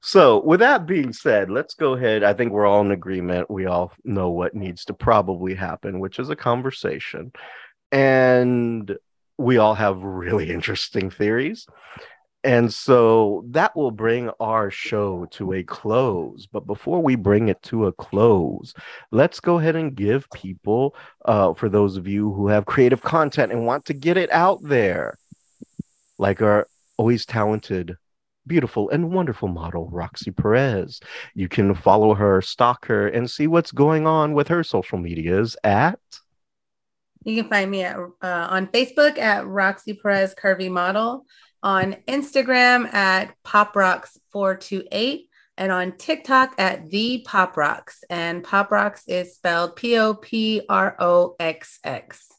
[0.00, 2.22] So, with that being said, let's go ahead.
[2.22, 3.50] I think we're all in agreement.
[3.50, 7.32] We all know what needs to probably happen, which is a conversation.
[7.90, 8.96] And
[9.38, 11.66] we all have really interesting theories.
[12.44, 16.46] And so that will bring our show to a close.
[16.46, 18.74] But before we bring it to a close,
[19.12, 23.52] let's go ahead and give people, uh, for those of you who have creative content
[23.52, 25.18] and want to get it out there,
[26.18, 26.66] like our
[26.96, 27.96] always talented,
[28.46, 31.00] beautiful, and wonderful model, Roxy Perez.
[31.34, 35.56] You can follow her, stalk her, and see what's going on with her social medias
[35.64, 35.98] at.
[37.24, 38.08] You can find me at uh,
[38.50, 41.24] on Facebook at Roxy Perez Curvy Model
[41.62, 48.02] on Instagram at Pop Rocks 428 and on TikTok at the Pop Rocks.
[48.10, 52.31] And Pop Rocks is spelled P O P R O X X.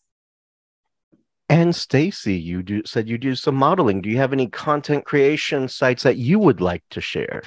[1.50, 4.02] And Stacy, you do, said you do some modeling.
[4.02, 7.44] Do you have any content creation sites that you would like to share?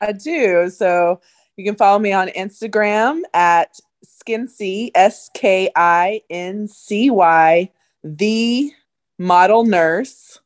[0.00, 0.70] I do.
[0.70, 1.20] So
[1.56, 7.70] you can follow me on Instagram at Skincy S K I N C Y,
[8.04, 8.70] the
[9.18, 10.40] model nurse.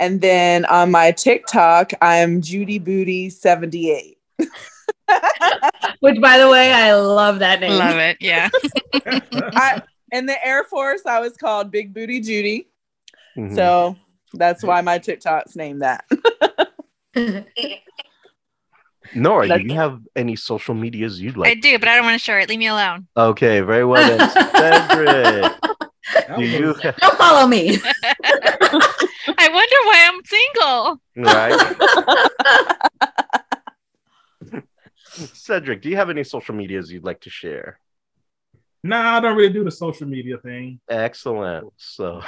[0.00, 4.18] And then on my TikTok, I'm Judy Booty 78.
[6.00, 7.78] Which, by the way, I love that name.
[7.78, 8.16] Love it.
[8.20, 8.48] Yeah.
[8.94, 9.82] I,
[10.12, 12.68] in the Air Force, I was called Big Booty Judy.
[13.36, 13.54] Mm-hmm.
[13.56, 13.96] So
[14.34, 16.04] that's why my TikTok's named that.
[19.14, 21.50] Nora, do you have any social medias you'd like?
[21.50, 22.48] I do, but I don't want to share it.
[22.48, 23.06] Leave me alone.
[23.16, 24.30] Okay, very well then.
[24.56, 25.52] Cedric,
[26.36, 27.78] do you don't follow me?
[28.04, 31.00] I wonder why I'm single.
[31.16, 31.58] Right.
[35.34, 37.78] Cedric, do you have any social medias you'd like to share?
[38.84, 40.80] No, nah, I don't really do the social media thing.
[40.88, 41.72] Excellent.
[41.76, 42.20] So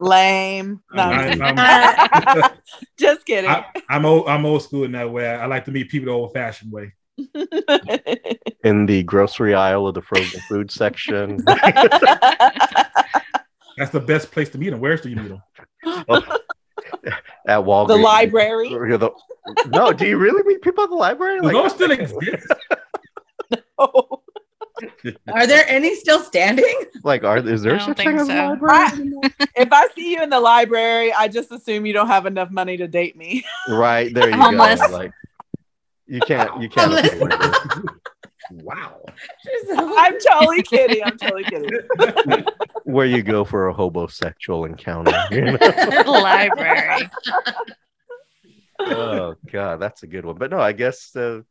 [0.00, 0.80] lame.
[0.92, 2.50] No, I'm,
[2.98, 3.50] just kidding.
[3.50, 4.28] I, am old.
[4.28, 5.28] I'm old school in that way.
[5.28, 6.92] I like to meet people the old-fashioned way.
[8.64, 11.42] in the grocery aisle of the frozen food section.
[13.76, 14.80] That's the best place to meet them.
[14.80, 15.42] Where's do you meet them?
[16.08, 16.38] Well, oh,
[17.46, 17.88] at Walgreens.
[17.88, 18.68] The library.
[18.70, 19.10] The,
[19.66, 21.40] no, do you really meet people at the library?
[21.40, 22.46] Like, those still exist.
[23.78, 24.22] no.
[25.32, 26.74] Are there any still standing?
[27.04, 28.34] Like, are is there such thing as so.
[28.34, 29.12] library?
[29.56, 32.76] if I see you in the library, I just assume you don't have enough money
[32.76, 33.44] to date me.
[33.68, 34.80] Right there, you Homeless.
[34.80, 34.92] go.
[34.92, 35.12] Like,
[36.06, 36.90] you can't, you can't.
[38.50, 39.00] wow.
[39.70, 41.04] I'm totally kidding.
[41.04, 42.44] I'm totally kidding.
[42.84, 45.12] Where you go for a hobosexual encounter?
[45.30, 46.10] You know?
[46.10, 47.08] library.
[48.80, 50.36] oh god, that's a good one.
[50.36, 51.42] But no, I guess uh,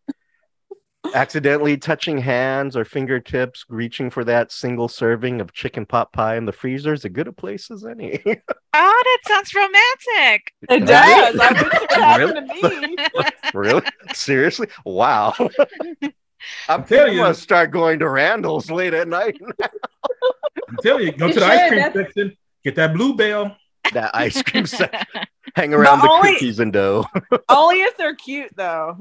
[1.14, 6.46] accidentally touching hands or fingertips, reaching for that single serving of chicken pot pie in
[6.46, 8.22] the freezer is as good a place as any.
[8.26, 8.34] oh,
[8.74, 10.54] that sounds romantic.
[10.70, 11.40] It does.
[11.40, 12.80] I wish it happened really?
[12.80, 13.30] to me.
[13.54, 13.82] really?
[14.14, 14.68] Seriously?
[14.86, 15.34] Wow.
[16.70, 19.40] I'm telling you, to start going to Randall's late at night.
[19.62, 23.56] I'm telling you, go to the ice cream section, get that bluebell.
[23.94, 25.24] That ice cream section.
[25.56, 27.06] Hang around the only, cookies and dough.
[27.50, 28.98] only if they're cute, though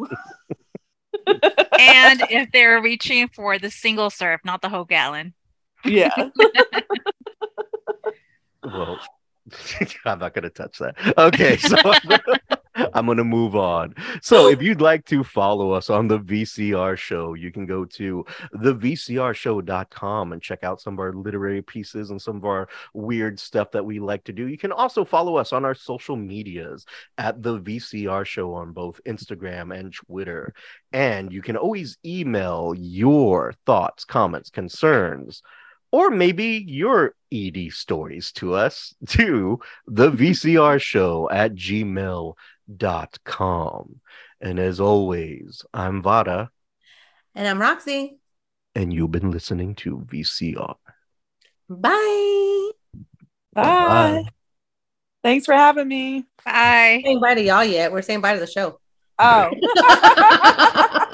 [1.26, 5.34] and if they're reaching for the single serve, not the whole gallon.
[5.84, 6.10] Yeah.
[8.62, 9.00] well,
[10.04, 10.96] I'm not going to touch that.
[11.18, 11.76] Okay, so
[12.94, 13.94] I'm going to move on.
[14.22, 18.24] So, if you'd like to follow us on the VCR show, you can go to
[18.54, 23.70] thevcrshow.com and check out some of our literary pieces and some of our weird stuff
[23.72, 24.46] that we like to do.
[24.46, 26.84] You can also follow us on our social medias
[27.18, 30.54] at the VCR show on both Instagram and Twitter.
[30.92, 35.42] And you can always email your thoughts, comments, concerns
[35.92, 42.34] or maybe your ED stories to us to the VCR show at gmail.com.
[43.24, 44.00] .Com
[44.40, 46.50] and as always, I'm Vada.
[47.34, 48.18] And I'm Roxy.
[48.74, 50.74] And you've been listening to VCR.
[51.68, 52.70] Bye.
[53.52, 53.62] Bye.
[53.62, 54.24] Bye.
[55.22, 56.26] Thanks for having me.
[56.44, 57.00] Bye.
[57.02, 57.90] Saying bye to y'all yet?
[57.92, 58.78] We're saying bye to the show.
[59.18, 59.50] Oh.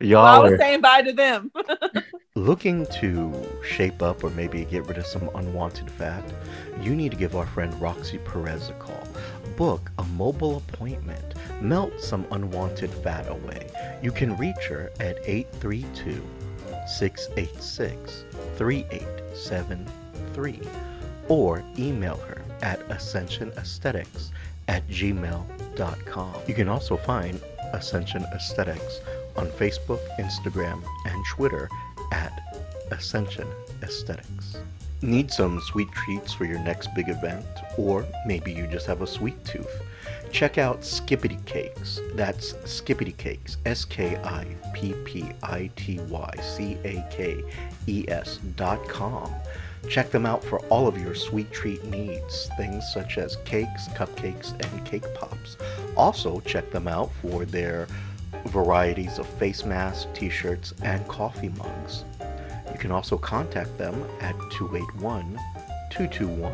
[0.00, 1.50] Y'all well, I was are saying bye to them.
[2.38, 3.32] looking to
[3.62, 6.24] shape up or maybe get rid of some unwanted fat,
[6.80, 9.06] you need to give our friend Roxy Perez a call.
[9.58, 11.34] Book a mobile appointment.
[11.60, 13.66] Melt some unwanted fat away.
[14.00, 16.24] You can reach her at 832
[16.86, 18.24] 686
[18.54, 20.60] 3873
[21.26, 24.30] or email her at ascensionaesthetics
[24.68, 26.34] at gmail.com.
[26.46, 27.40] You can also find
[27.72, 29.00] Ascension Aesthetics
[29.36, 31.68] on Facebook, Instagram, and Twitter
[32.12, 32.62] at
[32.92, 33.48] Ascension
[33.82, 34.58] Aesthetics.
[35.00, 37.46] Need some sweet treats for your next big event,
[37.76, 39.82] or maybe you just have a sweet tooth?
[40.32, 42.00] Check out Skippity Cakes.
[42.14, 44.44] That's Skippity Cakes, S K I
[44.74, 47.44] P P I T Y C A K
[47.86, 49.32] E S dot com.
[49.88, 54.52] Check them out for all of your sweet treat needs, things such as cakes, cupcakes,
[54.52, 55.56] and cake pops.
[55.96, 57.86] Also, check them out for their
[58.46, 62.04] varieties of face masks, t shirts, and coffee mugs.
[62.72, 65.38] You can also contact them at 281
[65.90, 66.52] 221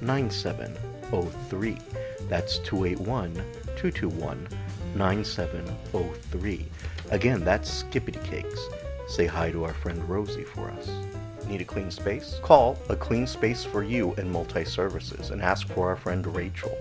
[0.00, 1.76] 9703.
[2.28, 3.34] That's 281
[3.76, 4.48] 221
[4.94, 6.66] 9703.
[7.10, 8.60] Again, that's Skippity Cakes.
[9.08, 10.88] Say hi to our friend Rosie for us.
[11.46, 12.38] Need a clean space?
[12.42, 16.76] Call A Clean Space for You in Multi Services and ask for our friend Rachel.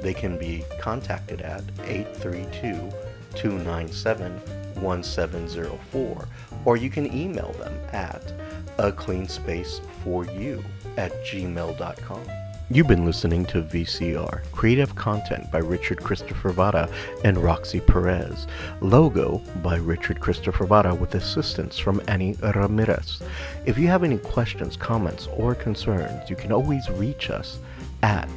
[0.00, 2.90] They can be contacted at 832
[3.34, 4.40] 297
[4.80, 6.28] 1704
[6.64, 8.32] or you can email them at
[8.78, 10.64] a clean space for you
[10.96, 12.22] at gmail.com.
[12.70, 16.90] You've been listening to VCR, creative content by Richard Christopher Vada
[17.24, 18.46] and Roxy Perez.
[18.82, 23.22] Logo by Richard Christopher Vada with assistance from Annie Ramirez.
[23.64, 27.58] If you have any questions, comments, or concerns, you can always reach us
[28.02, 28.28] at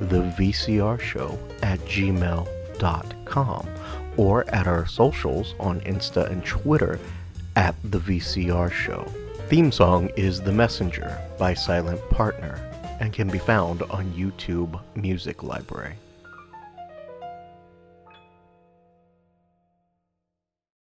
[0.00, 3.68] the VCR show at gmail.com
[4.16, 6.98] or at our socials on Insta and Twitter
[7.56, 9.04] at the VCR show.
[9.48, 12.70] Theme song is The Messenger by Silent Partner
[13.00, 15.94] and can be found on YouTube Music Library.